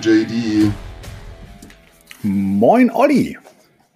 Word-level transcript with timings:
JD. 0.00 0.70
Moin 2.22 2.90
Olli. 2.90 3.36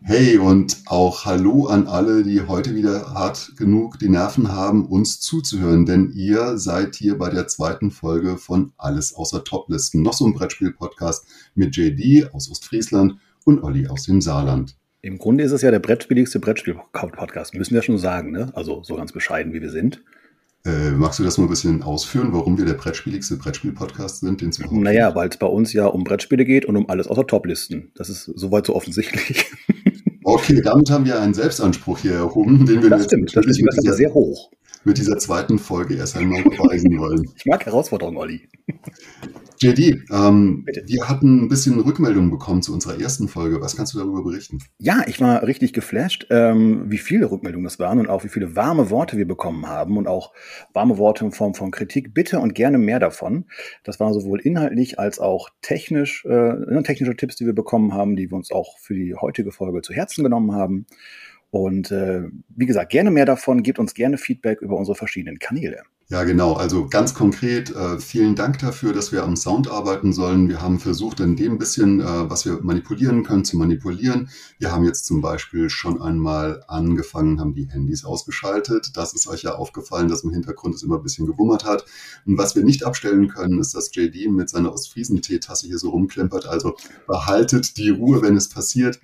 Hey 0.02 0.36
und 0.36 0.78
auch 0.86 1.24
Hallo 1.26 1.66
an 1.66 1.86
alle, 1.86 2.24
die 2.24 2.40
heute 2.40 2.74
wieder 2.74 3.14
hart 3.14 3.52
genug 3.56 4.00
die 4.00 4.08
Nerven 4.08 4.50
haben, 4.50 4.86
uns 4.86 5.20
zuzuhören, 5.20 5.86
denn 5.86 6.10
ihr 6.12 6.58
seid 6.58 6.96
hier 6.96 7.16
bei 7.18 7.30
der 7.30 7.46
zweiten 7.46 7.92
Folge 7.92 8.36
von 8.36 8.72
Alles 8.78 9.14
außer 9.14 9.44
Toplisten. 9.44 10.02
Noch 10.02 10.14
so 10.14 10.26
ein 10.26 10.34
Brettspiel-Podcast 10.34 11.24
mit 11.54 11.76
JD 11.76 12.34
aus 12.34 12.50
Ostfriesland 12.50 13.14
und 13.44 13.62
Olli 13.62 13.86
aus 13.86 14.02
dem 14.02 14.20
Saarland. 14.20 14.76
Im 15.02 15.18
Grunde 15.18 15.44
ist 15.44 15.52
es 15.52 15.62
ja 15.62 15.70
der 15.70 15.78
brettspieligste 15.78 16.40
Brettspiel-Podcast, 16.40 17.54
müssen 17.54 17.74
wir 17.74 17.82
schon 17.82 17.98
sagen, 17.98 18.32
ne? 18.32 18.50
Also 18.54 18.82
so 18.82 18.96
ganz 18.96 19.12
bescheiden, 19.12 19.52
wie 19.52 19.62
wir 19.62 19.70
sind. 19.70 20.02
Äh, 20.64 20.92
magst 20.92 21.18
du 21.18 21.24
das 21.24 21.38
mal 21.38 21.44
ein 21.44 21.50
bisschen 21.50 21.82
ausführen, 21.82 22.28
warum 22.32 22.56
wir 22.56 22.64
der 22.64 22.74
brettspieligste 22.74 23.36
Brettspiel-Podcast 23.36 24.20
sind, 24.20 24.40
den 24.40 24.50
es 24.50 24.58
überhaupt 24.58 24.80
Naja, 24.80 25.12
weil 25.14 25.28
es 25.28 25.36
bei 25.36 25.46
uns 25.46 25.72
ja 25.72 25.86
um 25.86 26.04
Brettspiele 26.04 26.44
geht 26.44 26.64
und 26.66 26.76
um 26.76 26.88
alles 26.88 27.08
außer 27.08 27.26
Toplisten. 27.26 27.90
Das 27.96 28.08
ist 28.08 28.24
soweit 28.36 28.66
so 28.66 28.76
offensichtlich. 28.76 29.46
Okay, 30.24 30.60
damit 30.62 30.88
haben 30.88 31.04
wir 31.04 31.20
einen 31.20 31.34
Selbstanspruch 31.34 31.98
hier 31.98 32.12
erhoben, 32.12 32.64
den 32.64 32.80
wir 32.80 32.90
das 32.90 33.04
stimmt, 33.04 33.36
das 33.36 33.44
ist 33.44 33.96
sehr 33.96 34.14
hoch. 34.14 34.50
Mit 34.84 34.98
dieser 34.98 35.18
zweiten 35.18 35.58
Folge 35.58 35.94
erst 35.94 36.16
einmal 36.16 36.42
beweisen 36.42 36.98
wollen. 36.98 37.30
Ich 37.36 37.46
mag 37.46 37.64
Herausforderungen, 37.64 38.16
Olli. 38.16 38.48
JD, 39.62 40.02
ähm, 40.10 40.66
wir 40.86 41.08
hatten 41.08 41.44
ein 41.44 41.48
bisschen 41.48 41.78
Rückmeldungen 41.78 42.30
bekommen 42.30 42.62
zu 42.62 42.72
unserer 42.72 43.00
ersten 43.00 43.28
Folge. 43.28 43.60
Was 43.60 43.76
kannst 43.76 43.94
du 43.94 43.98
darüber 43.98 44.24
berichten? 44.24 44.58
Ja, 44.78 45.04
ich 45.06 45.20
war 45.20 45.46
richtig 45.46 45.72
geflasht, 45.72 46.26
ähm, 46.30 46.90
wie 46.90 46.98
viele 46.98 47.30
Rückmeldungen 47.30 47.64
das 47.64 47.78
waren 47.78 48.00
und 48.00 48.08
auch 48.08 48.24
wie 48.24 48.28
viele 48.28 48.56
warme 48.56 48.90
Worte 48.90 49.16
wir 49.16 49.28
bekommen 49.28 49.68
haben 49.68 49.98
und 49.98 50.08
auch 50.08 50.32
warme 50.72 50.98
Worte 50.98 51.24
in 51.24 51.30
Form 51.30 51.54
von 51.54 51.70
Kritik. 51.70 52.12
Bitte 52.12 52.40
und 52.40 52.54
gerne 52.54 52.78
mehr 52.78 52.98
davon. 52.98 53.44
Das 53.84 54.00
war 54.00 54.12
sowohl 54.12 54.40
inhaltlich 54.40 54.98
als 54.98 55.20
auch 55.20 55.48
technisch, 55.60 56.24
äh, 56.24 56.82
technische 56.82 57.14
Tipps, 57.14 57.36
die 57.36 57.46
wir 57.46 57.54
bekommen 57.54 57.94
haben, 57.94 58.16
die 58.16 58.30
wir 58.32 58.36
uns 58.36 58.50
auch 58.50 58.78
für 58.80 58.94
die 58.94 59.14
heutige 59.14 59.52
Folge 59.52 59.82
zu 59.82 59.92
Herzen 59.92 60.24
genommen 60.24 60.52
haben. 60.52 60.86
Und 61.52 61.90
äh, 61.90 62.22
wie 62.56 62.64
gesagt, 62.64 62.90
gerne 62.92 63.10
mehr 63.10 63.26
davon. 63.26 63.62
Gebt 63.62 63.78
uns 63.78 63.92
gerne 63.92 64.16
Feedback 64.16 64.62
über 64.62 64.74
unsere 64.74 64.94
verschiedenen 64.94 65.38
Kanäle. 65.38 65.82
Ja, 66.08 66.24
genau. 66.24 66.54
Also 66.54 66.88
ganz 66.88 67.12
konkret, 67.12 67.68
äh, 67.76 67.98
vielen 67.98 68.34
Dank 68.34 68.58
dafür, 68.58 68.94
dass 68.94 69.12
wir 69.12 69.22
am 69.22 69.36
Sound 69.36 69.70
arbeiten 69.70 70.14
sollen. 70.14 70.48
Wir 70.48 70.62
haben 70.62 70.78
versucht, 70.78 71.20
in 71.20 71.36
dem 71.36 71.58
bisschen, 71.58 72.00
äh, 72.00 72.04
was 72.04 72.46
wir 72.46 72.60
manipulieren 72.62 73.22
können, 73.22 73.44
zu 73.44 73.58
manipulieren. 73.58 74.30
Wir 74.58 74.72
haben 74.72 74.86
jetzt 74.86 75.04
zum 75.04 75.20
Beispiel 75.20 75.68
schon 75.68 76.00
einmal 76.00 76.64
angefangen, 76.68 77.38
haben 77.38 77.52
die 77.52 77.68
Handys 77.68 78.06
ausgeschaltet. 78.06 78.92
Das 78.94 79.12
ist 79.12 79.28
euch 79.28 79.42
ja 79.42 79.54
aufgefallen, 79.54 80.08
dass 80.08 80.24
im 80.24 80.30
Hintergrund 80.32 80.74
es 80.74 80.82
immer 80.82 80.96
ein 80.96 81.02
bisschen 81.02 81.26
gewummert 81.26 81.66
hat. 81.66 81.84
Und 82.24 82.38
was 82.38 82.56
wir 82.56 82.64
nicht 82.64 82.86
abstellen 82.86 83.28
können, 83.28 83.58
ist, 83.58 83.74
dass 83.74 83.94
JD 83.94 84.30
mit 84.30 84.48
seiner 84.48 84.72
Ostfriesen-Teetasse 84.72 85.66
hier 85.66 85.78
so 85.78 85.90
rumklempert. 85.90 86.46
Also 86.46 86.76
behaltet 87.06 87.76
die 87.76 87.90
Ruhe, 87.90 88.22
wenn 88.22 88.38
es 88.38 88.48
passiert. 88.48 89.00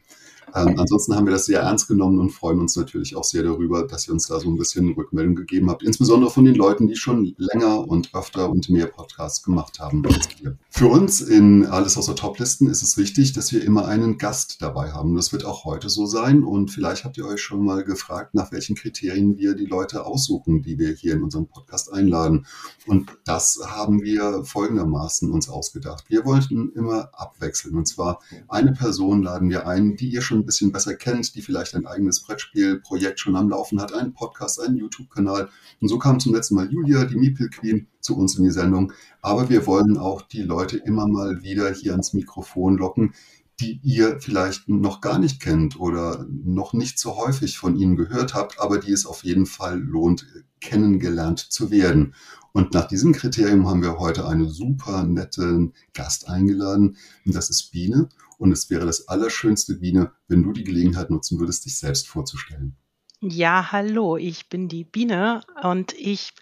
Ähm, 0.55 0.79
ansonsten 0.79 1.15
haben 1.15 1.27
wir 1.27 1.33
das 1.33 1.47
sehr 1.47 1.61
ernst 1.61 1.89
genommen 1.89 2.19
und 2.19 2.31
freuen 2.31 2.61
uns 2.61 2.77
natürlich 2.77 3.17
auch 3.17 3.25
sehr 3.25 3.43
darüber, 3.43 3.87
dass 3.87 4.09
ihr 4.09 4.13
uns 4.13 4.27
da 4.27 4.41
so 4.41 4.49
ein 4.49 4.57
bisschen 4.57 4.93
Rückmeldung 4.93 5.35
gegeben 5.35 5.71
habt, 5.71 5.83
insbesondere 5.83 6.31
von 6.31 6.45
den 6.45 6.55
Leuten, 6.55 6.87
die 6.87 6.97
schon 6.97 7.35
länger 7.37 7.87
und 7.89 8.15
öfter 8.15 8.51
und 8.51 8.69
mehr 8.71 8.87
Podcasts 8.87 9.43
gemacht 9.43 9.79
haben 9.81 10.05
als 10.07 10.29
wir. 10.41 10.57
Für 10.71 10.87
uns 10.87 11.21
in 11.21 11.67
Alles 11.67 11.97
außer 11.97 12.15
Toplisten 12.15 12.69
ist 12.69 12.83
es 12.83 12.97
wichtig, 12.97 13.33
dass 13.33 13.53
wir 13.53 13.65
immer 13.65 13.87
einen 13.87 14.19
Gast 14.19 14.63
dabei 14.63 14.93
haben. 14.93 15.15
Das 15.15 15.33
wird 15.33 15.45
auch 15.45 15.65
heute 15.65 15.89
so 15.89 16.07
sein 16.07 16.45
und 16.45 16.71
vielleicht 16.71 17.05
habt 17.05 17.17
ihr 17.19 17.27
euch 17.27 17.43
schon 17.43 17.65
mal 17.65 17.85
gefragt, 17.85 18.35
nach 18.35 18.53
welchen 18.53 18.77
Kriterien 18.77 19.37
wir 19.37 19.55
die 19.55 19.67
Leute 19.67 20.07
aussuchen, 20.07 20.63
die 20.63 20.79
wir 20.79 20.93
hier 20.93 21.15
in 21.15 21.23
unserem 21.23 21.47
Podcast 21.47 21.93
einladen. 21.93 22.47
Und 22.87 23.11
das 23.25 23.61
haben 23.67 24.03
wir 24.03 24.45
folgendermaßen 24.45 25.31
uns 25.31 25.49
ausgedacht. 25.49 26.05
Wir 26.09 26.25
wollten 26.25 26.73
immer 26.75 27.11
abwechseln 27.13 27.77
und 27.77 27.87
zwar 27.87 28.21
eine 28.49 28.73
Person 28.73 29.23
laden 29.23 29.51
wir 29.51 29.67
ein, 29.67 29.97
die 29.97 30.09
ihr 30.11 30.23
schon 30.23 30.38
ein 30.39 30.47
bisschen 30.47 30.73
besser 30.73 30.95
kennt, 30.95 31.35
die 31.35 31.43
vielleicht 31.43 31.75
ein 31.75 31.87
eigenes 31.87 32.23
Brettspielprojekt 32.23 33.21
schon 33.21 33.37
am 33.37 33.51
Laufen 33.51 33.81
hat, 33.81 33.93
einen 33.93 34.13
Podcast, 34.13 34.61
einen 34.61 34.77
YouTube-Kanal. 34.77 35.49
Und 35.81 35.89
so 35.89 35.99
kam 35.99 36.21
zum 36.21 36.35
letzten 36.35 36.55
Mal 36.55 36.71
Julia, 36.71 37.05
die 37.05 37.17
Meeple 37.17 37.51
Queen, 37.51 37.87
zu 38.01 38.17
uns 38.17 38.39
in 38.39 38.45
die 38.45 38.51
Sendung. 38.51 38.93
Aber 39.21 39.49
wir 39.51 39.67
wollen 39.67 39.99
auch 39.99 40.23
die 40.23 40.43
Leute 40.43 40.79
immer 40.79 41.07
mal 41.07 41.43
wieder 41.43 41.71
hier 41.73 41.93
ans 41.93 42.15
Mikrofon 42.15 42.79
locken, 42.79 43.13
die 43.61 43.81
ihr 43.83 44.21
vielleicht 44.21 44.69
noch 44.69 45.01
gar 45.01 45.19
nicht 45.19 45.41
kennt 45.41 45.79
oder 45.81 46.27
noch 46.29 46.73
nicht 46.73 46.99
so 46.99 47.17
häufig 47.17 47.59
von 47.59 47.77
ihnen 47.77 47.97
gehört 47.97 48.35
habt, 48.35 48.61
aber 48.61 48.79
die 48.79 48.93
es 48.93 49.05
auf 49.05 49.25
jeden 49.25 49.47
Fall 49.47 49.81
lohnt, 49.81 50.27
kennengelernt 50.61 51.41
zu 51.41 51.71
werden. 51.71 52.15
Und 52.53 52.73
nach 52.73 52.87
diesem 52.87 53.13
Kriterium 53.13 53.69
haben 53.69 53.83
wir 53.83 53.99
heute 53.99 54.27
einen 54.27 54.49
super 54.49 55.05
netten 55.05 55.75
Gast 55.93 56.29
eingeladen. 56.29 56.97
Und 57.27 57.35
das 57.35 57.51
ist 57.51 57.71
Biene. 57.73 58.09
Und 58.39 58.53
es 58.53 58.71
wäre 58.71 58.87
das 58.87 59.09
Allerschönste, 59.09 59.75
Biene, 59.75 60.13
wenn 60.29 60.43
du 60.43 60.53
die 60.53 60.65
Gelegenheit 60.65 61.11
nutzen 61.11 61.39
würdest, 61.39 61.67
dich 61.67 61.77
selbst 61.77 62.09
vorzustellen. 62.09 62.77
Ja, 63.21 63.73
hallo, 63.73 64.17
ich 64.17 64.49
bin 64.49 64.69
die 64.69 64.85
Biene 64.85 65.43
und 65.63 65.93
ich 65.95 66.35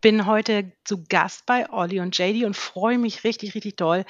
bin 0.00 0.26
heute 0.26 0.72
zu 0.82 1.04
Gast 1.04 1.46
bei 1.46 1.70
Olli 1.70 2.00
und 2.00 2.18
JD 2.18 2.44
und 2.44 2.56
freue 2.56 2.98
mich 2.98 3.22
richtig, 3.22 3.54
richtig 3.54 3.76
doll. 3.76 4.04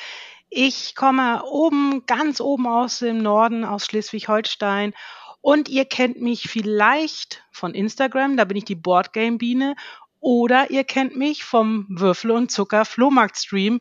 Ich 0.48 0.94
komme 0.94 1.44
oben, 1.44 2.06
ganz 2.06 2.40
oben 2.40 2.66
aus 2.66 3.00
dem 3.00 3.18
Norden, 3.18 3.64
aus 3.64 3.84
Schleswig-Holstein 3.84 4.94
und 5.42 5.68
ihr 5.68 5.84
kennt 5.84 6.22
mich 6.22 6.48
vielleicht 6.48 7.44
von 7.50 7.74
Instagram, 7.74 8.38
da 8.38 8.46
bin 8.46 8.56
ich 8.56 8.64
die 8.64 8.74
Boardgame 8.74 9.36
Biene 9.36 9.76
oder 10.18 10.70
ihr 10.70 10.84
kennt 10.84 11.16
mich 11.16 11.44
vom 11.44 11.86
Würfel 11.90 12.30
und 12.30 12.50
Zucker 12.50 12.86
Flohmarkt 12.86 13.36
Stream 13.36 13.80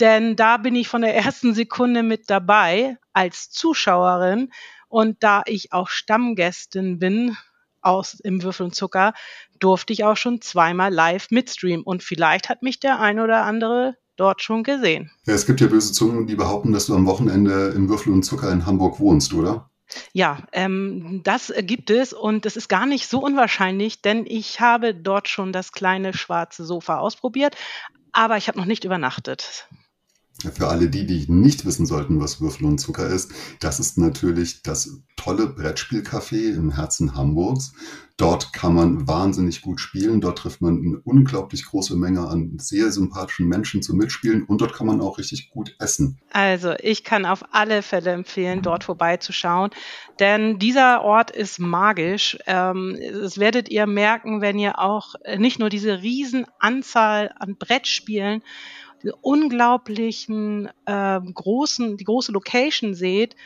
denn 0.00 0.36
da 0.36 0.56
bin 0.56 0.74
ich 0.74 0.88
von 0.88 1.02
der 1.02 1.14
ersten 1.14 1.54
Sekunde 1.54 2.02
mit 2.02 2.30
dabei 2.30 2.98
als 3.12 3.50
Zuschauerin. 3.50 4.52
Und 4.88 5.22
da 5.22 5.42
ich 5.46 5.72
auch 5.72 5.88
Stammgästin 5.88 6.98
bin 6.98 7.36
aus 7.80 8.14
im 8.14 8.42
Würfel 8.42 8.66
und 8.66 8.74
Zucker, 8.74 9.12
durfte 9.58 9.92
ich 9.92 10.04
auch 10.04 10.16
schon 10.16 10.40
zweimal 10.40 10.92
live 10.92 11.30
mitstreamen. 11.30 11.84
Und 11.84 12.02
vielleicht 12.02 12.48
hat 12.48 12.62
mich 12.62 12.80
der 12.80 13.00
ein 13.00 13.20
oder 13.20 13.42
andere 13.42 13.96
dort 14.16 14.42
schon 14.42 14.62
gesehen. 14.62 15.10
Ja, 15.26 15.34
es 15.34 15.46
gibt 15.46 15.60
ja 15.60 15.66
böse 15.66 15.92
Zungen, 15.92 16.26
die 16.26 16.36
behaupten, 16.36 16.72
dass 16.72 16.86
du 16.86 16.94
am 16.94 17.06
Wochenende 17.06 17.72
im 17.74 17.88
Würfel 17.88 18.12
und 18.12 18.22
Zucker 18.22 18.50
in 18.52 18.66
Hamburg 18.66 19.00
wohnst, 19.00 19.32
oder? 19.32 19.70
Ja, 20.12 20.38
ähm, 20.52 21.20
das 21.24 21.52
gibt 21.62 21.90
es 21.90 22.12
und 22.12 22.46
es 22.46 22.56
ist 22.56 22.68
gar 22.68 22.86
nicht 22.86 23.08
so 23.08 23.20
unwahrscheinlich, 23.20 24.00
denn 24.02 24.24
ich 24.26 24.60
habe 24.60 24.94
dort 24.94 25.28
schon 25.28 25.52
das 25.52 25.72
kleine 25.72 26.14
schwarze 26.14 26.64
Sofa 26.64 26.98
ausprobiert, 26.98 27.56
aber 28.12 28.36
ich 28.36 28.48
habe 28.48 28.58
noch 28.58 28.64
nicht 28.64 28.84
übernachtet. 28.84 29.68
Für 30.52 30.68
alle 30.68 30.88
die, 30.88 31.06
die 31.06 31.26
nicht 31.30 31.64
wissen 31.64 31.86
sollten, 31.86 32.20
was 32.20 32.40
Würfel 32.40 32.66
und 32.66 32.78
Zucker 32.78 33.06
ist, 33.06 33.32
das 33.60 33.78
ist 33.78 33.98
natürlich 33.98 34.62
das 34.62 35.00
tolle 35.16 35.46
Brettspielcafé 35.46 36.54
im 36.54 36.72
Herzen 36.72 37.14
Hamburgs. 37.14 37.72
Dort 38.16 38.52
kann 38.52 38.74
man 38.74 39.08
wahnsinnig 39.08 39.62
gut 39.62 39.80
spielen. 39.80 40.20
Dort 40.20 40.38
trifft 40.38 40.60
man 40.60 40.78
eine 40.78 40.98
unglaublich 40.98 41.64
große 41.64 41.96
Menge 41.96 42.28
an 42.28 42.58
sehr 42.58 42.92
sympathischen 42.92 43.48
Menschen 43.48 43.82
zum 43.82 43.96
Mitspielen 43.96 44.44
und 44.44 44.60
dort 44.60 44.72
kann 44.72 44.86
man 44.86 45.00
auch 45.00 45.18
richtig 45.18 45.50
gut 45.50 45.74
essen. 45.80 46.20
Also 46.30 46.74
ich 46.80 47.02
kann 47.02 47.26
auf 47.26 47.44
alle 47.52 47.82
Fälle 47.82 48.12
empfehlen, 48.12 48.62
dort 48.62 48.84
vorbeizuschauen, 48.84 49.70
denn 50.20 50.58
dieser 50.58 51.02
Ort 51.02 51.32
ist 51.32 51.58
magisch. 51.58 52.38
Ähm, 52.46 52.98
das 53.12 53.38
werdet 53.38 53.68
ihr 53.68 53.86
merken, 53.86 54.40
wenn 54.40 54.58
ihr 54.58 54.78
auch 54.78 55.14
nicht 55.36 55.58
nur 55.58 55.68
diese 55.68 56.02
riesen 56.02 56.46
Anzahl 56.60 57.34
an 57.38 57.56
Brettspielen 57.56 58.42
unglaublichen 59.20 60.68
äh, 60.86 61.20
großen, 61.20 61.96
die 61.96 62.04
große 62.04 62.32
Location 62.32 62.94
seht, 62.94 63.36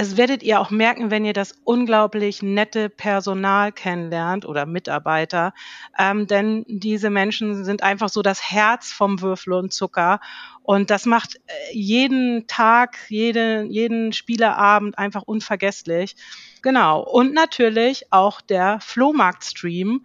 es 0.00 0.16
werdet 0.16 0.44
ihr 0.44 0.60
auch 0.60 0.70
merken, 0.70 1.10
wenn 1.10 1.24
ihr 1.24 1.32
das 1.32 1.54
unglaublich 1.64 2.40
nette 2.40 2.88
Personal 2.88 3.72
kennenlernt 3.72 4.44
oder 4.44 4.64
Mitarbeiter, 4.64 5.52
ähm, 5.98 6.28
denn 6.28 6.64
diese 6.68 7.10
Menschen 7.10 7.64
sind 7.64 7.82
einfach 7.82 8.08
so 8.08 8.22
das 8.22 8.40
Herz 8.40 8.92
vom 8.92 9.20
Würfel 9.20 9.54
und 9.54 9.72
Zucker 9.72 10.20
und 10.62 10.90
das 10.90 11.04
macht 11.04 11.36
äh, 11.36 11.72
jeden 11.72 12.46
Tag, 12.46 12.96
jede, 13.08 13.62
jeden 13.62 14.12
Spieleabend 14.12 14.98
einfach 14.98 15.22
unvergesslich. 15.22 16.14
Genau. 16.62 17.02
Und 17.02 17.34
natürlich 17.34 18.12
auch 18.12 18.40
der 18.40 18.78
Flohmarkt-Stream, 18.80 20.04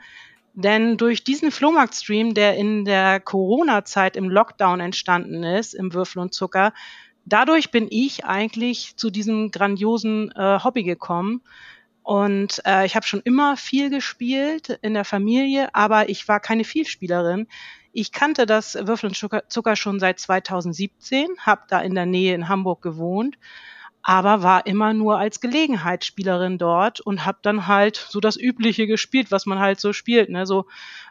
denn 0.54 0.98
durch 0.98 1.24
diesen 1.24 1.52
Flohmarkt-Stream, 1.52 2.34
der 2.34 2.56
in 2.56 2.86
der 2.86 3.20
Corona-Zeit 3.20 4.16
im 4.16 4.30
Lockdown 4.30 4.80
entstanden 4.80 5.44
ist, 5.44 5.74
im 5.74 5.94
Würfel 5.94 6.20
und 6.20 6.34
Zucker, 6.34 6.74
dadurch 7.26 7.72
bin 7.72 7.88
ich 7.90 8.26
eigentlich 8.26 8.96
zu 8.96 9.10
diesem 9.10 9.52
grandiosen 9.52 10.32
äh, 10.32 10.60
Hobby 10.64 10.84
gekommen. 10.84 11.42
Und 12.04 12.62
äh, 12.66 12.86
ich 12.86 12.96
habe 12.96 13.08
schon 13.08 13.22
immer 13.22 13.58
viel 13.58 13.90
gespielt 13.90 14.78
in 14.82 14.94
der 14.94 15.06
Familie, 15.06 15.74
aber 15.74 16.10
ich 16.10 16.28
war 16.28 16.40
keine 16.40 16.66
Vielspielerin. 16.66 17.48
Ich 17.92 18.12
kannte 18.12 18.46
das 18.46 18.76
Würfel 18.76 19.10
und 19.10 19.44
Zucker 19.48 19.76
schon 19.76 20.00
seit 20.00 20.20
2017, 20.20 21.28
habe 21.40 21.62
da 21.70 21.80
in 21.80 21.96
der 21.96 22.06
Nähe 22.06 22.36
in 22.36 22.50
Hamburg 22.50 22.82
gewohnt 22.82 23.38
aber 24.04 24.44
war 24.44 24.66
immer 24.66 24.94
nur 24.94 25.18
als 25.18 25.40
Gelegenheitsspielerin 25.40 26.58
dort 26.58 27.00
und 27.00 27.26
habe 27.26 27.40
dann 27.42 27.68
halt 27.68 27.96
so 28.10 28.20
das 28.20 28.38
Übliche 28.38 28.86
gespielt, 28.86 29.32
was 29.32 29.46
man 29.46 29.60
halt 29.60 29.80
so 29.80 29.94
spielt, 29.94 30.30
ne? 30.30 30.46
so 30.46 30.66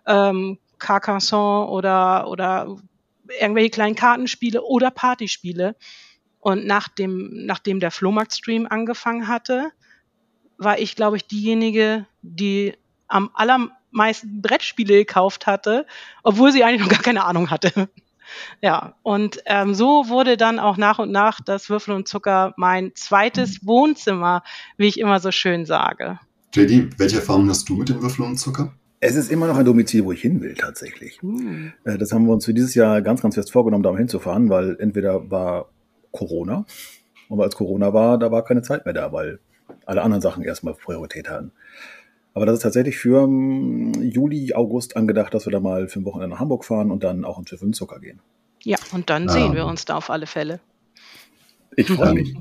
ähm, 0.06 0.58
Carcassonne 0.78 1.68
oder 1.68 2.28
oder 2.28 2.76
irgendwelche 3.40 3.70
kleinen 3.70 3.96
Kartenspiele 3.96 4.62
oder 4.62 4.90
Partyspiele. 4.90 5.74
Und 6.38 6.66
nach 6.66 6.88
dem, 6.88 7.46
nachdem 7.46 7.80
der 7.80 7.92
Flohmarkt-Stream 7.92 8.66
angefangen 8.68 9.28
hatte, 9.28 9.70
war 10.58 10.78
ich, 10.78 10.96
glaube 10.96 11.16
ich, 11.16 11.26
diejenige, 11.26 12.06
die 12.20 12.74
am 13.06 13.30
allermeisten 13.34 14.42
Brettspiele 14.42 14.96
gekauft 14.96 15.46
hatte, 15.46 15.86
obwohl 16.24 16.50
sie 16.52 16.64
eigentlich 16.64 16.82
noch 16.82 16.88
gar 16.88 17.02
keine 17.02 17.24
Ahnung 17.24 17.50
hatte. 17.50 17.88
Ja, 18.60 18.94
und 19.02 19.42
ähm, 19.46 19.74
so 19.74 20.08
wurde 20.08 20.36
dann 20.36 20.58
auch 20.58 20.76
nach 20.76 20.98
und 20.98 21.10
nach 21.10 21.40
das 21.40 21.70
Würfel 21.70 21.94
und 21.94 22.08
Zucker 22.08 22.54
mein 22.56 22.92
zweites 22.94 23.66
Wohnzimmer, 23.66 24.42
wie 24.76 24.86
ich 24.86 24.98
immer 24.98 25.20
so 25.20 25.30
schön 25.30 25.66
sage. 25.66 26.18
JD, 26.54 26.98
welche 26.98 27.16
Erfahrungen 27.16 27.48
hast 27.50 27.68
du 27.68 27.76
mit 27.76 27.88
dem 27.88 28.02
Würfel 28.02 28.24
und 28.24 28.36
Zucker? 28.36 28.72
Es 29.00 29.16
ist 29.16 29.30
immer 29.30 29.46
noch 29.46 29.56
ein 29.56 29.64
Domizil, 29.64 30.04
wo 30.04 30.12
ich 30.12 30.20
hin 30.20 30.40
will, 30.42 30.54
tatsächlich. 30.54 31.20
Hm. 31.22 31.72
Äh, 31.84 31.98
das 31.98 32.12
haben 32.12 32.26
wir 32.26 32.32
uns 32.32 32.44
für 32.44 32.54
dieses 32.54 32.74
Jahr 32.74 33.02
ganz, 33.02 33.22
ganz 33.22 33.34
fest 33.34 33.50
vorgenommen, 33.50 33.82
da 33.82 33.96
hinzufahren, 33.96 34.48
weil 34.48 34.76
entweder 34.78 35.30
war 35.30 35.70
Corona, 36.12 36.66
und 37.32 37.40
als 37.40 37.56
Corona 37.56 37.94
war, 37.94 38.18
da 38.18 38.30
war 38.30 38.44
keine 38.44 38.60
Zeit 38.60 38.84
mehr 38.84 38.92
da, 38.92 39.10
weil 39.10 39.38
alle 39.86 40.02
anderen 40.02 40.20
Sachen 40.20 40.44
erstmal 40.44 40.74
Priorität 40.74 41.30
hatten. 41.30 41.52
Aber 42.34 42.46
das 42.46 42.56
ist 42.56 42.62
tatsächlich 42.62 42.96
für 42.96 43.24
um, 43.24 43.92
hm, 43.94 44.02
Juli, 44.02 44.54
August 44.54 44.96
angedacht, 44.96 45.34
dass 45.34 45.46
wir 45.46 45.52
da 45.52 45.60
mal 45.60 45.88
für 45.88 46.00
ein 46.00 46.04
Wochenende 46.04 46.34
nach 46.34 46.40
Hamburg 46.40 46.64
fahren 46.64 46.90
und 46.90 47.04
dann 47.04 47.24
auch 47.24 47.38
ins 47.38 47.50
Schiff 47.50 47.62
in 47.62 47.72
Zucker 47.72 48.00
gehen. 48.00 48.20
Ja, 48.62 48.78
und 48.92 49.10
dann 49.10 49.28
sehen 49.28 49.48
ähm, 49.48 49.54
wir 49.54 49.66
uns 49.66 49.84
da 49.84 49.96
auf 49.96 50.08
alle 50.08 50.26
Fälle. 50.26 50.60
Ich 51.76 51.88
freue 51.90 52.14
mich. 52.14 52.34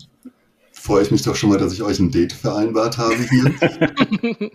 Freue 0.81 1.04
ich 1.04 1.12
mich 1.12 1.22
doch 1.22 1.36
schon 1.36 1.51
mal, 1.51 1.60
dass 1.60 1.74
ich 1.74 1.83
euch 1.83 2.00
ein 2.00 2.10
Date 2.10 2.33
vereinbart 2.33 2.98
habe 2.98 3.16
hier. 3.16 3.54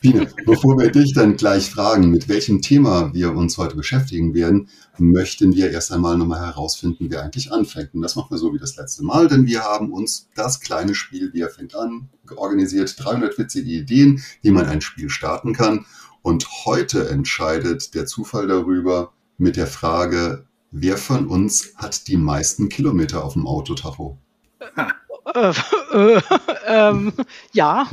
Biene, 0.00 0.28
bevor 0.44 0.76
wir 0.76 0.90
dich 0.90 1.12
dann 1.14 1.36
gleich 1.36 1.70
fragen, 1.70 2.10
mit 2.10 2.28
welchem 2.28 2.60
Thema 2.62 3.14
wir 3.14 3.36
uns 3.36 3.58
heute 3.58 3.76
beschäftigen 3.76 4.34
werden, 4.34 4.68
möchten 4.98 5.54
wir 5.54 5.70
erst 5.70 5.92
einmal 5.92 6.18
nochmal 6.18 6.40
herausfinden, 6.40 7.06
wer 7.10 7.22
eigentlich 7.22 7.52
anfängt. 7.52 7.94
Und 7.94 8.02
das 8.02 8.16
machen 8.16 8.32
wir 8.32 8.38
so 8.38 8.52
wie 8.52 8.58
das 8.58 8.74
letzte 8.76 9.04
Mal, 9.04 9.28
denn 9.28 9.46
wir 9.46 9.62
haben 9.62 9.92
uns 9.92 10.28
das 10.34 10.58
kleine 10.58 10.96
Spiel 10.96 11.30
Wer 11.32 11.48
fängt 11.48 11.76
an 11.76 12.08
organisiert, 12.34 12.96
300 12.98 13.38
witzige 13.38 13.70
Ideen, 13.70 14.20
wie 14.42 14.50
man 14.50 14.66
ein 14.66 14.80
Spiel 14.80 15.10
starten 15.10 15.52
kann. 15.52 15.86
Und 16.22 16.48
heute 16.66 17.08
entscheidet 17.08 17.94
der 17.94 18.06
Zufall 18.06 18.48
darüber 18.48 19.12
mit 19.36 19.54
der 19.54 19.68
Frage, 19.68 20.44
wer 20.72 20.98
von 20.98 21.28
uns 21.28 21.74
hat 21.76 22.08
die 22.08 22.16
meisten 22.16 22.68
Kilometer 22.68 23.22
auf 23.22 23.34
dem 23.34 23.46
Autotacho? 23.46 24.18
Äh, 25.38 25.52
äh, 26.16 26.20
ähm, 26.66 27.12
ja. 27.52 27.88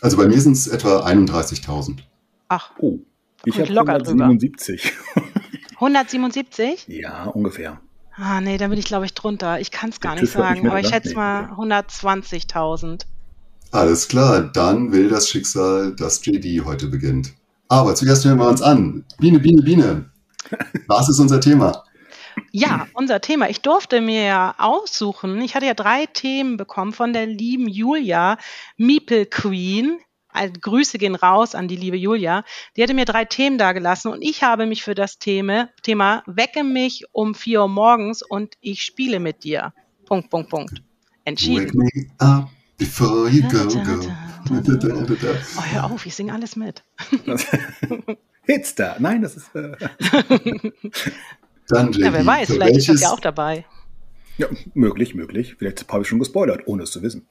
Also 0.00 0.16
bei 0.16 0.26
mir 0.26 0.40
sind 0.40 0.52
es 0.52 0.66
etwa 0.66 1.04
31.000. 1.04 1.98
Ach. 2.48 2.70
Oh. 2.78 2.98
Ich 3.44 3.58
habe 3.60 3.68
177. 3.68 4.92
177? 5.74 6.86
Ja, 6.88 7.24
ungefähr. 7.24 7.80
Ah, 8.16 8.40
nee, 8.40 8.56
da 8.58 8.68
bin 8.68 8.78
ich, 8.78 8.84
glaube 8.84 9.06
ich, 9.06 9.14
drunter. 9.14 9.60
Ich 9.60 9.70
kann 9.70 9.90
es 9.90 10.00
gar 10.00 10.14
nicht 10.14 10.32
sagen, 10.32 10.62
nicht 10.62 10.70
aber 10.70 10.80
ich 10.80 10.88
schätze 10.88 11.10
nee, 11.10 11.14
mal 11.16 11.50
120.000. 11.52 13.02
Alles 13.72 14.06
klar, 14.06 14.42
dann 14.42 14.92
will 14.92 15.08
das 15.08 15.28
Schicksal, 15.28 15.94
dass 15.96 16.24
JD 16.24 16.64
heute 16.64 16.86
beginnt. 16.86 17.32
Aber 17.68 17.94
zuerst 17.96 18.24
hören 18.24 18.38
wir 18.38 18.48
uns 18.48 18.62
an. 18.62 19.04
Biene, 19.18 19.40
Biene, 19.40 19.62
Biene. 19.62 20.10
Was 20.86 21.08
ist 21.08 21.18
unser 21.18 21.40
Thema? 21.40 21.82
Ja, 22.52 22.86
unser 22.94 23.20
Thema. 23.20 23.48
Ich 23.48 23.60
durfte 23.60 24.00
mir 24.00 24.22
ja 24.22 24.54
aussuchen. 24.58 25.40
Ich 25.40 25.54
hatte 25.54 25.66
ja 25.66 25.74
drei 25.74 26.06
Themen 26.06 26.56
bekommen 26.56 26.92
von 26.92 27.12
der 27.12 27.26
lieben 27.26 27.68
Julia 27.68 28.38
Meeple 28.76 29.26
Queen. 29.26 29.98
Also 30.28 30.54
Grüße 30.60 30.98
gehen 30.98 31.14
raus 31.14 31.54
an 31.54 31.68
die 31.68 31.76
liebe 31.76 31.96
Julia. 31.96 32.44
Die 32.76 32.82
hatte 32.82 32.94
mir 32.94 33.04
drei 33.04 33.24
Themen 33.24 33.56
dargelassen 33.56 34.10
und 34.12 34.22
ich 34.22 34.42
habe 34.42 34.66
mich 34.66 34.82
für 34.82 34.96
das 34.96 35.18
Thema, 35.18 35.68
Thema 35.82 36.24
Wecke 36.26 36.64
mich 36.64 37.04
um 37.12 37.34
vier 37.34 37.62
Uhr 37.62 37.68
morgens 37.68 38.22
und 38.22 38.54
ich 38.60 38.82
spiele 38.82 39.20
mit 39.20 39.44
dir. 39.44 39.72
Punkt, 40.06 40.30
Punkt, 40.30 40.50
Punkt. 40.50 40.82
Entschieden. 41.24 41.66
Wake 41.66 41.74
me 41.74 42.06
up 42.18 42.48
before 42.78 43.28
you 43.28 43.42
go, 43.48 43.64
go. 43.68 44.10
Oh, 45.56 45.62
hör 45.62 45.84
auf, 45.84 46.04
ich 46.04 46.14
singe 46.14 46.32
alles 46.32 46.56
mit. 46.56 46.84
Hitster. 48.42 48.96
Nein, 48.98 49.22
das 49.22 49.36
ist. 49.36 49.54
Äh 49.54 49.76
Dann, 51.68 51.92
ja, 51.92 52.12
wer 52.12 52.26
weiß, 52.26 52.48
vielleicht 52.48 52.74
welches... 52.74 52.88
ist 52.88 52.94
das 52.94 53.00
ja 53.02 53.10
auch 53.10 53.20
dabei. 53.20 53.64
Ja, 54.36 54.48
möglich, 54.74 55.14
möglich. 55.14 55.56
Vielleicht 55.58 55.88
habe 55.88 56.02
ich 56.02 56.08
schon 56.08 56.18
gespoilert, 56.18 56.62
ohne 56.66 56.82
es 56.82 56.90
zu 56.90 57.02
wissen. 57.02 57.26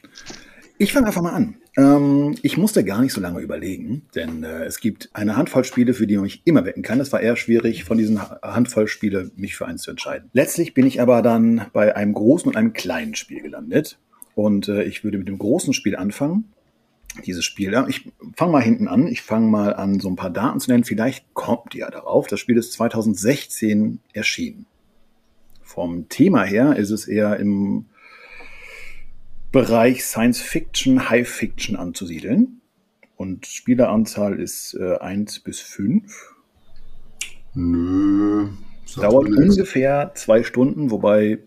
Ich 0.78 0.92
fange 0.92 1.08
einfach 1.08 1.22
mal 1.22 1.34
an. 1.34 1.58
Ähm, 1.78 2.36
ich 2.42 2.58
musste 2.58 2.84
gar 2.84 3.02
nicht 3.02 3.14
so 3.14 3.22
lange 3.22 3.42
überlegen, 3.42 4.04
denn 4.16 4.44
äh, 4.44 4.64
es 4.64 4.80
gibt 4.80 5.10
eine 5.14 5.36
Handvoll 5.36 5.64
Spiele, 5.64 5.94
für 5.94 6.08
die 6.08 6.16
man 6.16 6.24
mich 6.24 6.42
immer 6.46 6.66
wecken 6.66 6.82
kann. 6.82 7.00
Es 7.00 7.12
war 7.12 7.22
eher 7.22 7.36
schwierig, 7.36 7.84
von 7.84 7.98
diesen 7.98 8.22
Handvoll 8.22 8.88
Spiele 8.88 9.32
mich 9.36 9.56
für 9.56 9.68
eins 9.68 9.84
zu 9.84 9.92
entscheiden. 9.92 10.30
Letztlich 10.34 10.74
bin 10.74 10.86
ich 10.86 11.00
aber 11.00 11.22
dann 11.22 11.68
bei 11.74 11.96
einem 11.96 12.14
großen 12.14 12.48
und 12.48 12.58
einem 12.58 12.74
kleinen 12.74 13.16
Spiel 13.16 13.42
gelandet. 13.42 14.00
Und 14.36 14.68
äh, 14.68 14.84
ich 14.84 15.04
würde 15.04 15.20
mit 15.20 15.28
dem 15.28 15.38
großen 15.38 15.74
Spiel 15.74 15.96
anfangen 15.96 16.54
dieses 17.26 17.46
Spiel. 17.46 17.74
Ja, 17.74 17.88
ich 17.88 18.12
fange 18.36 18.52
mal 18.52 18.62
hinten 18.62 18.88
an. 18.88 19.08
Ich 19.08 19.22
fange 19.22 19.48
mal 19.48 19.74
an, 19.74 20.00
so 20.00 20.10
ein 20.10 20.16
paar 20.16 20.30
Daten 20.30 20.60
zu 20.60 20.72
nennen. 20.72 20.84
Vielleicht 20.84 21.34
kommt 21.34 21.76
ihr 21.76 21.88
darauf. 21.88 22.28
Das 22.28 22.40
Spiel 22.40 22.58
ist 22.58 22.74
2016 22.74 24.00
erschienen. 24.14 24.66
Vom 25.62 26.10
Thema 26.10 26.44
her 26.44 26.76
ist 26.76 26.92
es 26.92 27.08
eher 27.08 27.38
im 27.38 27.86
Bereich 29.52 30.04
Science 30.04 30.42
Fiction, 30.42 31.10
High 31.10 31.28
Fiction 31.28 31.76
anzusiedeln. 31.76 32.62
Und 33.16 33.46
Spieleranzahl 33.46 34.40
ist 34.40 34.74
äh, 34.74 34.98
1 34.98 35.42
bis 35.42 35.60
5. 35.60 36.34
Nö. 37.54 38.50
Dauert 38.96 39.30
ungefähr 39.30 40.12
zwei 40.16 40.44
Stunden, 40.44 40.92
wobei 40.92 41.40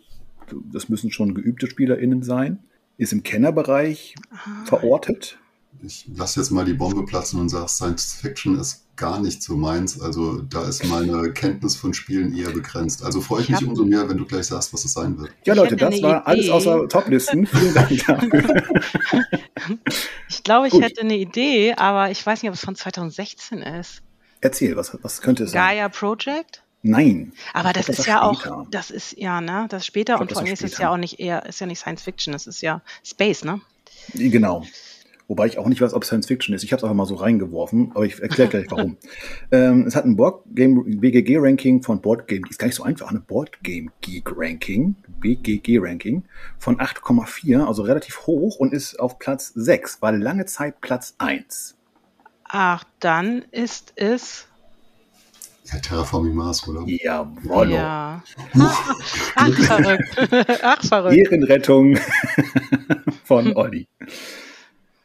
das 0.72 0.88
müssen 0.88 1.10
schon 1.10 1.34
geübte 1.34 1.66
SpielerInnen 1.66 2.22
sein. 2.22 2.60
Ist 2.98 3.12
im 3.12 3.22
Kennerbereich 3.22 4.14
ah. 4.30 4.64
verortet 4.64 5.38
ich 5.84 6.06
lasse 6.14 6.40
jetzt 6.40 6.50
mal 6.50 6.64
die 6.64 6.74
Bombe 6.74 7.04
platzen 7.04 7.40
und 7.40 7.48
sage, 7.48 7.68
Science 7.68 8.14
Fiction 8.14 8.58
ist 8.58 8.86
gar 8.96 9.20
nicht 9.20 9.42
so 9.42 9.56
meins. 9.56 10.00
Also 10.00 10.40
da 10.42 10.66
ist 10.68 10.84
meine 10.86 11.32
Kenntnis 11.32 11.76
von 11.76 11.94
Spielen 11.94 12.36
eher 12.36 12.50
begrenzt. 12.50 13.04
Also 13.04 13.20
freue 13.20 13.42
ich, 13.42 13.50
ich 13.50 13.60
mich 13.60 13.68
umso 13.68 13.84
mehr, 13.84 14.08
wenn 14.08 14.16
du 14.16 14.24
gleich 14.24 14.46
sagst, 14.46 14.72
was 14.72 14.84
es 14.84 14.92
sein 14.92 15.18
wird. 15.18 15.30
Ja, 15.44 15.54
Leute, 15.54 15.76
das 15.76 16.02
war 16.02 16.22
Idee. 16.22 16.24
alles 16.24 16.50
außer 16.50 16.88
Toplisten. 16.88 17.46
Vielen 17.46 17.74
Dank 17.74 18.06
dafür. 18.06 18.62
ich 20.28 20.42
glaube, 20.42 20.66
ich 20.66 20.72
Gut. 20.72 20.82
hätte 20.82 21.02
eine 21.02 21.16
Idee, 21.16 21.74
aber 21.74 22.10
ich 22.10 22.24
weiß 22.24 22.42
nicht, 22.42 22.50
ob 22.50 22.54
es 22.54 22.64
von 22.64 22.74
2016 22.74 23.58
ist. 23.58 24.02
Erzähl, 24.40 24.76
was, 24.76 24.96
was 25.02 25.20
könnte 25.20 25.44
es 25.44 25.52
sein? 25.52 25.60
Gaia 25.60 25.88
Project? 25.88 26.62
Nein. 26.82 27.32
Aber 27.52 27.72
das 27.72 27.88
ist 27.88 28.06
ja 28.06 28.32
später. 28.34 28.56
auch, 28.56 28.66
das 28.70 28.90
ist 28.90 29.16
ja, 29.18 29.40
ne, 29.40 29.66
das 29.68 29.82
ist 29.82 29.86
später 29.86 30.14
glaub, 30.14 30.20
und 30.22 30.32
vor 30.32 30.42
allem 30.42 30.52
ist 30.52 30.62
es 30.62 30.78
ja 30.78 30.90
auch 30.90 30.96
nicht 30.96 31.18
eher, 31.18 31.44
ist 31.46 31.60
ja 31.60 31.66
nicht 31.66 31.80
Science 31.80 32.02
Fiction, 32.02 32.32
es 32.32 32.46
ist 32.46 32.60
ja 32.60 32.80
Space, 33.02 33.44
ne? 33.44 33.60
Genau. 34.14 34.64
Wobei 35.28 35.46
ich 35.46 35.58
auch 35.58 35.66
nicht 35.66 35.80
weiß, 35.80 35.92
ob 35.92 36.04
Science 36.04 36.26
Fiction 36.26 36.54
ist. 36.54 36.62
Ich 36.62 36.72
habe 36.72 36.78
es 36.78 36.84
einfach 36.84 36.94
mal 36.94 37.06
so 37.06 37.16
reingeworfen, 37.16 37.90
aber 37.94 38.04
ich 38.04 38.22
erkläre 38.22 38.48
gleich 38.48 38.66
warum. 38.70 38.96
ähm, 39.50 39.84
es 39.86 39.96
hat 39.96 40.04
ein 40.04 40.16
Board 40.16 40.44
Game 40.54 41.00
BGG 41.00 41.38
Ranking 41.38 41.82
von 41.82 42.00
Board 42.00 42.28
Game, 42.28 42.44
ist 42.48 42.58
gar 42.58 42.66
nicht 42.66 42.76
so 42.76 42.84
einfach, 42.84 43.10
eine 43.10 43.20
Board 43.20 43.62
Game 43.62 43.90
Geek 44.02 44.30
Ranking, 44.36 44.94
BGG 45.20 45.78
Ranking 45.80 46.24
von 46.58 46.78
8,4, 46.78 47.64
also 47.66 47.82
relativ 47.82 48.26
hoch 48.26 48.56
und 48.56 48.72
ist 48.72 49.00
auf 49.00 49.18
Platz 49.18 49.52
6, 49.54 50.00
war 50.00 50.12
lange 50.12 50.46
Zeit 50.46 50.80
Platz 50.80 51.14
1. 51.18 51.76
Ach, 52.44 52.84
dann 53.00 53.44
ist 53.50 53.92
es 53.96 54.46
ja, 55.72 55.80
Terraforming 55.80 56.34
Mars, 56.34 56.66
oder? 56.68 56.84
Ja, 56.86 57.28
Rollo. 57.48 57.74
Ja. 57.74 58.22
Ach, 58.54 59.52
verrückt. 59.52 60.16
Ach, 60.62 60.84
verrückt. 60.84 61.16
Ehrenrettung 61.16 61.98
von 63.24 63.56
Olli. 63.56 63.88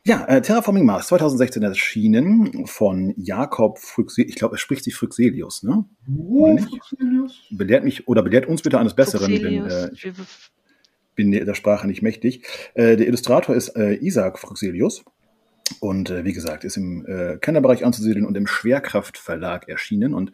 Ja, 0.03 0.25
äh, 0.25 0.41
Terraforming 0.41 0.85
Mars 0.85 1.07
2016 1.07 1.61
erschienen 1.61 2.65
von 2.65 3.13
Jakob 3.17 3.77
Phryxelius. 3.77 4.29
Ich 4.31 4.35
glaube, 4.35 4.55
er 4.55 4.57
spricht 4.57 4.83
sich 4.83 4.95
Phryxelius, 4.95 5.61
ne? 5.61 5.85
Oh, 6.27 6.57
Phryxelius. 6.57 7.39
Belehrt 7.51 7.83
mich 7.83 8.07
oder 8.07 8.23
belehrt 8.23 8.47
uns 8.47 8.63
bitte 8.63 8.79
eines 8.79 8.95
Besseren, 8.95 9.31
denn 9.31 9.65
äh, 9.67 9.91
ich 9.93 10.11
bin 11.13 11.31
der 11.31 11.53
Sprache 11.53 11.85
nicht 11.85 12.01
mächtig. 12.01 12.45
Äh, 12.73 12.97
der 12.97 13.07
Illustrator 13.07 13.55
ist 13.55 13.75
äh, 13.75 13.93
Isaac 13.93 14.39
Phryxelius 14.39 15.03
und 15.79 16.09
äh, 16.09 16.25
wie 16.25 16.33
gesagt, 16.33 16.63
ist 16.63 16.77
im 16.77 17.05
äh, 17.05 17.37
Kennerbereich 17.37 17.85
anzusiedeln 17.85 18.25
und 18.25 18.35
im 18.35 18.47
Schwerkraft 18.47 19.19
Verlag 19.19 19.69
erschienen. 19.69 20.15
Und 20.15 20.31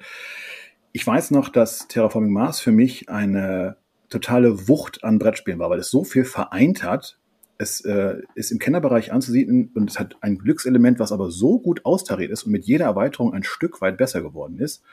ich 0.94 1.06
weiß 1.06 1.32
noch, 1.32 1.50
dass 1.50 1.90
Terraforming 1.90 2.32
Mars 2.32 2.62
für 2.62 2.72
mich 2.72 3.10
eine 3.10 3.76
totale 4.10 4.70
Wucht 4.70 5.04
an 5.04 5.20
Brettspielen 5.20 5.60
war, 5.60 5.70
weil 5.70 5.80
es 5.80 5.92
so 5.92 6.06
viel 6.06 6.24
vereint 6.24 6.84
hat, 6.84 7.20
es 7.58 7.82
äh, 7.82 8.22
ist 8.36 8.52
im 8.52 8.60
Kennerbereich 8.60 9.12
anzusiedeln 9.12 9.72
und 9.76 9.90
es 9.90 10.00
hat 10.00 10.18
ein 10.22 10.38
Glückselement, 10.38 11.00
was 11.00 11.12
aber 11.12 11.32
so 11.32 11.60
gut 11.60 11.86
austariert 11.86 12.32
ist 12.32 12.44
und 12.44 12.52
mit 12.52 12.66
jeder 12.66 12.86
Erweiterung 12.86 13.34
ein 13.34 13.44
Stück 13.44 13.82
weit 13.82 13.98
besser 13.98 14.22
geworden 14.22 14.60
ist. 14.60 14.84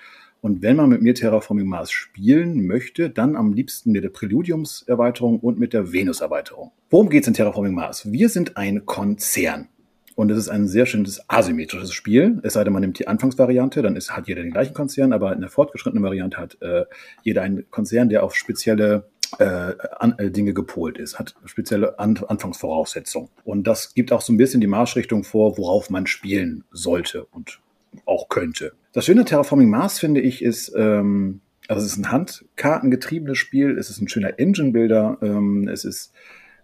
Und 0.41 0.61
wenn 0.61 0.77
man 0.77 0.91
mit 0.91 1.01
mir 1.01 1.15
Terraforming 1.15 1.67
Mars 1.67 1.91
spielen 1.91 2.67
möchte, 2.67 3.09
dann 3.09 3.35
am 3.35 3.55
liebsten 3.55 3.93
mit 3.93 4.05
der 4.05 4.11
Preludiums-Erweiterung 4.11 5.41
und 5.41 5.59
mit 5.59 5.73
der 5.73 5.91
Venus-Erweiterung. 5.91 6.71
Worum 6.91 7.09
geht 7.09 7.23
es 7.23 7.29
in 7.29 7.35
Terraforming 7.35 7.73
Mars? 7.73 8.13
Wir 8.13 8.29
sind 8.29 8.59
ein 8.59 8.85
Konzern. 8.85 9.69
Und 10.17 10.31
es 10.31 10.39
ist 10.39 10.49
ein 10.49 10.69
sehr 10.69 10.87
schönes 10.87 11.29
asymmetrisches 11.29 11.93
Spiel. 11.93 12.41
Es 12.45 12.53
sei 12.53 12.63
denn, 12.63 12.73
man 12.73 12.83
nimmt 12.83 12.99
die 12.99 13.09
Anfangsvariante, 13.09 13.83
dann 13.83 13.97
ist, 13.97 14.15
hat 14.15 14.29
jeder 14.29 14.43
den 14.43 14.53
gleichen 14.53 14.75
Konzern, 14.75 15.13
aber 15.13 15.33
in 15.33 15.41
der 15.41 15.51
fortgeschrittenen 15.51 16.05
Variante 16.05 16.37
hat 16.37 16.61
äh, 16.61 16.85
jeder 17.23 17.43
einen 17.43 17.69
Konzern, 17.71 18.09
der 18.09 18.23
auf 18.23 18.37
spezielle 18.37 19.09
äh, 19.39 19.75
an, 19.99 20.19
äh, 20.19 20.31
Dinge 20.31 20.55
gepolt 20.55 20.99
ist, 20.99 21.19
hat 21.19 21.35
spezielle 21.45 21.99
an 21.99 22.19
Anfangsvoraussetzungen. 22.29 23.29
Und 23.45 23.67
das 23.67 23.95
gibt 23.95 24.13
auch 24.13 24.21
so 24.21 24.33
ein 24.33 24.37
bisschen 24.37 24.61
die 24.61 24.67
Marschrichtung 24.67 25.25
vor, 25.25 25.59
worauf 25.59 25.91
man 25.91 26.07
spielen 26.07 26.65
sollte 26.71 27.25
und 27.27 27.61
auch 28.07 28.29
könnte. 28.29 28.73
Das 28.93 29.07
Schöne 29.07 29.25
Terraforming 29.25 29.71
Mars, 29.71 29.99
finde 29.99 30.21
ich, 30.21 30.43
ist, 30.43 30.73
ähm, 30.77 31.41
also 31.69 31.85
es 31.85 31.93
ist 31.93 31.99
ein 31.99 32.11
handkartengetriebenes 32.11 33.39
Spiel, 33.39 33.79
es 33.79 33.91
ist 33.91 34.01
ein 34.01 34.09
schöner 34.09 34.39
Engine-Builder, 34.39 35.19
ähm, 35.23 35.69
es 35.69 35.85
ist 35.85 36.13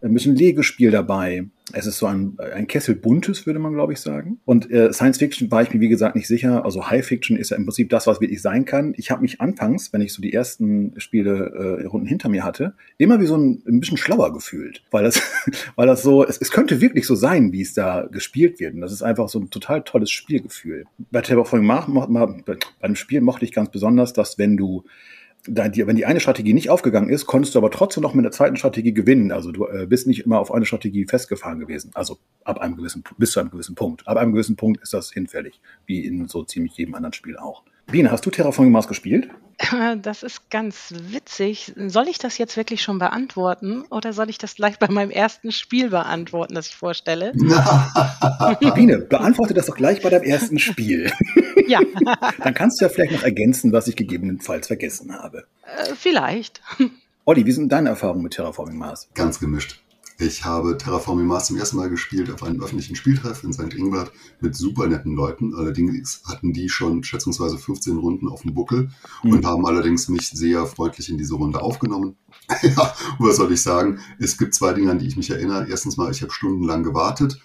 ein 0.02 0.14
bisschen 0.14 0.34
Legespiel 0.34 0.90
dabei. 0.90 1.46
Es 1.72 1.86
ist 1.86 1.98
so 1.98 2.06
ein, 2.06 2.36
ein 2.38 2.66
Kessel 2.66 2.96
buntes, 2.96 3.46
würde 3.46 3.60
man, 3.60 3.74
glaube 3.74 3.92
ich, 3.92 4.00
sagen. 4.00 4.40
Und 4.44 4.70
äh, 4.70 4.92
Science 4.92 5.18
Fiction 5.18 5.50
war 5.50 5.62
ich 5.62 5.72
mir, 5.72 5.80
wie 5.80 5.88
gesagt, 5.88 6.16
nicht 6.16 6.26
sicher. 6.26 6.64
Also 6.64 6.90
High 6.90 7.06
Fiction 7.06 7.36
ist 7.36 7.50
ja 7.50 7.56
im 7.56 7.64
Prinzip 7.64 7.90
das, 7.90 8.06
was 8.06 8.20
wirklich 8.20 8.42
sein 8.42 8.64
kann. 8.64 8.92
Ich 8.96 9.10
habe 9.10 9.22
mich 9.22 9.40
anfangs, 9.40 9.92
wenn 9.92 10.00
ich 10.00 10.12
so 10.12 10.20
die 10.20 10.32
ersten 10.32 10.94
Spiele 10.98 11.78
äh, 11.80 11.86
Runden 11.86 12.06
hinter 12.06 12.28
mir 12.28 12.44
hatte, 12.44 12.74
immer 12.98 13.20
wie 13.20 13.26
so 13.26 13.36
ein, 13.36 13.62
ein 13.68 13.78
bisschen 13.78 13.98
schlauer 13.98 14.32
gefühlt. 14.32 14.82
Weil 14.90 15.04
das, 15.04 15.22
weil 15.76 15.86
das 15.86 16.02
so, 16.02 16.24
es, 16.24 16.38
es 16.38 16.50
könnte 16.50 16.80
wirklich 16.80 17.06
so 17.06 17.14
sein, 17.14 17.52
wie 17.52 17.62
es 17.62 17.74
da 17.74 18.08
gespielt 18.10 18.58
wird. 18.58 18.74
Und 18.74 18.80
das 18.80 18.92
ist 18.92 19.02
einfach 19.02 19.28
so 19.28 19.38
ein 19.38 19.50
total 19.50 19.82
tolles 19.82 20.10
Spielgefühl. 20.10 20.86
Bei 21.10 21.20
Terraforming 21.20 21.66
Mars, 21.66 21.86
bei 22.44 22.56
einem 22.80 22.96
Spiel 22.96 23.20
mochte 23.20 23.44
ich 23.44 23.52
ganz 23.52 23.70
besonders, 23.70 24.12
dass 24.12 24.38
wenn 24.38 24.56
du 24.56 24.84
wenn 25.46 25.96
die 25.96 26.06
eine 26.06 26.20
Strategie 26.20 26.52
nicht 26.52 26.70
aufgegangen 26.70 27.08
ist, 27.08 27.26
konntest 27.26 27.54
du 27.54 27.58
aber 27.58 27.70
trotzdem 27.70 28.02
noch 28.02 28.14
mit 28.14 28.24
der 28.24 28.32
zweiten 28.32 28.56
Strategie 28.56 28.92
gewinnen. 28.92 29.32
Also 29.32 29.52
du 29.52 29.66
äh, 29.66 29.86
bist 29.86 30.06
nicht 30.06 30.26
immer 30.26 30.38
auf 30.38 30.52
eine 30.52 30.66
Strategie 30.66 31.06
festgefahren 31.06 31.60
gewesen. 31.60 31.90
Also 31.94 32.18
ab 32.44 32.60
einem 32.60 32.76
gewissen, 32.76 33.04
bis 33.16 33.32
zu 33.32 33.40
einem 33.40 33.50
gewissen 33.50 33.74
Punkt. 33.74 34.06
Ab 34.06 34.18
einem 34.18 34.32
gewissen 34.32 34.56
Punkt 34.56 34.82
ist 34.82 34.92
das 34.92 35.10
hinfällig, 35.10 35.60
wie 35.86 36.04
in 36.04 36.28
so 36.28 36.44
ziemlich 36.44 36.76
jedem 36.76 36.94
anderen 36.94 37.14
Spiel 37.14 37.36
auch. 37.36 37.64
Biene, 37.90 38.10
hast 38.10 38.24
du 38.24 38.30
Terraforming 38.30 38.72
Mars 38.72 38.88
gespielt? 38.88 39.28
Das 40.02 40.22
ist 40.22 40.50
ganz 40.50 40.94
witzig. 41.10 41.72
Soll 41.76 42.08
ich 42.08 42.18
das 42.18 42.38
jetzt 42.38 42.56
wirklich 42.56 42.82
schon 42.82 42.98
beantworten 42.98 43.82
oder 43.90 44.12
soll 44.12 44.30
ich 44.30 44.38
das 44.38 44.54
gleich 44.54 44.78
bei 44.78 44.88
meinem 44.88 45.10
ersten 45.10 45.52
Spiel 45.52 45.90
beantworten, 45.90 46.54
das 46.54 46.68
ich 46.68 46.76
vorstelle? 46.76 47.32
Biene, 48.74 48.98
beantworte 48.98 49.52
das 49.52 49.66
doch 49.66 49.76
gleich 49.76 50.00
bei 50.02 50.08
deinem 50.08 50.24
ersten 50.24 50.58
Spiel. 50.58 51.12
Ja. 51.66 51.80
Dann 52.42 52.54
kannst 52.54 52.80
du 52.80 52.84
ja 52.84 52.88
vielleicht 52.88 53.12
noch 53.12 53.22
ergänzen, 53.22 53.72
was 53.72 53.86
ich 53.86 53.96
gegebenenfalls 53.96 54.68
vergessen 54.68 55.12
habe. 55.12 55.44
Äh, 55.64 55.94
vielleicht. 55.94 56.62
Olli, 57.24 57.44
wie 57.44 57.52
sind 57.52 57.70
deine 57.70 57.90
Erfahrungen 57.90 58.22
mit 58.22 58.32
Terraforming 58.32 58.78
Mars? 58.78 59.10
Ganz 59.14 59.40
gemischt. 59.40 59.80
Ich 60.22 60.44
habe 60.44 60.76
Terraforming 60.76 61.26
Mars 61.26 61.46
zum 61.46 61.56
ersten 61.56 61.78
Mal 61.78 61.88
gespielt 61.88 62.30
auf 62.30 62.42
einem 62.42 62.62
öffentlichen 62.62 62.94
Spieltreff 62.94 63.42
in 63.42 63.54
St. 63.54 63.72
Ingbert 63.72 64.12
mit 64.40 64.54
super 64.54 64.86
netten 64.86 65.14
Leuten. 65.14 65.54
Allerdings 65.54 66.20
hatten 66.26 66.52
die 66.52 66.68
schon 66.68 67.02
schätzungsweise 67.02 67.56
15 67.56 67.96
Runden 67.96 68.28
auf 68.28 68.42
dem 68.42 68.52
Buckel 68.52 68.90
mhm. 69.22 69.32
und 69.32 69.46
haben 69.46 69.64
allerdings 69.64 70.08
mich 70.10 70.28
sehr 70.28 70.66
freundlich 70.66 71.08
in 71.08 71.16
diese 71.16 71.36
Runde 71.36 71.62
aufgenommen. 71.62 72.18
ja, 72.62 72.94
was 73.18 73.36
soll 73.36 73.52
ich 73.52 73.62
sagen? 73.62 74.00
Es 74.18 74.38
gibt 74.38 74.54
zwei 74.54 74.72
Dinge, 74.72 74.90
an 74.90 74.98
die 74.98 75.06
ich 75.06 75.16
mich 75.16 75.30
erinnere. 75.30 75.66
Erstens 75.68 75.96
mal, 75.96 76.10
ich 76.10 76.22
habe 76.22 76.32
stundenlang 76.32 76.82
gewartet 76.82 77.40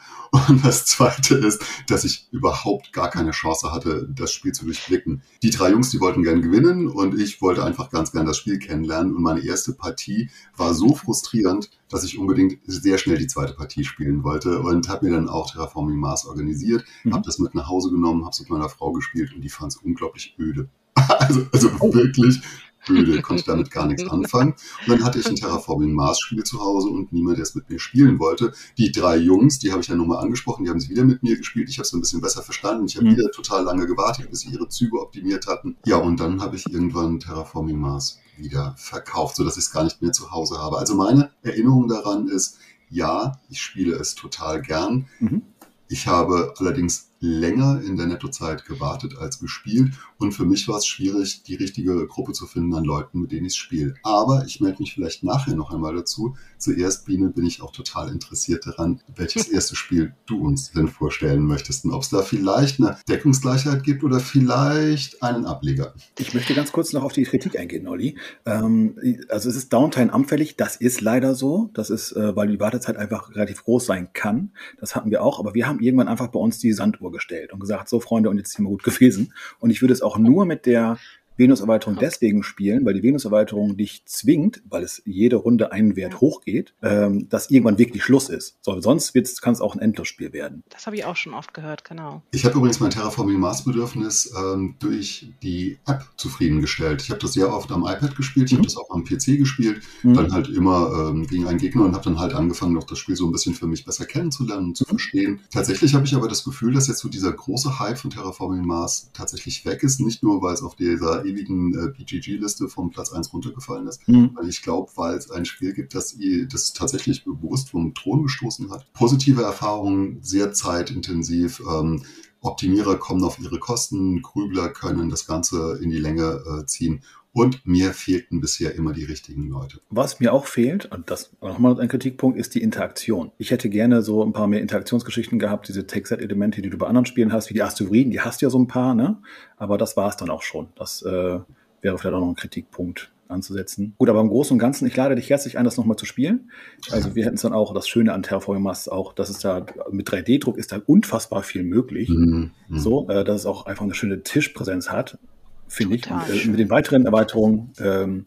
und 0.49 0.65
das 0.65 0.85
Zweite 0.85 1.35
ist, 1.35 1.63
dass 1.87 2.03
ich 2.03 2.27
überhaupt 2.31 2.93
gar 2.93 3.09
keine 3.09 3.31
Chance 3.31 3.71
hatte, 3.71 4.07
das 4.13 4.31
Spiel 4.31 4.51
zu 4.51 4.65
durchblicken. 4.65 5.21
Die 5.43 5.49
drei 5.49 5.71
Jungs, 5.71 5.89
die 5.89 5.99
wollten 5.99 6.23
gern 6.23 6.41
gewinnen 6.41 6.87
und 6.87 7.19
ich 7.19 7.41
wollte 7.41 7.63
einfach 7.63 7.89
ganz 7.89 8.11
gern 8.11 8.25
das 8.25 8.37
Spiel 8.37 8.59
kennenlernen. 8.59 9.15
Und 9.15 9.21
meine 9.21 9.43
erste 9.43 9.73
Partie 9.73 10.29
war 10.57 10.73
so 10.73 10.95
frustrierend, 10.95 11.69
dass 11.89 12.03
ich 12.03 12.17
unbedingt 12.17 12.59
sehr 12.65 12.97
schnell 12.97 13.17
die 13.17 13.27
zweite 13.27 13.53
Partie 13.53 13.83
spielen 13.83 14.23
wollte 14.23 14.59
und 14.59 14.89
habe 14.89 15.05
mir 15.05 15.15
dann 15.15 15.29
auch 15.29 15.51
Terraforming 15.51 15.97
Mars 15.97 16.25
organisiert, 16.25 16.83
mhm. 17.03 17.13
habe 17.13 17.25
das 17.25 17.39
mit 17.39 17.55
nach 17.55 17.67
Hause 17.67 17.91
genommen, 17.91 18.23
habe 18.23 18.33
es 18.33 18.39
mit 18.39 18.49
meiner 18.49 18.69
Frau 18.69 18.91
gespielt 18.91 19.33
und 19.33 19.41
die 19.41 19.49
fand 19.49 19.71
es 19.71 19.77
unglaublich 19.77 20.35
öde. 20.39 20.69
also, 20.95 21.45
also 21.51 21.69
oh. 21.79 21.93
wirklich 21.93 22.41
öde, 22.89 23.21
konnte 23.21 23.43
damit 23.45 23.71
gar 23.71 23.87
nichts 23.87 24.03
anfangen. 24.09 24.53
Und 24.85 24.89
dann 24.89 25.03
hatte 25.03 25.19
ich 25.19 25.27
ein 25.27 25.35
Terraforming 25.35 25.93
Mars 25.93 26.19
Spiel 26.19 26.43
zu 26.43 26.59
Hause 26.59 26.89
und 26.89 27.11
niemand, 27.13 27.37
der 27.37 27.43
es 27.43 27.55
mit 27.55 27.69
mir 27.69 27.79
spielen 27.79 28.19
wollte. 28.19 28.53
Die 28.77 28.91
drei 28.91 29.17
Jungs, 29.17 29.59
die 29.59 29.71
habe 29.71 29.81
ich 29.81 29.87
ja 29.87 29.95
nochmal 29.95 30.23
angesprochen, 30.23 30.63
die 30.63 30.69
haben 30.69 30.77
es 30.77 30.89
wieder 30.89 31.03
mit 31.03 31.23
mir 31.23 31.37
gespielt. 31.37 31.69
Ich 31.69 31.77
habe 31.77 31.85
es 31.85 31.93
ein 31.93 31.99
bisschen 31.99 32.21
besser 32.21 32.43
verstanden. 32.43 32.85
Ich 32.85 32.97
habe 32.97 33.07
mhm. 33.07 33.17
wieder 33.17 33.31
total 33.31 33.63
lange 33.63 33.87
gewartet, 33.87 34.29
bis 34.29 34.41
sie 34.41 34.49
ihre 34.49 34.67
Züge 34.69 35.01
optimiert 35.01 35.47
hatten. 35.47 35.77
Ja, 35.85 35.97
und 35.97 36.19
dann 36.19 36.41
habe 36.41 36.55
ich 36.55 36.65
irgendwann 36.71 37.19
Terraforming 37.19 37.79
Mars 37.79 38.19
wieder 38.37 38.75
verkauft, 38.77 39.35
sodass 39.37 39.57
ich 39.57 39.65
es 39.65 39.71
gar 39.71 39.83
nicht 39.83 40.01
mehr 40.01 40.11
zu 40.11 40.31
Hause 40.31 40.57
habe. 40.57 40.77
Also 40.77 40.95
meine 40.95 41.31
Erinnerung 41.41 41.87
daran 41.87 42.27
ist, 42.27 42.57
ja, 42.89 43.39
ich 43.49 43.61
spiele 43.61 43.95
es 43.95 44.15
total 44.15 44.61
gern. 44.61 45.07
Mhm. 45.19 45.41
Ich 45.87 46.07
habe 46.07 46.53
allerdings 46.57 47.11
länger 47.25 47.81
in 47.81 47.97
der 47.97 48.05
Nettozeit 48.05 48.65
gewartet 48.65 49.17
als 49.17 49.39
gespielt 49.39 49.93
und 50.17 50.31
für 50.31 50.45
mich 50.45 50.67
war 50.67 50.77
es 50.77 50.85
schwierig, 50.85 51.43
die 51.43 51.55
richtige 51.55 52.07
Gruppe 52.07 52.33
zu 52.33 52.45
finden 52.45 52.73
an 52.75 52.83
Leuten, 52.83 53.21
mit 53.21 53.31
denen 53.31 53.47
ich 53.47 53.55
spiele. 53.55 53.95
Aber 54.03 54.45
ich 54.45 54.61
melde 54.61 54.79
mich 54.79 54.93
vielleicht 54.93 55.23
nachher 55.23 55.55
noch 55.55 55.71
einmal 55.71 55.93
dazu. 55.93 56.35
Zuerst, 56.57 57.05
Biene, 57.05 57.29
bin 57.29 57.45
ich 57.45 57.61
auch 57.61 57.71
total 57.71 58.09
interessiert 58.09 58.65
daran, 58.65 59.01
welches 59.15 59.47
erste 59.49 59.75
Spiel 59.75 60.13
du 60.25 60.39
uns 60.39 60.71
denn 60.71 60.87
vorstellen 60.87 61.45
möchtest 61.45 61.85
und 61.85 61.91
ob 61.91 62.03
es 62.03 62.09
da 62.09 62.21
vielleicht 62.21 62.79
eine 62.79 62.97
Deckungsgleichheit 63.09 63.83
gibt 63.83 64.03
oder 64.03 64.19
vielleicht 64.19 65.21
einen 65.21 65.45
Ableger. 65.45 65.93
Ich 66.17 66.33
möchte 66.33 66.53
ganz 66.53 66.71
kurz 66.71 66.93
noch 66.93 67.03
auf 67.03 67.13
die 67.13 67.23
Kritik 67.23 67.59
eingehen, 67.59 67.87
Olli. 67.87 68.17
Ähm, 68.45 68.95
also 69.29 69.49
es 69.49 69.55
ist 69.55 69.73
Downtime 69.73 70.13
anfällig, 70.13 70.55
das 70.55 70.75
ist 70.75 71.01
leider 71.01 71.35
so. 71.35 71.69
Das 71.73 71.89
ist, 71.89 72.13
äh, 72.13 72.35
weil 72.35 72.47
die 72.47 72.59
Wartezeit 72.59 72.97
einfach 72.97 73.35
relativ 73.35 73.63
groß 73.63 73.85
sein 73.85 74.09
kann. 74.13 74.51
Das 74.79 74.95
hatten 74.95 75.11
wir 75.11 75.23
auch, 75.23 75.39
aber 75.39 75.53
wir 75.53 75.67
haben 75.67 75.79
irgendwann 75.79 76.07
einfach 76.07 76.27
bei 76.27 76.39
uns 76.39 76.59
die 76.59 76.71
Sanduhr 76.71 77.11
gestellt 77.15 77.51
und 77.51 77.59
gesagt, 77.59 77.89
so 77.89 77.99
Freunde, 77.99 78.29
und 78.29 78.37
jetzt 78.37 78.51
ist 78.51 78.59
mal 78.59 78.69
gut 78.69 78.83
gewesen. 78.83 79.33
Und 79.59 79.71
ich 79.71 79.81
würde 79.81 79.93
es 79.93 80.01
auch 80.01 80.17
nur 80.17 80.45
mit 80.45 80.65
der 80.65 80.97
Venus-Erweiterung 81.37 81.97
deswegen 81.99 82.43
spielen, 82.43 82.85
weil 82.85 82.93
die 82.93 83.03
Venus-Erweiterung 83.03 83.77
dich 83.77 84.05
zwingt, 84.05 84.61
weil 84.69 84.83
es 84.83 85.01
jede 85.05 85.37
Runde 85.37 85.71
einen 85.71 85.95
Wert 85.95 86.21
hochgeht, 86.21 86.73
ähm, 86.81 87.27
dass 87.29 87.49
irgendwann 87.49 87.77
wirklich 87.77 88.03
Schluss 88.03 88.29
ist. 88.29 88.57
So, 88.61 88.79
sonst 88.81 89.13
kann 89.41 89.53
es 89.53 89.61
auch 89.61 89.75
ein 89.75 89.79
Endlosspiel 89.79 90.33
werden. 90.33 90.63
Das 90.69 90.85
habe 90.85 90.95
ich 90.95 91.05
auch 91.05 91.15
schon 91.15 91.33
oft 91.33 91.53
gehört, 91.53 91.85
genau. 91.85 92.21
Ich 92.31 92.45
habe 92.45 92.57
übrigens 92.57 92.79
mein 92.79 92.91
Terraforming 92.91 93.39
Mars-Bedürfnis 93.39 94.33
ähm, 94.37 94.75
durch 94.79 95.29
die 95.43 95.77
App 95.85 96.05
zufriedengestellt. 96.17 97.01
Ich 97.01 97.09
habe 97.09 97.19
das 97.19 97.33
sehr 97.33 97.51
oft 97.51 97.71
am 97.71 97.83
iPad 97.83 98.15
gespielt, 98.15 98.47
ich 98.47 98.53
mhm. 98.53 98.57
habe 98.57 98.67
das 98.67 98.77
auch 98.77 98.89
am 98.91 99.03
PC 99.03 99.37
gespielt, 99.37 99.81
mhm. 100.03 100.13
dann 100.13 100.31
halt 100.31 100.49
immer 100.49 101.09
ähm, 101.09 101.27
gegen 101.27 101.47
einen 101.47 101.57
Gegner 101.57 101.85
und 101.85 101.93
habe 101.93 102.03
dann 102.03 102.19
halt 102.19 102.33
angefangen, 102.33 102.73
noch 102.73 102.85
das 102.85 102.99
Spiel 102.99 103.15
so 103.15 103.25
ein 103.25 103.31
bisschen 103.31 103.53
für 103.53 103.67
mich 103.67 103.85
besser 103.85 104.05
kennenzulernen 104.05 104.67
und 104.67 104.77
zu 104.77 104.85
mhm. 104.85 104.89
verstehen. 104.89 105.39
Tatsächlich 105.51 105.93
habe 105.93 106.05
ich 106.05 106.15
aber 106.15 106.27
das 106.27 106.43
Gefühl, 106.43 106.73
dass 106.73 106.87
jetzt 106.87 106.99
so 106.99 107.09
dieser 107.09 107.31
große 107.31 107.79
Hype 107.79 107.97
von 107.97 108.11
Terraforming 108.11 108.65
Mars 108.65 109.09
tatsächlich 109.13 109.65
weg 109.65 109.83
ist, 109.83 109.99
nicht 109.99 110.23
nur, 110.23 110.41
weil 110.41 110.53
es 110.53 110.61
auf 110.61 110.75
dieser 110.75 111.24
ewigen 111.25 111.73
äh, 111.73 111.89
PGG-Liste 111.89 112.67
vom 112.67 112.89
Platz 112.89 113.11
1 113.11 113.33
runtergefallen 113.33 113.87
ist. 113.87 114.07
Mhm. 114.07 114.31
Weil 114.35 114.49
ich 114.49 114.61
glaube, 114.61 114.91
weil 114.95 115.15
es 115.15 115.31
ein 115.31 115.45
Spiel 115.45 115.73
gibt, 115.73 115.95
das, 115.95 116.17
das 116.51 116.73
tatsächlich 116.73 117.23
bewusst 117.23 117.69
vom 117.69 117.93
Thron 117.93 118.23
gestoßen 118.23 118.71
hat. 118.71 118.91
Positive 118.93 119.41
Erfahrungen, 119.41 120.19
sehr 120.21 120.53
zeitintensiv. 120.53 121.61
Ähm, 121.69 122.03
Optimierer 122.41 122.97
kommen 122.97 123.23
auf 123.23 123.39
ihre 123.39 123.57
Kosten, 123.57 124.21
Grübler 124.21 124.69
können 124.69 125.09
das 125.09 125.25
Ganze 125.25 125.79
in 125.81 125.89
die 125.89 125.97
Länge 125.97 126.43
äh, 126.45 126.65
ziehen 126.65 127.01
und 127.35 127.67
mir 127.67 127.91
fehlten 127.91 128.39
bisher 128.39 128.75
immer 128.75 128.93
die 128.93 129.03
richtigen 129.03 129.49
Leute. 129.49 129.81
Was 129.89 130.21
mir 130.21 130.31
auch 130.31 130.45
fehlt, 130.45 130.85
und 130.85 131.11
das 131.11 131.35
nochmal 131.41 131.77
ein 131.81 131.89
Kritikpunkt, 131.89 132.39
ist 132.39 132.55
die 132.55 132.61
Interaktion. 132.61 133.31
Ich 133.37 133.51
hätte 133.51 133.69
gerne 133.69 134.01
so 134.01 134.23
ein 134.23 134.31
paar 134.31 134.47
mehr 134.47 134.61
Interaktionsgeschichten 134.61 135.37
gehabt, 135.37 135.67
diese 135.67 135.85
Take-Set-Elemente, 135.85 136.61
die 136.61 136.69
du 136.69 136.77
bei 136.77 136.87
anderen 136.87 137.05
Spielen 137.05 137.33
hast, 137.33 137.49
wie 137.49 137.53
die 137.53 137.61
Asteroiden, 137.61 138.09
die 138.09 138.21
hast 138.21 138.41
du 138.41 138.45
ja 138.45 138.49
so 138.49 138.57
ein 138.57 138.67
paar, 138.67 138.95
ne? 138.95 139.17
Aber 139.57 139.77
das 139.77 139.97
war 139.97 140.07
es 140.07 140.15
dann 140.15 140.29
auch 140.29 140.43
schon. 140.43 140.69
Das 140.77 141.01
äh, 141.01 141.39
wäre 141.81 141.97
vielleicht 141.97 142.15
auch 142.15 142.21
noch 142.21 142.29
ein 142.29 142.35
Kritikpunkt 142.35 143.11
anzusetzen. 143.27 143.95
Gut, 143.97 144.07
aber 144.07 144.21
im 144.21 144.29
Großen 144.29 144.53
und 144.53 144.59
Ganzen, 144.59 144.87
ich 144.87 144.95
lade 144.95 145.15
dich 145.15 145.29
herzlich 145.29 145.57
ein, 145.57 145.65
das 145.65 145.75
nochmal 145.75 145.97
zu 145.97 146.05
spielen. 146.05 146.51
Also 146.91 147.15
wir 147.15 147.25
hätten 147.25 147.35
es 147.35 147.41
dann 147.41 147.51
auch, 147.51 147.73
das 147.73 147.89
Schöne 147.89 148.13
an 148.13 148.23
Terraforming 148.23 148.63
Mars 148.63 148.87
auch, 148.87 149.11
dass 149.11 149.27
es 149.27 149.39
da 149.39 149.65
mit 149.91 150.07
3D-Druck 150.07 150.57
ist 150.57 150.71
da 150.71 150.79
unfassbar 150.85 151.43
viel 151.43 151.63
möglich. 151.63 152.07
Mhm. 152.07 152.51
So, 152.69 153.09
äh, 153.09 153.25
dass 153.25 153.41
es 153.41 153.45
auch 153.45 153.65
einfach 153.65 153.83
eine 153.83 153.93
schöne 153.93 154.23
Tischpräsenz 154.23 154.89
hat 154.89 155.17
finde 155.67 155.95
ich. 155.95 156.09
Und, 156.09 156.29
äh, 156.29 156.47
mit 156.47 156.59
den 156.59 156.69
weiteren 156.69 157.05
Erweiterungen, 157.05 157.71
ähm, 157.79 158.25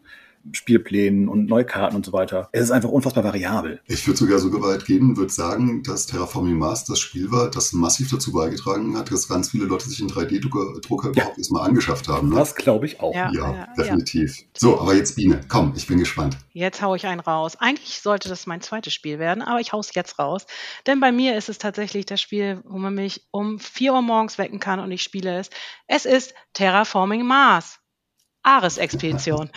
Spielplänen 0.52 1.28
und 1.28 1.46
Neukarten 1.46 1.96
und 1.96 2.06
so 2.06 2.12
weiter. 2.12 2.48
Es 2.52 2.62
ist 2.62 2.70
einfach 2.70 2.88
unfassbar 2.88 3.24
variabel. 3.24 3.80
Ich 3.86 4.06
würde 4.06 4.18
sogar 4.18 4.38
so 4.38 4.50
weit 4.62 4.84
gehen 4.86 5.10
und 5.10 5.16
würde 5.16 5.32
sagen, 5.32 5.82
dass 5.82 6.06
Terraforming 6.06 6.56
Mars 6.56 6.84
das 6.84 7.00
Spiel 7.00 7.30
war, 7.30 7.50
das 7.50 7.72
massiv 7.72 8.10
dazu 8.10 8.32
beigetragen 8.32 8.96
hat, 8.96 9.10
dass 9.10 9.28
ganz 9.28 9.50
viele 9.50 9.66
Leute 9.66 9.88
sich 9.88 10.00
einen 10.00 10.10
3D-Drucker 10.10 11.08
ja. 11.08 11.12
überhaupt 11.12 11.38
erstmal 11.38 11.68
angeschafft 11.68 12.08
haben. 12.08 12.28
Ne? 12.30 12.36
Das 12.36 12.54
glaube 12.54 12.86
ich 12.86 13.00
auch. 13.00 13.14
Ja, 13.14 13.30
ja, 13.32 13.54
ja 13.54 13.66
definitiv. 13.76 14.36
So, 14.56 14.80
aber 14.80 14.94
jetzt 14.94 15.16
Biene, 15.16 15.40
komm, 15.48 15.72
ich 15.76 15.86
bin 15.86 15.98
gespannt. 15.98 16.36
Jetzt 16.52 16.82
haue 16.82 16.96
ich 16.96 17.06
einen 17.06 17.20
raus. 17.20 17.56
Eigentlich 17.56 18.00
sollte 18.00 18.28
das 18.28 18.46
mein 18.46 18.60
zweites 18.60 18.92
Spiel 18.92 19.18
werden, 19.18 19.42
aber 19.42 19.60
ich 19.60 19.72
haue 19.72 19.80
es 19.80 19.94
jetzt 19.94 20.18
raus. 20.18 20.46
Denn 20.86 21.00
bei 21.00 21.12
mir 21.12 21.36
ist 21.36 21.48
es 21.48 21.58
tatsächlich 21.58 22.06
das 22.06 22.20
Spiel, 22.20 22.62
wo 22.64 22.78
man 22.78 22.94
mich 22.94 23.22
um 23.30 23.58
4 23.58 23.92
Uhr 23.92 24.02
morgens 24.02 24.38
wecken 24.38 24.60
kann 24.60 24.80
und 24.80 24.90
ich 24.90 25.02
spiele 25.02 25.38
es. 25.38 25.50
Es 25.86 26.04
ist 26.04 26.34
Terraforming 26.54 27.26
Mars. 27.26 27.78
Ares-Expedition. 28.42 29.50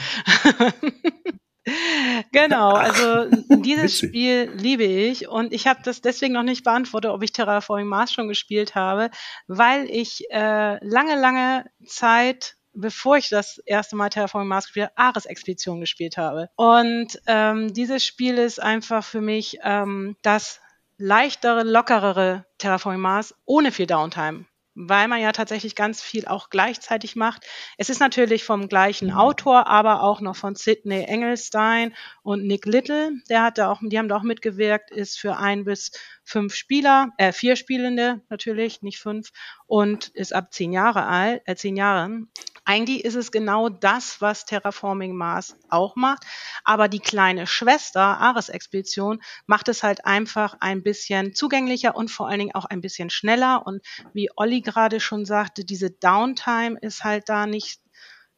genau, 2.31 2.71
also 2.71 3.29
dieses 3.61 3.97
Spiel 3.97 4.51
liebe 4.55 4.83
ich 4.83 5.27
und 5.27 5.53
ich 5.53 5.67
habe 5.67 5.81
das 5.83 6.01
deswegen 6.01 6.33
noch 6.33 6.43
nicht 6.43 6.63
beantwortet, 6.63 7.11
ob 7.11 7.23
ich 7.23 7.31
Terraforming 7.31 7.87
Mars 7.87 8.13
schon 8.13 8.27
gespielt 8.27 8.75
habe, 8.75 9.09
weil 9.47 9.89
ich 9.89 10.25
äh, 10.31 10.83
lange, 10.85 11.19
lange 11.19 11.65
Zeit 11.85 12.55
bevor 12.73 13.17
ich 13.17 13.29
das 13.29 13.57
erste 13.65 13.95
Mal 13.97 14.09
Terraforming 14.09 14.47
Mars 14.47 14.65
gespielt 14.65 14.91
habe, 14.95 15.09
Ares-Expedition 15.09 15.81
gespielt 15.81 16.17
habe. 16.17 16.49
Und 16.55 17.19
ähm, 17.27 17.73
dieses 17.73 18.05
Spiel 18.05 18.37
ist 18.37 18.61
einfach 18.61 19.03
für 19.03 19.21
mich 19.21 19.57
ähm, 19.61 20.15
das 20.21 20.61
leichtere, 20.97 21.63
lockerere 21.63 22.45
Terraforming 22.59 23.01
Mars 23.01 23.35
ohne 23.45 23.71
viel 23.71 23.87
Downtime 23.87 24.45
weil 24.75 25.07
man 25.07 25.21
ja 25.21 25.31
tatsächlich 25.31 25.75
ganz 25.75 26.01
viel 26.01 26.27
auch 26.27 26.49
gleichzeitig 26.49 27.15
macht. 27.15 27.45
Es 27.77 27.89
ist 27.89 27.99
natürlich 27.99 28.43
vom 28.43 28.67
gleichen. 28.67 29.11
Autor, 29.11 29.67
aber 29.67 30.03
auch 30.03 30.21
noch 30.21 30.35
von 30.35 30.55
Sidney 30.55 31.03
Engelstein 31.03 31.93
und 32.23 32.45
Nick 32.45 32.65
Little. 32.65 33.11
Der 33.29 33.43
hat 33.43 33.57
da 33.57 33.71
auch, 33.71 33.79
die 33.81 33.97
haben 33.97 34.07
da 34.07 34.17
auch 34.17 34.23
mitgewirkt, 34.23 34.91
ist 34.91 35.19
für 35.19 35.37
ein 35.37 35.65
bis 35.65 35.91
fünf 36.31 36.55
Spieler, 36.55 37.09
äh, 37.17 37.33
vier 37.33 37.57
Spielende 37.57 38.21
natürlich, 38.29 38.81
nicht 38.81 38.99
fünf, 38.99 39.31
und 39.67 40.07
ist 40.09 40.33
ab 40.33 40.53
zehn 40.53 40.71
Jahre 40.71 41.05
alt, 41.05 41.41
äh, 41.45 41.55
zehn 41.55 41.75
Jahren. 41.75 42.31
Eigentlich 42.63 43.03
ist 43.03 43.15
es 43.15 43.31
genau 43.31 43.67
das, 43.67 44.21
was 44.21 44.45
Terraforming 44.45 45.13
Mars 45.13 45.57
auch 45.69 45.95
macht. 45.95 46.23
Aber 46.63 46.87
die 46.87 46.99
kleine 46.99 47.47
Schwester, 47.47 48.01
Ares-Expedition, 48.01 49.21
macht 49.45 49.67
es 49.67 49.83
halt 49.83 50.05
einfach 50.05 50.55
ein 50.61 50.83
bisschen 50.83 51.33
zugänglicher 51.33 51.95
und 51.95 52.09
vor 52.09 52.29
allen 52.29 52.39
Dingen 52.39 52.55
auch 52.55 52.65
ein 52.65 52.81
bisschen 52.81 53.09
schneller. 53.09 53.65
Und 53.65 53.81
wie 54.13 54.29
Olli 54.37 54.61
gerade 54.61 54.99
schon 54.99 55.25
sagte, 55.25 55.65
diese 55.65 55.91
Downtime 55.91 56.77
ist 56.79 57.03
halt 57.03 57.27
da 57.27 57.45
nicht 57.45 57.81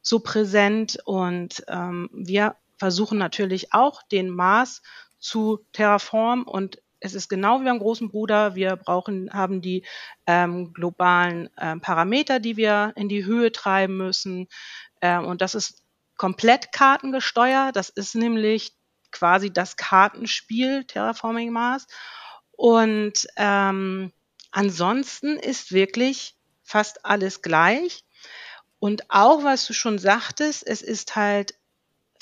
so 0.01 0.19
präsent. 0.19 0.97
Und 1.05 1.63
ähm, 1.67 2.09
wir 2.11 2.55
versuchen 2.79 3.19
natürlich 3.19 3.73
auch 3.73 4.01
den 4.03 4.29
Mars 4.29 4.81
zu 5.19 5.65
terraformen 5.73 6.43
und 6.43 6.82
es 7.03 7.13
ist 7.13 7.27
genau 7.27 7.59
wie 7.59 7.65
beim 7.65 7.79
großen 7.79 8.09
Bruder. 8.09 8.55
Wir 8.55 8.77
brauchen, 8.77 9.31
haben 9.33 9.61
die 9.61 9.83
ähm, 10.25 10.71
globalen 10.73 11.49
ähm, 11.59 11.81
Parameter, 11.81 12.39
die 12.39 12.55
wir 12.55 12.93
in 12.95 13.09
die 13.09 13.25
Höhe 13.25 13.51
treiben 13.51 13.97
müssen. 13.97 14.47
Ähm, 15.01 15.25
und 15.25 15.41
das 15.41 15.53
ist 15.53 15.83
komplett 16.15 16.71
kartengesteuert. 16.71 17.75
Das 17.75 17.89
ist 17.89 18.15
nämlich 18.15 18.73
quasi 19.11 19.51
das 19.51 19.75
Kartenspiel 19.75 20.85
Terraforming 20.85 21.51
Mars. 21.51 21.87
Und 22.53 23.27
ähm, 23.35 24.13
ansonsten 24.51 25.37
ist 25.37 25.73
wirklich 25.73 26.37
fast 26.63 27.05
alles 27.05 27.41
gleich. 27.41 28.05
Und 28.79 29.09
auch, 29.09 29.43
was 29.43 29.67
du 29.67 29.73
schon 29.73 29.99
sagtest, 29.99 30.65
es 30.65 30.81
ist 30.81 31.17
halt 31.17 31.53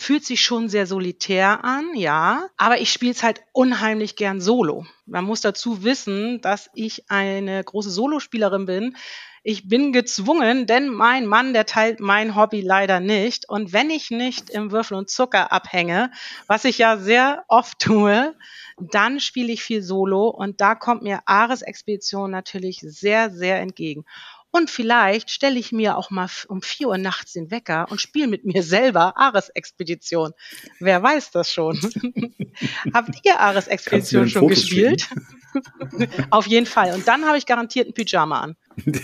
fühlt 0.02 0.26
sich 0.26 0.42
schon 0.42 0.68
sehr 0.68 0.88
solitär 0.88 1.64
an, 1.64 1.96
ja, 1.96 2.48
aber 2.58 2.82
ich 2.82 2.92
spiele 2.92 3.12
es 3.12 3.22
halt 3.24 3.42
unheimlich 3.54 4.16
gern 4.16 4.42
solo. 4.42 4.86
Man 5.06 5.26
muss 5.26 5.42
dazu 5.42 5.84
wissen, 5.84 6.42
dass 6.42 6.70
ich 6.74 7.10
eine 7.10 7.64
große 7.64 7.92
Solospielerin 7.92 8.66
bin. 8.66 8.98
Ich 9.44 9.68
bin 9.68 9.94
gezwungen, 9.94 10.66
denn 10.66 10.90
mein 10.90 11.26
Mann, 11.28 11.54
der 11.54 11.66
teilt 11.66 12.00
mein 12.00 12.36
Hobby 12.36 12.62
leider 12.62 13.00
nicht. 13.00 13.48
Und 13.48 13.74
wenn 13.74 13.90
ich 13.90 14.12
nicht 14.12 14.50
im 14.50 14.72
Würfel 14.72 14.98
und 14.98 15.10
Zucker 15.10 15.52
abhänge, 15.52 16.12
was 16.48 16.66
ich 16.66 16.80
ja 16.80 16.98
sehr 16.98 17.44
oft 17.48 17.80
tue, 17.80 18.36
dann 18.78 19.20
spiele 19.20 19.54
ich 19.54 19.62
viel 19.62 19.84
Solo 19.84 20.30
und 20.30 20.62
da 20.62 20.74
kommt 20.74 21.04
mir 21.04 21.22
Ares 21.26 21.62
Expedition 21.62 22.32
natürlich 22.32 22.80
sehr, 22.80 23.30
sehr 23.30 23.60
entgegen. 23.60 24.06
Und 24.52 24.70
vielleicht 24.70 25.32
stelle 25.32 25.58
ich 25.58 25.72
mir 25.72 25.98
auch 25.98 26.12
mal 26.12 26.30
um 26.48 26.62
vier 26.62 26.90
Uhr 26.90 26.98
nachts 26.98 27.34
den 27.34 27.52
Wecker 27.52 27.88
und 27.90 28.02
spiele 28.02 28.28
mit 28.28 28.46
mir 28.46 28.64
selber 28.64 29.18
Ares-Expedition. 29.18 30.34
Wer 30.80 31.02
weiß 31.02 31.32
das 31.32 31.52
schon? 31.52 31.80
Habt 32.94 33.16
ihr 33.24 33.40
Ares-Expedition 33.40 34.28
schon 34.28 34.42
Fotos 34.42 34.60
gespielt? 34.60 35.08
Auf 36.30 36.48
jeden 36.48 36.66
Fall. 36.66 36.94
Und 36.94 37.08
dann 37.08 37.26
habe 37.26 37.38
ich 37.38 37.46
garantiert 37.46 37.88
ein 37.88 37.94
Pyjama 37.94 38.42
an. 38.42 38.56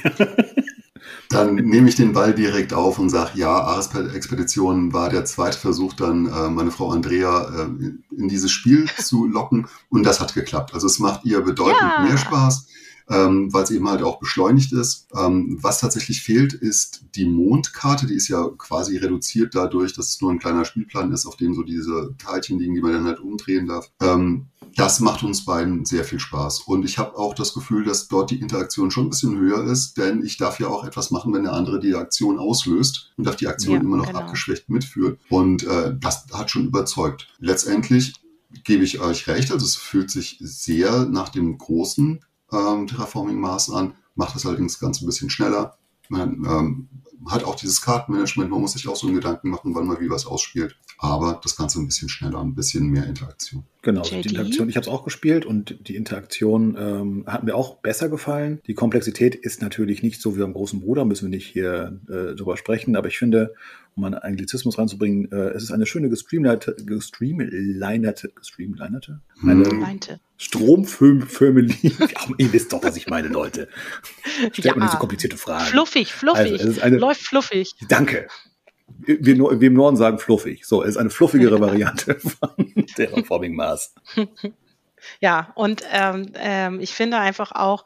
Dann 1.29 1.55
nehme 1.55 1.89
ich 1.89 1.95
den 1.95 2.13
Ball 2.13 2.33
direkt 2.33 2.73
auf 2.73 2.99
und 2.99 3.09
sage, 3.09 3.31
ja, 3.35 3.49
Ares-Expedition 3.49 4.93
war 4.93 5.09
der 5.09 5.25
zweite 5.25 5.57
Versuch, 5.57 5.93
dann 5.93 6.25
äh, 6.25 6.49
meine 6.49 6.71
Frau 6.71 6.91
Andrea 6.91 7.49
äh, 7.49 8.15
in 8.15 8.27
dieses 8.27 8.51
Spiel 8.51 8.89
zu 8.97 9.25
locken 9.25 9.67
und 9.89 10.03
das 10.03 10.19
hat 10.19 10.33
geklappt. 10.33 10.73
Also 10.73 10.87
es 10.87 10.99
macht 10.99 11.25
ihr 11.25 11.41
bedeutend 11.41 11.79
ja. 11.81 12.03
mehr 12.03 12.17
Spaß 12.17 12.67
ähm, 13.09 13.53
weil 13.53 13.65
sie 13.65 13.75
eben 13.75 13.89
halt 13.89 14.01
auch 14.03 14.19
beschleunigt 14.19 14.73
ist. 14.73 15.07
Ähm, 15.15 15.57
was 15.61 15.79
tatsächlich 15.79 16.21
fehlt, 16.21 16.53
ist 16.53 17.05
die 17.15 17.25
Mondkarte. 17.25 18.07
Die 18.07 18.15
ist 18.15 18.27
ja 18.27 18.49
quasi 18.57 18.97
reduziert 18.97 19.55
dadurch, 19.55 19.93
dass 19.93 20.09
es 20.09 20.21
nur 20.21 20.31
ein 20.31 20.39
kleiner 20.39 20.65
Spielplan 20.65 21.11
ist, 21.11 21.25
auf 21.25 21.37
dem 21.37 21.53
so 21.53 21.63
diese 21.63 22.15
Teilchen 22.17 22.59
liegen, 22.59 22.75
die 22.75 22.81
man 22.81 22.93
dann 22.93 23.05
halt 23.05 23.19
umdrehen 23.19 23.67
darf. 23.67 23.89
Ähm, 24.01 24.47
das 24.75 24.99
macht 24.99 25.23
uns 25.23 25.45
beiden 25.45 25.85
sehr 25.85 26.03
viel 26.03 26.19
Spaß. 26.19 26.61
Und 26.61 26.85
ich 26.85 26.97
habe 26.97 27.17
auch 27.17 27.33
das 27.33 27.53
Gefühl, 27.53 27.83
dass 27.83 28.07
dort 28.07 28.29
die 28.29 28.39
Interaktion 28.39 28.91
schon 28.91 29.07
ein 29.07 29.09
bisschen 29.09 29.37
höher 29.37 29.63
ist, 29.63 29.97
denn 29.97 30.23
ich 30.23 30.37
darf 30.37 30.59
ja 30.59 30.67
auch 30.67 30.83
etwas 30.83 31.09
machen, 31.09 31.33
wenn 31.33 31.43
der 31.43 31.53
andere 31.53 31.79
die 31.79 31.95
Aktion 31.95 32.37
auslöst 32.37 33.11
und 33.17 33.25
darf 33.25 33.37
die 33.37 33.47
Aktion 33.47 33.75
ja, 33.75 33.81
immer 33.81 33.97
noch 33.97 34.07
genau. 34.07 34.19
abgeschwächt 34.19 34.69
mitführen. 34.69 35.17
Und 35.29 35.63
äh, 35.63 35.95
das 35.99 36.27
hat 36.31 36.51
schon 36.51 36.67
überzeugt. 36.67 37.27
Letztendlich 37.39 38.13
gebe 38.63 38.83
ich 38.83 38.99
euch 38.99 39.27
recht, 39.27 39.51
also 39.51 39.65
es 39.65 39.75
fühlt 39.75 40.11
sich 40.11 40.37
sehr 40.41 41.05
nach 41.05 41.29
dem 41.29 41.57
großen 41.57 42.19
ähm, 42.51 42.87
Terraforming 42.87 43.39
Mars 43.39 43.69
an, 43.69 43.93
macht 44.15 44.35
das 44.35 44.45
allerdings 44.45 44.73
das 44.73 44.79
Ganze 44.79 45.05
ein 45.05 45.07
bisschen 45.07 45.29
schneller. 45.29 45.77
Man 46.09 46.45
ähm, 46.45 46.89
hat 47.27 47.43
auch 47.43 47.55
dieses 47.55 47.81
Kartenmanagement, 47.81 48.49
man 48.49 48.61
muss 48.61 48.73
sich 48.73 48.87
auch 48.87 48.95
so 48.95 49.07
einen 49.07 49.15
Gedanken 49.15 49.49
machen, 49.49 49.75
wann 49.75 49.87
man 49.87 49.99
wie 49.99 50.09
was 50.09 50.25
ausspielt. 50.25 50.77
Aber 50.99 51.39
das 51.43 51.55
Ganze 51.55 51.79
ein 51.79 51.85
bisschen 51.85 52.09
schneller, 52.09 52.39
ein 52.39 52.55
bisschen 52.55 52.87
mehr 52.87 53.05
Interaktion. 53.05 53.63
Genau, 53.83 54.01
JD? 54.01 54.25
die 54.25 54.29
Interaktion, 54.29 54.69
ich 54.69 54.75
habe 54.75 54.85
es 54.85 54.87
auch 54.87 55.03
gespielt 55.03 55.45
und 55.45 55.87
die 55.87 55.95
Interaktion 55.95 56.75
ähm, 56.77 57.23
hat 57.27 57.43
mir 57.43 57.55
auch 57.55 57.77
besser 57.77 58.09
gefallen. 58.09 58.59
Die 58.67 58.73
Komplexität 58.73 59.35
ist 59.35 59.61
natürlich 59.61 60.03
nicht 60.03 60.21
so 60.21 60.35
wie 60.35 60.41
beim 60.41 60.53
großen 60.53 60.81
Bruder, 60.81 61.05
müssen 61.05 61.29
wir 61.29 61.37
nicht 61.37 61.47
hier 61.47 61.99
äh, 62.09 62.35
drüber 62.35 62.57
sprechen, 62.57 62.95
aber 62.95 63.07
ich 63.07 63.17
finde, 63.17 63.53
um 63.95 64.03
einen 64.03 64.15
Anglizismus 64.15 64.77
reinzubringen, 64.77 65.31
äh, 65.31 65.49
es 65.49 65.63
ist 65.63 65.71
eine 65.71 65.85
schöne 65.85 66.09
gestreamlinerte, 66.09 66.75
gestreamlinerte, 66.85 68.29
gestreamlinerte, 68.29 69.21
eine 69.43 69.65
hm. 69.65 69.99
Stromfirmeli. 70.37 71.75
ihr 72.37 72.53
wisst 72.53 72.73
doch, 72.73 72.83
was 72.83 72.95
ich 72.95 73.07
meine, 73.07 73.27
Leute. 73.27 73.67
Stellt 74.51 74.65
ja. 74.65 74.75
mir 74.75 74.83
nicht 74.83 74.91
so 74.91 74.99
komplizierte 74.99 75.37
Fragen. 75.37 75.65
Fluffig, 75.65 76.13
fluffig. 76.13 76.61
Also, 76.61 76.81
eine, 76.81 76.97
Läuft 76.97 77.21
fluffig. 77.21 77.73
Danke. 77.89 78.27
Wir, 78.87 79.37
wir 79.37 79.67
im 79.67 79.73
Norden 79.73 79.97
sagen 79.97 80.19
fluffig. 80.19 80.65
So, 80.65 80.81
es 80.81 80.89
ist 80.89 80.97
eine 80.97 81.09
fluffigere 81.09 81.59
Variante 81.59 82.15
von 82.19 82.85
Terraforming 82.95 83.55
Mars. 83.55 83.93
Ja, 85.19 85.51
und 85.55 85.83
ähm, 85.91 86.31
ähm, 86.35 86.79
ich 86.79 86.93
finde 86.93 87.17
einfach 87.17 87.51
auch, 87.51 87.85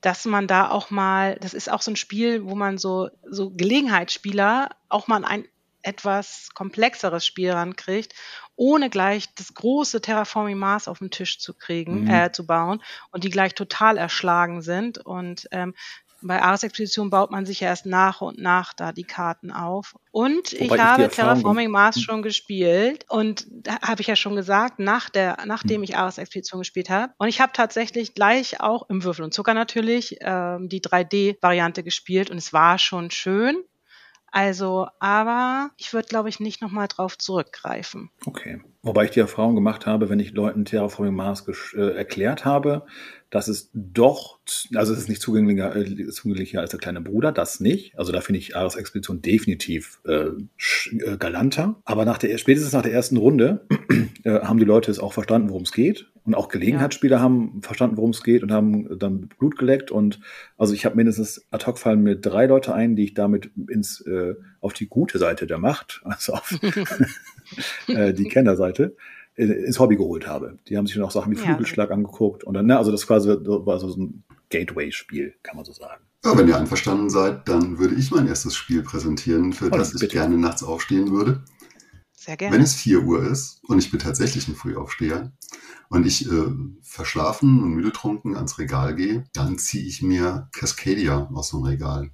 dass 0.00 0.24
man 0.24 0.46
da 0.46 0.70
auch 0.70 0.90
mal, 0.90 1.36
das 1.40 1.54
ist 1.54 1.70
auch 1.70 1.82
so 1.82 1.92
ein 1.92 1.96
Spiel, 1.96 2.44
wo 2.44 2.54
man 2.54 2.78
so, 2.78 3.10
so 3.28 3.50
Gelegenheitsspieler 3.50 4.70
auch 4.88 5.06
mal 5.06 5.24
ein 5.24 5.46
etwas 5.82 6.48
komplexeres 6.54 7.24
Spiel 7.24 7.52
rankriegt, 7.52 8.14
ohne 8.56 8.90
gleich 8.90 9.32
das 9.34 9.54
große 9.54 10.00
Terraforming 10.00 10.58
Mars 10.58 10.88
auf 10.88 10.98
den 10.98 11.10
Tisch 11.10 11.38
zu 11.38 11.54
kriegen, 11.54 12.04
mhm. 12.04 12.10
äh, 12.10 12.32
zu 12.32 12.46
bauen 12.46 12.82
und 13.12 13.22
die 13.22 13.30
gleich 13.30 13.54
total 13.54 13.96
erschlagen 13.96 14.62
sind. 14.62 14.98
Und 14.98 15.46
ähm, 15.52 15.74
bei 16.22 16.42
Ars 16.42 16.62
Expedition 16.62 17.10
baut 17.10 17.30
man 17.30 17.46
sich 17.46 17.60
ja 17.60 17.68
erst 17.68 17.86
nach 17.86 18.20
und 18.20 18.38
nach 18.38 18.72
da 18.72 18.92
die 18.92 19.04
Karten 19.04 19.50
auf. 19.50 19.94
Und 20.10 20.52
Wobei 20.52 20.74
ich 20.74 20.80
habe 20.80 21.08
Terraforming 21.08 21.70
Mars 21.70 22.00
schon 22.00 22.22
gespielt 22.22 23.04
und 23.08 23.46
da 23.50 23.80
habe 23.80 24.00
ich 24.00 24.06
ja 24.06 24.16
schon 24.16 24.36
gesagt, 24.36 24.78
nach 24.78 25.10
der, 25.10 25.38
nachdem 25.46 25.76
hm. 25.76 25.84
ich 25.84 25.96
Ars 25.96 26.18
Expedition 26.18 26.60
gespielt 26.60 26.90
habe. 26.90 27.12
Und 27.18 27.28
ich 27.28 27.40
habe 27.40 27.52
tatsächlich 27.52 28.14
gleich 28.14 28.60
auch 28.60 28.88
im 28.88 29.04
Würfel 29.04 29.24
und 29.24 29.34
Zucker 29.34 29.54
natürlich 29.54 30.16
ähm, 30.20 30.68
die 30.68 30.80
3D-Variante 30.80 31.82
gespielt 31.82 32.30
und 32.30 32.38
es 32.38 32.52
war 32.52 32.78
schon 32.78 33.10
schön. 33.10 33.56
Also, 34.32 34.88
aber 34.98 35.70
ich 35.76 35.92
würde, 35.92 36.08
glaube 36.08 36.28
ich, 36.28 36.40
nicht 36.40 36.60
nochmal 36.60 36.88
drauf 36.88 37.16
zurückgreifen. 37.16 38.10
Okay. 38.26 38.60
Wobei 38.82 39.06
ich 39.06 39.10
die 39.10 39.20
Erfahrung 39.20 39.56
gemacht 39.56 39.86
habe, 39.86 40.10
wenn 40.10 40.20
ich 40.20 40.32
Leuten 40.32 40.64
Terraforming 40.64 41.14
Mars 41.14 41.44
äh, 41.74 41.96
erklärt 41.96 42.44
habe, 42.44 42.86
dass 43.30 43.48
es 43.48 43.70
doch, 43.74 44.38
also 44.74 44.92
es 44.92 45.00
ist 45.00 45.08
nicht 45.08 45.20
zugänglicher, 45.20 45.74
äh, 45.74 46.08
zugänglicher 46.08 46.60
als 46.60 46.70
der 46.70 46.78
kleine 46.78 47.00
Bruder, 47.00 47.32
das 47.32 47.58
nicht. 47.58 47.98
Also 47.98 48.12
da 48.12 48.20
finde 48.20 48.38
ich 48.38 48.56
Ares 48.56 48.76
Expedition 48.76 49.22
definitiv 49.22 50.00
äh, 50.04 50.28
äh, 50.92 51.16
galanter. 51.18 51.80
Aber 51.84 52.04
nach 52.04 52.18
der, 52.18 52.38
spätestens 52.38 52.72
nach 52.72 52.82
der 52.82 52.92
ersten 52.92 53.16
Runde 53.16 53.66
äh, 54.24 54.40
haben 54.40 54.58
die 54.58 54.64
Leute 54.64 54.90
es 54.90 55.00
auch 55.00 55.12
verstanden, 55.12 55.48
worum 55.48 55.62
es 55.62 55.72
geht. 55.72 56.06
Und 56.26 56.34
auch 56.34 56.48
Gelegenheitsspieler 56.48 57.18
ja. 57.18 57.22
haben 57.22 57.62
verstanden, 57.62 57.96
worum 57.96 58.10
es 58.10 58.22
geht 58.22 58.42
und 58.42 58.50
haben 58.50 58.98
dann 58.98 59.28
Blut 59.38 59.56
geleckt. 59.56 59.90
Und 59.90 60.20
also 60.58 60.74
ich 60.74 60.84
habe 60.84 60.96
mindestens 60.96 61.46
ad 61.50 61.64
hoc 61.66 61.78
fallen 61.78 62.02
mir 62.02 62.16
drei 62.16 62.46
Leute 62.46 62.74
ein, 62.74 62.96
die 62.96 63.04
ich 63.04 63.14
damit 63.14 63.50
ins, 63.68 64.00
äh, 64.00 64.34
auf 64.60 64.72
die 64.72 64.88
gute 64.88 65.18
Seite 65.18 65.46
der 65.46 65.58
Macht, 65.58 66.00
also 66.04 66.34
auf 66.34 66.52
äh, 67.88 68.12
die 68.12 68.28
Kennerseite, 68.28 68.96
ins 69.36 69.78
Hobby 69.78 69.96
geholt 69.96 70.26
habe. 70.26 70.58
Die 70.68 70.76
haben 70.76 70.86
sich 70.86 70.96
dann 70.96 71.04
auch 71.04 71.10
Sachen 71.10 71.30
wie 71.30 71.36
Flügelschlag 71.36 71.90
ja. 71.90 71.94
angeguckt 71.94 72.42
und 72.42 72.54
dann, 72.54 72.66
ne, 72.66 72.78
also 72.78 72.90
das 72.90 73.06
quasi 73.06 73.28
war 73.28 73.78
so 73.78 73.94
ein 73.94 74.24
Gateway-Spiel, 74.48 75.34
kann 75.42 75.56
man 75.56 75.64
so 75.64 75.72
sagen. 75.72 76.02
Ja, 76.24 76.36
wenn 76.36 76.48
ihr 76.48 76.56
einverstanden 76.56 77.10
seid, 77.10 77.48
dann 77.48 77.78
würde 77.78 77.94
ich 77.94 78.10
mein 78.10 78.26
erstes 78.26 78.56
Spiel 78.56 78.82
präsentieren, 78.82 79.52
für 79.52 79.66
oh, 79.66 79.76
das 79.76 79.94
ich 79.94 80.00
bitte. 80.00 80.16
gerne 80.16 80.38
nachts 80.38 80.62
aufstehen 80.62 81.12
würde. 81.12 81.42
Sehr 82.26 82.36
gerne. 82.36 82.56
Wenn 82.56 82.62
es 82.62 82.74
4 82.74 83.04
Uhr 83.04 83.22
ist 83.22 83.60
und 83.68 83.78
ich 83.78 83.92
bin 83.92 84.00
tatsächlich 84.00 84.48
ein 84.48 84.56
Frühaufsteher 84.56 85.30
und 85.88 86.04
ich 86.04 86.28
äh, 86.28 86.46
verschlafen 86.82 87.62
und 87.62 87.70
müde 87.70 87.92
trunken 87.92 88.34
ans 88.34 88.58
Regal 88.58 88.96
gehe, 88.96 89.24
dann 89.32 89.58
ziehe 89.58 89.86
ich 89.86 90.02
mir 90.02 90.48
Cascadia 90.52 91.30
aus 91.32 91.50
dem 91.50 91.62
Regal. 91.62 92.10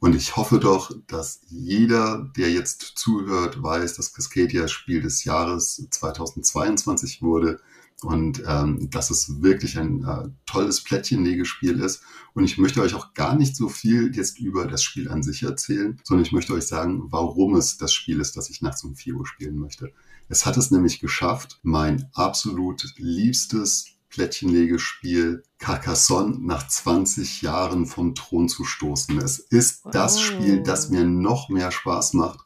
Und 0.00 0.14
ich 0.14 0.36
hoffe 0.36 0.60
doch, 0.60 0.90
dass 1.06 1.40
jeder, 1.48 2.30
der 2.36 2.50
jetzt 2.50 2.82
zuhört, 2.96 3.62
weiß, 3.62 3.94
dass 3.94 4.12
Cascadia 4.12 4.68
Spiel 4.68 5.00
des 5.00 5.24
Jahres 5.24 5.88
2022 5.90 7.22
wurde 7.22 7.58
und 8.02 8.42
ähm, 8.46 8.88
dass 8.90 9.10
es 9.10 9.42
wirklich 9.42 9.78
ein 9.78 10.04
äh, 10.04 10.28
tolles 10.46 10.82
Plättchenlegespiel 10.82 11.80
ist. 11.80 12.02
Und 12.32 12.44
ich 12.44 12.56
möchte 12.56 12.80
euch 12.80 12.94
auch 12.94 13.12
gar 13.14 13.34
nicht 13.34 13.56
so 13.56 13.68
viel 13.68 14.14
jetzt 14.14 14.38
über 14.38 14.66
das 14.66 14.84
Spiel 14.84 15.08
an 15.08 15.22
sich 15.22 15.42
erzählen, 15.42 16.00
sondern 16.04 16.24
ich 16.24 16.32
möchte 16.32 16.52
euch 16.52 16.66
sagen, 16.66 17.10
warum 17.10 17.56
es 17.56 17.76
das 17.76 17.92
Spiel 17.92 18.20
ist, 18.20 18.36
das 18.36 18.50
ich 18.50 18.62
nachts 18.62 18.84
um 18.84 18.94
4 18.94 19.14
Uhr 19.14 19.26
spielen 19.26 19.56
möchte. 19.56 19.92
Es 20.28 20.46
hat 20.46 20.56
es 20.56 20.70
nämlich 20.70 21.00
geschafft, 21.00 21.58
mein 21.62 22.08
absolut 22.12 22.84
liebstes 22.98 23.98
Plättchenlegespiel 24.10 25.42
Carcassonne 25.58 26.38
nach 26.40 26.66
20 26.66 27.42
Jahren 27.42 27.86
vom 27.86 28.14
Thron 28.14 28.48
zu 28.48 28.64
stoßen. 28.64 29.18
Es 29.18 29.38
ist 29.38 29.82
das 29.90 30.16
oh. 30.16 30.20
Spiel, 30.20 30.62
das 30.62 30.90
mir 30.90 31.04
noch 31.04 31.48
mehr 31.48 31.72
Spaß 31.72 32.14
macht. 32.14 32.40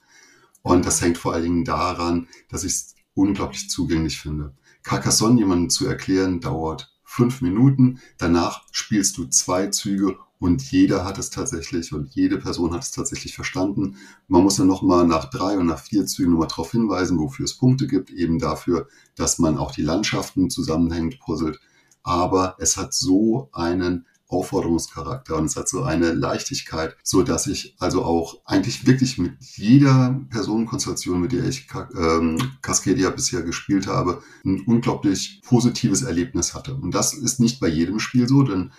Und 0.63 0.87
das 0.87 1.01
hängt 1.01 1.19
vor 1.19 1.35
allen 1.35 1.43
Dingen 1.43 1.65
daran, 1.65 2.29
dass 2.49 2.65
ich 2.65 2.73
es 2.73 2.95
unglaublich 3.15 3.69
zugänglich 3.69 4.19
finde. 4.19 4.55
Carcassonne 4.83 5.39
jemandem 5.39 5.71
zu 5.71 5.87
erklären, 5.87 6.41
dauert 6.41 6.93
fünf 7.05 7.43
Minuten. 7.43 8.01
Danach 8.19 8.63
spielst 8.73 9.19
du 9.19 9.27
zwei 9.27 9.67
Züge 9.69 10.17
und 10.39 10.63
jeder 10.73 11.05
hat 11.05 11.19
es 11.19 11.31
tatsächlich 11.31 11.93
und 11.93 12.15
jede 12.15 12.39
Person 12.39 12.73
hat 12.73 12.83
es 12.83 12.91
tatsächlich 12.91 13.35
verstanden. 13.35 13.97
Man 14.27 14.43
muss 14.43 14.57
dann 14.57 14.67
nochmal 14.67 15.07
nach 15.07 15.31
drei 15.31 15.57
und 15.57 15.67
nach 15.67 15.79
vier 15.79 16.07
Zügen 16.07 16.33
nochmal 16.33 16.49
darauf 16.49 16.73
hinweisen, 16.73 17.19
wofür 17.19 17.45
es 17.45 17.57
Punkte 17.57 17.87
gibt, 17.87 18.11
eben 18.11 18.39
dafür, 18.39 18.89
dass 19.15 19.39
man 19.39 19.57
auch 19.57 19.71
die 19.71 19.83
Landschaften 19.83 20.51
zusammenhängt, 20.51 21.21
puzzelt. 21.21 21.61
Aber 22.03 22.57
es 22.59 22.77
hat 22.77 22.93
so 22.93 23.51
einen 23.53 24.07
Aufforderungscharakter 24.33 25.37
und 25.37 25.45
es 25.45 25.57
hat 25.57 25.69
so 25.69 25.83
eine 25.83 26.13
Leichtigkeit, 26.13 26.97
so 27.03 27.23
dass 27.23 27.47
ich 27.47 27.77
also 27.79 28.05
auch 28.05 28.41
eigentlich 28.45 28.87
wirklich 28.87 29.19
mit 29.19 29.35
jeder 29.41 30.21
Personenkonstellation, 30.31 31.21
mit 31.21 31.33
der 31.33 31.45
ich 31.45 31.67
ähm, 31.97 32.39
Cascadia 32.63 33.11
bisher 33.11 33.43
gespielt 33.43 33.87
habe, 33.87 34.23
ein 34.45 34.63
unglaublich 34.67 35.43
positives 35.45 36.03
Erlebnis 36.03 36.55
hatte. 36.55 36.75
Und 36.75 36.95
das 36.95 37.15
ist 37.15 37.41
nicht 37.41 37.61
bei 37.61 37.69
jedem 37.69 37.99
Spiel 37.99 38.29
so, 38.29 38.43
denn 38.43 38.73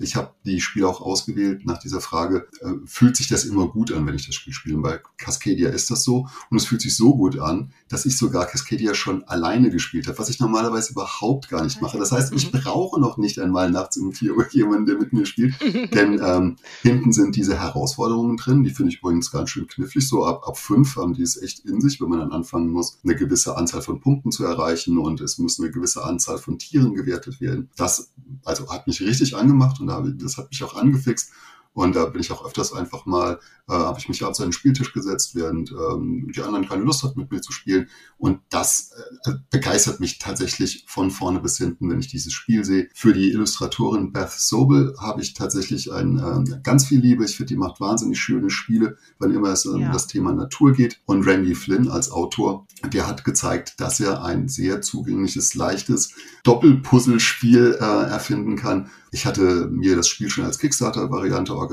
ich 0.00 0.14
habe 0.14 0.34
die 0.44 0.60
Spiele 0.60 0.88
auch 0.88 1.00
ausgewählt 1.00 1.66
nach 1.66 1.78
dieser 1.78 2.00
Frage, 2.00 2.46
äh, 2.60 2.70
fühlt 2.86 3.16
sich 3.16 3.26
das 3.26 3.44
immer 3.44 3.66
gut 3.68 3.92
an, 3.92 4.06
wenn 4.06 4.14
ich 4.14 4.26
das 4.26 4.36
Spiel 4.36 4.52
spiele? 4.52 4.78
bei 4.78 5.00
Cascadia 5.16 5.70
ist 5.70 5.90
das 5.90 6.04
so 6.04 6.28
und 6.50 6.56
es 6.56 6.66
fühlt 6.66 6.80
sich 6.80 6.96
so 6.96 7.16
gut 7.16 7.38
an, 7.38 7.72
dass 7.88 8.06
ich 8.06 8.16
sogar 8.16 8.46
Cascadia 8.46 8.94
schon 8.94 9.24
alleine 9.24 9.70
gespielt 9.70 10.06
habe, 10.06 10.18
was 10.18 10.28
ich 10.28 10.38
normalerweise 10.38 10.92
überhaupt 10.92 11.48
gar 11.48 11.64
nicht 11.64 11.82
mache. 11.82 11.98
Das 11.98 12.12
heißt, 12.12 12.32
ich 12.34 12.52
mhm. 12.52 12.60
brauche 12.60 13.00
noch 13.00 13.18
nicht 13.18 13.40
einmal 13.40 13.70
nachts 13.70 13.96
um 13.96 14.12
4 14.12 14.36
Uhr 14.36 14.46
jemanden, 14.52 14.86
der 14.86 14.96
mit 14.96 15.12
mir 15.12 15.26
spielt, 15.26 15.54
denn 15.94 16.20
ähm, 16.22 16.56
hinten 16.82 17.12
sind 17.12 17.34
diese 17.34 17.58
Herausforderungen 17.58 18.36
drin, 18.36 18.62
die 18.62 18.70
finde 18.70 18.92
ich 18.92 18.98
übrigens 18.98 19.30
ganz 19.32 19.50
schön 19.50 19.66
knifflig, 19.66 20.06
so 20.06 20.24
ab, 20.24 20.46
ab 20.46 20.56
5 20.56 20.96
haben 20.96 21.14
die 21.14 21.22
es 21.22 21.40
echt 21.40 21.60
in 21.60 21.80
sich, 21.80 22.00
wenn 22.00 22.08
man 22.08 22.20
dann 22.20 22.32
anfangen 22.32 22.70
muss, 22.70 22.98
eine 23.02 23.16
gewisse 23.16 23.56
Anzahl 23.56 23.82
von 23.82 24.00
Punkten 24.00 24.30
zu 24.30 24.44
erreichen 24.44 24.98
und 24.98 25.20
es 25.20 25.38
muss 25.38 25.58
eine 25.58 25.70
gewisse 25.70 26.04
Anzahl 26.04 26.38
von 26.38 26.58
Tieren 26.58 26.94
gewertet 26.94 27.40
werden. 27.40 27.70
Das 27.76 28.12
also 28.44 28.70
hat 28.70 28.86
mich 28.86 29.00
richtig 29.00 29.36
angemacht 29.48 29.80
und 29.80 29.88
das 30.22 30.36
hat 30.36 30.50
mich 30.50 30.62
auch 30.62 30.76
angefixt. 30.76 31.32
Und 31.78 31.94
da 31.94 32.06
bin 32.06 32.20
ich 32.20 32.32
auch 32.32 32.44
öfters 32.44 32.72
einfach 32.72 33.06
mal 33.06 33.38
äh, 33.68 33.72
habe 33.74 33.98
ich 33.98 34.08
mich 34.08 34.24
an 34.24 34.32
den 34.32 34.52
Spieltisch 34.52 34.92
gesetzt, 34.92 35.34
während 35.34 35.70
ähm, 35.70 36.30
die 36.34 36.42
anderen 36.42 36.66
keine 36.66 36.82
Lust 36.82 37.02
hatten, 37.02 37.20
mit 37.20 37.30
mir 37.30 37.40
zu 37.40 37.52
spielen. 37.52 37.88
Und 38.16 38.40
das 38.48 38.92
äh, 39.24 39.32
begeistert 39.50 40.00
mich 40.00 40.18
tatsächlich 40.18 40.84
von 40.88 41.10
vorne 41.10 41.40
bis 41.40 41.58
hinten, 41.58 41.90
wenn 41.90 42.00
ich 42.00 42.08
dieses 42.08 42.32
Spiel 42.32 42.64
sehe. 42.64 42.88
Für 42.94 43.12
die 43.12 43.30
Illustratorin 43.30 44.12
Beth 44.12 44.32
Sobel 44.32 44.94
habe 44.98 45.20
ich 45.20 45.34
tatsächlich 45.34 45.92
ein, 45.92 46.18
äh, 46.18 46.60
ganz 46.62 46.86
viel 46.86 47.00
Liebe. 47.00 47.24
Ich 47.24 47.36
finde, 47.36 47.48
die 47.52 47.58
macht 47.58 47.80
wahnsinnig 47.80 48.18
schöne 48.18 48.50
Spiele, 48.50 48.96
wann 49.18 49.34
immer 49.34 49.50
es 49.50 49.66
um 49.66 49.80
ja. 49.80 49.92
das 49.92 50.06
Thema 50.06 50.32
Natur 50.32 50.72
geht. 50.72 51.00
Und 51.04 51.26
Randy 51.26 51.54
Flynn 51.54 51.88
als 51.88 52.10
Autor, 52.10 52.66
der 52.92 53.06
hat 53.06 53.24
gezeigt, 53.24 53.74
dass 53.78 54.00
er 54.00 54.24
ein 54.24 54.48
sehr 54.48 54.80
zugängliches, 54.80 55.54
leichtes 55.54 56.14
Doppelpuzzlespiel 56.42 57.78
äh, 57.78 57.84
erfinden 57.84 58.56
kann. 58.56 58.90
Ich 59.10 59.24
hatte 59.26 59.68
mir 59.70 59.96
das 59.96 60.08
Spiel 60.08 60.28
schon 60.28 60.44
als 60.44 60.58
Kickstarter-Variante 60.58 61.54
organisiert 61.54 61.67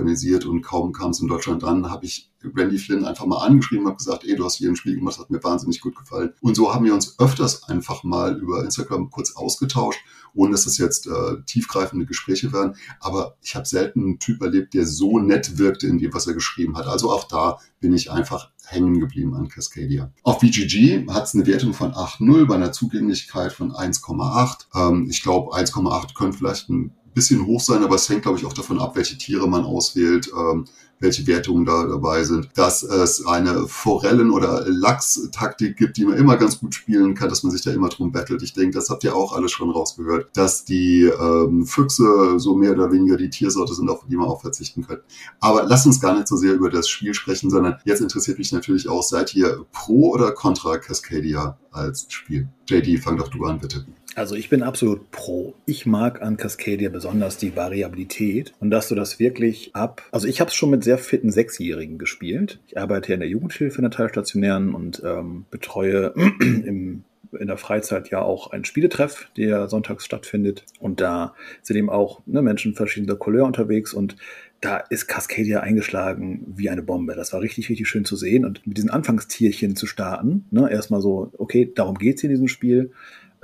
und 0.46 0.62
kaum 0.62 0.92
kam 0.94 1.12
es 1.12 1.20
in 1.20 1.28
Deutschland 1.28 1.64
an, 1.64 1.90
habe 1.90 2.06
ich 2.06 2.32
Randy 2.56 2.78
Flynn 2.78 3.06
einfach 3.06 3.26
mal 3.26 3.46
angeschrieben, 3.46 3.88
habe 3.88 3.98
gesagt, 3.98 4.24
ey, 4.26 4.36
du 4.36 4.46
hast 4.46 4.58
hier 4.58 4.70
ein 4.70 4.76
Spiel 4.76 4.96
gemacht, 4.96 5.16
das 5.16 5.24
hat 5.24 5.32
mir 5.32 5.44
wahnsinnig 5.44 5.82
gut 5.82 5.96
gefallen. 5.96 6.34
Und 6.42 6.56
so 6.56 6.74
haben 6.74 6.86
wir 6.86 6.94
uns 6.94 7.18
öfters 7.20 7.64
einfach 7.64 8.04
mal 8.04 8.38
über 8.38 8.64
Instagram 8.64 9.10
kurz 9.10 9.36
ausgetauscht, 9.36 10.00
ohne 10.34 10.52
dass 10.52 10.66
das 10.66 10.78
jetzt 10.78 11.08
äh, 11.08 11.42
tiefgreifende 11.46 12.06
Gespräche 12.06 12.52
waren. 12.54 12.76
Aber 13.00 13.38
ich 13.42 13.56
habe 13.56 13.66
selten 13.66 14.02
einen 14.02 14.20
Typ 14.20 14.42
erlebt, 14.42 14.74
der 14.74 14.86
so 14.86 15.20
nett 15.20 15.58
wirkte 15.58 15.88
in 15.88 15.98
dem, 15.98 16.14
was 16.14 16.28
er 16.28 16.34
geschrieben 16.34 16.78
hat. 16.78 16.88
Also 16.88 17.12
auch 17.12 17.24
da 17.24 17.60
bin 17.80 17.94
ich 17.94 18.12
einfach 18.12 18.52
hängen 18.66 19.00
geblieben 19.00 19.36
an 19.36 19.48
Cascadia. 19.48 20.12
Auf 20.24 20.42
VGG 20.42 21.08
hat 21.10 21.26
es 21.26 21.36
eine 21.36 21.46
Wertung 21.46 21.74
von 21.74 21.94
8,0 21.94 22.46
bei 22.46 22.56
einer 22.56 22.72
Zugänglichkeit 22.72 23.54
von 23.54 23.72
1,8. 23.72 24.66
Ähm, 24.76 25.08
ich 25.10 25.22
glaube, 25.22 25.56
1,8 25.56 26.16
könnte 26.16 26.38
vielleicht 26.38 26.70
ein 26.70 26.94
bisschen 27.16 27.48
hoch 27.48 27.62
sein, 27.62 27.84
aber 27.84 27.96
es 27.96 28.08
hängt, 28.08 28.22
glaube 28.22 28.38
ich, 28.38 28.46
auch 28.46 28.54
davon 28.54 28.80
ab, 28.80 28.96
welche 28.96 29.18
Tiere 29.18 29.50
man 29.50 29.64
auswählt. 29.64 30.30
Ähm, 30.38 30.66
welche 31.00 31.28
Wertungen 31.28 31.66
da 31.66 31.86
dabei 31.86 32.24
sind, 32.24 32.50
dass 32.56 32.84
es 32.84 33.26
eine 33.26 33.68
Forellen- 33.68 34.32
oder 34.32 34.64
Lachs-Taktik 34.68 35.76
gibt, 35.78 35.98
die 35.98 36.06
man 36.06 36.18
immer 36.18 36.38
ganz 36.38 36.60
gut 36.60 36.74
spielen 36.74 37.16
kann, 37.16 37.30
dass 37.30 37.44
man 37.44 37.52
sich 37.52 37.62
da 37.62 37.72
immer 37.72 37.90
drum 37.90 38.12
bettelt. 38.12 38.42
Ich 38.44 38.54
denke, 38.54 38.76
das 38.76 38.90
habt 38.90 39.04
ihr 39.04 39.16
auch 39.16 39.34
alle 39.34 39.50
schon 39.50 39.70
rausgehört, 39.70 40.30
dass 40.34 40.64
die 40.64 41.04
ähm, 41.04 41.66
Füchse 41.66 42.40
so 42.40 42.56
mehr 42.56 42.72
oder 42.72 42.92
weniger 42.92 43.18
die 43.18 43.30
Tiersorte 43.30 43.74
sind, 43.74 43.90
auf 43.90 44.06
die 44.08 44.16
man 44.16 44.28
auch 44.28 44.42
verzichten 44.42 44.86
kann. 44.88 45.00
Aber 45.40 45.64
lasst 45.64 45.86
uns 45.86 46.00
gar 46.00 46.16
nicht 46.16 46.28
so 46.28 46.38
sehr 46.38 46.54
über 46.54 46.70
das 46.70 46.88
Spiel 46.88 47.14
sprechen, 47.14 47.50
sondern 47.50 47.76
jetzt 47.84 48.02
interessiert 48.02 48.38
mich 48.38 48.52
natürlich 48.52 48.88
auch, 48.88 49.04
seid 49.04 49.36
ihr 49.36 49.66
pro 49.72 50.12
oder 50.14 50.32
contra 50.32 50.78
Cascadia 50.78 51.58
als 51.72 52.06
Spiel? 52.10 52.48
JD, 52.68 53.00
fang 53.04 53.18
doch 53.18 53.28
du 53.28 53.46
an, 53.46 53.60
bitte. 53.60 53.86
Also 54.16 54.36
ich 54.36 54.50
bin 54.50 54.64
absolut 54.64 55.12
pro. 55.12 55.54
Ich 55.66 55.86
mag 55.86 56.22
an 56.22 56.38
Cascadia 56.38 56.90
besonders 56.90 57.38
die 57.38 57.56
Variabilität 57.56 58.54
und 58.60 58.72
dass 58.72 58.88
du 58.88 58.96
das 58.96 59.20
wirklich 59.20 59.76
ab. 59.76 60.02
Also 60.12 60.28
ich 60.28 60.40
habe 60.40 60.50
es 60.50 60.56
schon 60.56 60.70
mit 60.70 60.86
sehr 60.86 60.98
fitten 60.98 61.32
Sechsjährigen 61.32 61.98
gespielt. 61.98 62.60
Ich 62.68 62.78
arbeite 62.78 63.14
in 63.14 63.20
der 63.20 63.28
Jugendhilfe 63.30 63.78
in 63.78 63.84
der 63.84 63.92
Teilstationären 63.92 64.74
und 64.74 65.04
ähm, 65.06 65.46
betreue 65.52 66.14
im 66.40 67.04
in 67.40 67.48
der 67.48 67.58
Freizeit 67.58 68.10
ja 68.12 68.22
auch 68.22 68.52
einen 68.52 68.64
Spieletreff, 68.64 69.30
der 69.36 69.68
sonntags 69.68 70.06
stattfindet. 70.06 70.64
Und 70.80 71.02
da 71.02 71.36
sind 71.62 71.76
eben 71.76 71.90
auch 71.90 72.22
ne, 72.26 72.42
Menschen 72.42 72.76
verschiedener 72.76 73.16
Couleur 73.18 73.46
unterwegs 73.46 73.94
und 73.94 74.16
da 74.62 74.78
ist 74.78 75.08
Cascadia 75.08 75.60
eingeschlagen 75.60 76.46
wie 76.56 76.70
eine 76.70 76.82
Bombe. 76.82 77.14
Das 77.14 77.34
war 77.34 77.42
richtig, 77.42 77.70
richtig 77.70 77.90
schön 77.90 78.06
zu 78.06 78.16
sehen 78.16 78.46
und 78.46 78.66
mit 78.66 78.78
diesen 78.78 78.90
Anfangstierchen 78.90 79.76
zu 79.76 79.86
starten. 79.86 80.46
Ne, 80.50 80.72
erstmal 80.72 81.02
so, 81.02 81.32
okay, 81.38 81.70
darum 81.76 81.98
geht's 81.98 82.24
in 82.24 82.30
diesem 82.30 82.48
Spiel 82.48 82.92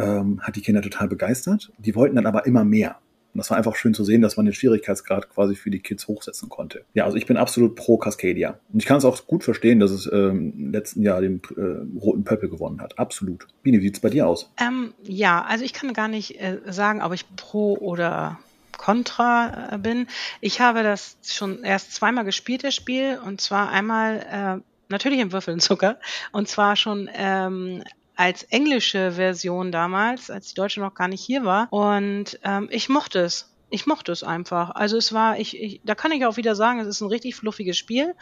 ähm, 0.01 0.41
hat 0.41 0.55
die 0.55 0.61
Kinder 0.61 0.81
total 0.81 1.07
begeistert. 1.07 1.71
Die 1.77 1.95
wollten 1.95 2.15
dann 2.15 2.25
aber 2.25 2.45
immer 2.45 2.63
mehr. 2.63 2.97
Und 3.33 3.37
das 3.37 3.49
war 3.49 3.57
einfach 3.57 3.75
schön 3.75 3.93
zu 3.93 4.03
sehen, 4.03 4.21
dass 4.21 4.35
man 4.35 4.45
den 4.45 4.53
Schwierigkeitsgrad 4.53 5.29
quasi 5.29 5.55
für 5.55 5.69
die 5.69 5.79
Kids 5.79 6.07
hochsetzen 6.07 6.49
konnte. 6.49 6.83
Ja, 6.93 7.05
also 7.05 7.15
ich 7.15 7.25
bin 7.25 7.37
absolut 7.37 7.75
pro 7.75 7.97
Cascadia. 7.97 8.59
Und 8.73 8.81
ich 8.81 8.85
kann 8.85 8.97
es 8.97 9.05
auch 9.05 9.25
gut 9.25 9.43
verstehen, 9.43 9.79
dass 9.79 9.91
es 9.91 10.09
ähm, 10.11 10.53
im 10.57 10.71
letzten 10.71 11.01
Jahr 11.01 11.21
den 11.21 11.41
äh, 11.55 11.99
roten 11.99 12.25
Pöppel 12.25 12.49
gewonnen 12.49 12.81
hat. 12.81 12.99
Absolut. 12.99 13.47
Bini, 13.63 13.79
wie 13.79 13.85
sieht 13.85 13.95
es 13.95 14.01
bei 14.01 14.09
dir 14.09 14.27
aus? 14.27 14.51
Ähm, 14.59 14.93
ja, 15.03 15.43
also 15.43 15.63
ich 15.63 15.71
kann 15.71 15.93
gar 15.93 16.09
nicht 16.09 16.41
äh, 16.41 16.59
sagen, 16.67 17.01
ob 17.01 17.13
ich 17.13 17.25
pro 17.37 17.75
oder 17.77 18.37
Contra 18.77 19.75
äh, 19.75 19.77
bin. 19.77 20.07
Ich 20.41 20.59
habe 20.59 20.83
das 20.83 21.15
schon 21.23 21.63
erst 21.63 21.93
zweimal 21.93 22.25
gespielt, 22.25 22.65
das 22.65 22.75
Spiel. 22.75 23.17
Und 23.25 23.39
zwar 23.39 23.69
einmal 23.69 24.25
äh, 24.59 24.61
natürlich 24.89 25.19
im 25.19 25.31
Würfelzucker. 25.31 25.99
Und 26.33 26.49
zwar 26.49 26.75
schon 26.75 27.09
ähm, 27.13 27.81
als 28.21 28.43
englische 28.43 29.13
Version 29.13 29.71
damals, 29.71 30.29
als 30.29 30.49
die 30.49 30.53
deutsche 30.53 30.79
noch 30.79 30.93
gar 30.93 31.07
nicht 31.07 31.25
hier 31.25 31.43
war. 31.43 31.67
Und 31.73 32.39
ähm, 32.43 32.67
ich 32.71 32.87
mochte 32.87 33.19
es. 33.21 33.47
Ich 33.71 33.87
mochte 33.87 34.11
es 34.11 34.21
einfach. 34.21 34.69
Also 34.71 34.97
es 34.97 35.11
war, 35.11 35.39
ich, 35.39 35.59
ich, 35.59 35.81
da 35.83 35.95
kann 35.95 36.11
ich 36.11 36.23
auch 36.27 36.37
wieder 36.37 36.55
sagen, 36.55 36.79
es 36.79 36.87
ist 36.87 37.01
ein 37.01 37.07
richtig 37.07 37.35
fluffiges 37.35 37.77
Spiel. 37.77 38.13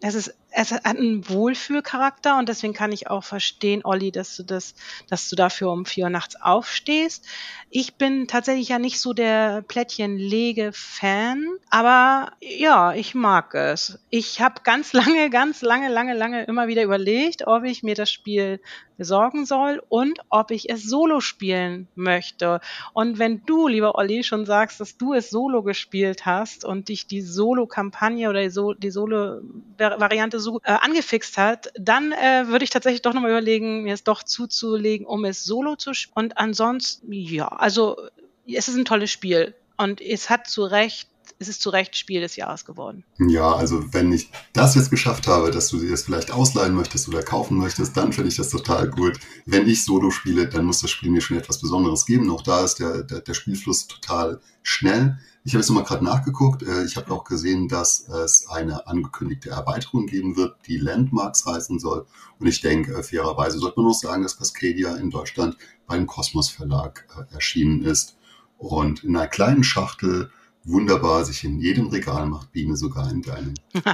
Es 0.00 0.14
ist, 0.14 0.36
es 0.58 0.72
hat 0.72 0.86
einen 0.86 1.28
Wohlfühlcharakter 1.28 2.38
und 2.38 2.48
deswegen 2.48 2.72
kann 2.72 2.90
ich 2.90 3.10
auch 3.10 3.22
verstehen, 3.22 3.82
Olli, 3.84 4.10
dass 4.10 4.36
du 4.36 4.42
das, 4.42 4.74
dass 5.06 5.28
du 5.28 5.36
dafür 5.36 5.70
um 5.70 5.84
vier 5.84 6.04
Uhr 6.04 6.10
nachts 6.10 6.40
aufstehst. 6.40 7.26
Ich 7.68 7.96
bin 7.96 8.26
tatsächlich 8.26 8.70
ja 8.70 8.78
nicht 8.78 8.98
so 8.98 9.12
der 9.12 9.60
Plättchenlege-Fan, 9.68 11.44
aber 11.68 12.32
ja, 12.40 12.94
ich 12.94 13.14
mag 13.14 13.54
es. 13.54 13.98
Ich 14.08 14.40
habe 14.40 14.62
ganz 14.64 14.94
lange, 14.94 15.28
ganz 15.28 15.60
lange, 15.60 15.90
lange, 15.90 16.14
lange 16.14 16.44
immer 16.44 16.68
wieder 16.68 16.82
überlegt, 16.84 17.46
ob 17.46 17.64
ich 17.64 17.82
mir 17.82 17.94
das 17.94 18.10
Spiel 18.10 18.58
besorgen 18.96 19.44
soll 19.44 19.82
und 19.88 20.20
ob 20.30 20.50
ich 20.50 20.70
es 20.70 20.84
solo 20.84 21.20
spielen 21.20 21.88
möchte. 21.94 22.60
Und 22.94 23.18
wenn 23.18 23.44
du, 23.44 23.68
lieber 23.68 23.96
Olli, 23.96 24.24
schon 24.24 24.46
sagst, 24.46 24.80
dass 24.80 24.96
du 24.96 25.12
es 25.12 25.28
solo 25.28 25.62
gespielt 25.62 26.24
hast 26.24 26.64
und 26.64 26.88
dich 26.88 27.06
die 27.06 27.20
Solo-Kampagne 27.20 28.30
oder 28.30 28.40
die 28.40 28.90
Solo-Variante 28.90 30.40
so 30.46 30.60
äh, 30.64 30.72
angefixt 30.72 31.36
hat, 31.36 31.72
dann 31.78 32.12
äh, 32.12 32.46
würde 32.46 32.64
ich 32.64 32.70
tatsächlich 32.70 33.02
doch 33.02 33.12
nochmal 33.12 33.32
überlegen, 33.32 33.82
mir 33.82 33.94
es 33.94 34.04
doch 34.04 34.22
zuzulegen, 34.22 35.06
um 35.06 35.24
es 35.24 35.44
solo 35.44 35.76
zu 35.76 35.92
spielen. 35.92 36.14
Und 36.14 36.38
ansonsten, 36.38 37.12
ja, 37.12 37.48
also 37.48 37.96
es 38.46 38.68
ist 38.68 38.76
ein 38.76 38.84
tolles 38.84 39.10
Spiel 39.10 39.54
und 39.76 40.00
es 40.00 40.30
hat 40.30 40.48
zu 40.48 40.64
Recht 40.64 41.08
ist 41.38 41.48
es 41.48 41.58
zu 41.58 41.68
Recht 41.68 41.96
Spiel 41.96 42.22
des 42.22 42.36
Jahres 42.36 42.64
geworden. 42.64 43.04
Ja, 43.18 43.52
also 43.52 43.92
wenn 43.92 44.10
ich 44.10 44.30
das 44.54 44.74
jetzt 44.74 44.90
geschafft 44.90 45.26
habe, 45.26 45.50
dass 45.50 45.68
du 45.68 45.78
dir 45.78 45.90
das 45.90 46.04
vielleicht 46.04 46.30
ausleihen 46.30 46.74
möchtest 46.74 47.08
oder 47.08 47.22
kaufen 47.22 47.58
möchtest, 47.58 47.94
dann 47.96 48.14
finde 48.14 48.30
ich 48.30 48.36
das 48.36 48.48
total 48.48 48.88
gut. 48.88 49.18
Wenn 49.44 49.68
ich 49.68 49.84
Solo 49.84 50.10
spiele, 50.10 50.48
dann 50.48 50.64
muss 50.64 50.80
das 50.80 50.90
Spiel 50.90 51.10
mir 51.10 51.20
schon 51.20 51.36
etwas 51.36 51.60
Besonderes 51.60 52.06
geben. 52.06 52.30
Auch 52.30 52.42
da 52.42 52.64
ist 52.64 52.76
der, 52.76 53.02
der, 53.02 53.20
der 53.20 53.34
Spielfluss 53.34 53.86
total 53.86 54.40
schnell. 54.62 55.18
Ich 55.46 55.54
habe 55.54 55.60
jetzt 55.60 55.68
nochmal 55.68 55.84
gerade 55.84 56.04
nachgeguckt. 56.04 56.64
Äh, 56.64 56.84
ich 56.84 56.96
habe 56.96 57.12
auch 57.12 57.22
gesehen, 57.22 57.68
dass 57.68 58.08
es 58.08 58.48
eine 58.48 58.88
angekündigte 58.88 59.50
Erweiterung 59.50 60.06
geben 60.06 60.36
wird, 60.36 60.56
die 60.66 60.76
Landmarks 60.76 61.46
heißen 61.46 61.78
soll. 61.78 62.04
Und 62.40 62.48
ich 62.48 62.60
denke, 62.60 63.00
fairerweise 63.04 63.60
sollte 63.60 63.80
man 63.80 63.88
auch 63.88 63.94
sagen, 63.94 64.24
dass 64.24 64.36
Cascadia 64.36 64.96
in 64.96 65.10
Deutschland 65.10 65.56
beim 65.86 66.08
Kosmos 66.08 66.48
Verlag 66.48 67.06
äh, 67.16 67.32
erschienen 67.32 67.84
ist 67.84 68.16
und 68.58 69.04
in 69.04 69.14
einer 69.14 69.28
kleinen 69.28 69.62
Schachtel 69.62 70.32
wunderbar 70.64 71.24
sich 71.24 71.44
in 71.44 71.60
jedem 71.60 71.86
Regal 71.86 72.26
macht, 72.26 72.50
Biene 72.50 72.76
sogar 72.76 73.08
in 73.08 73.22
deinem. 73.22 73.54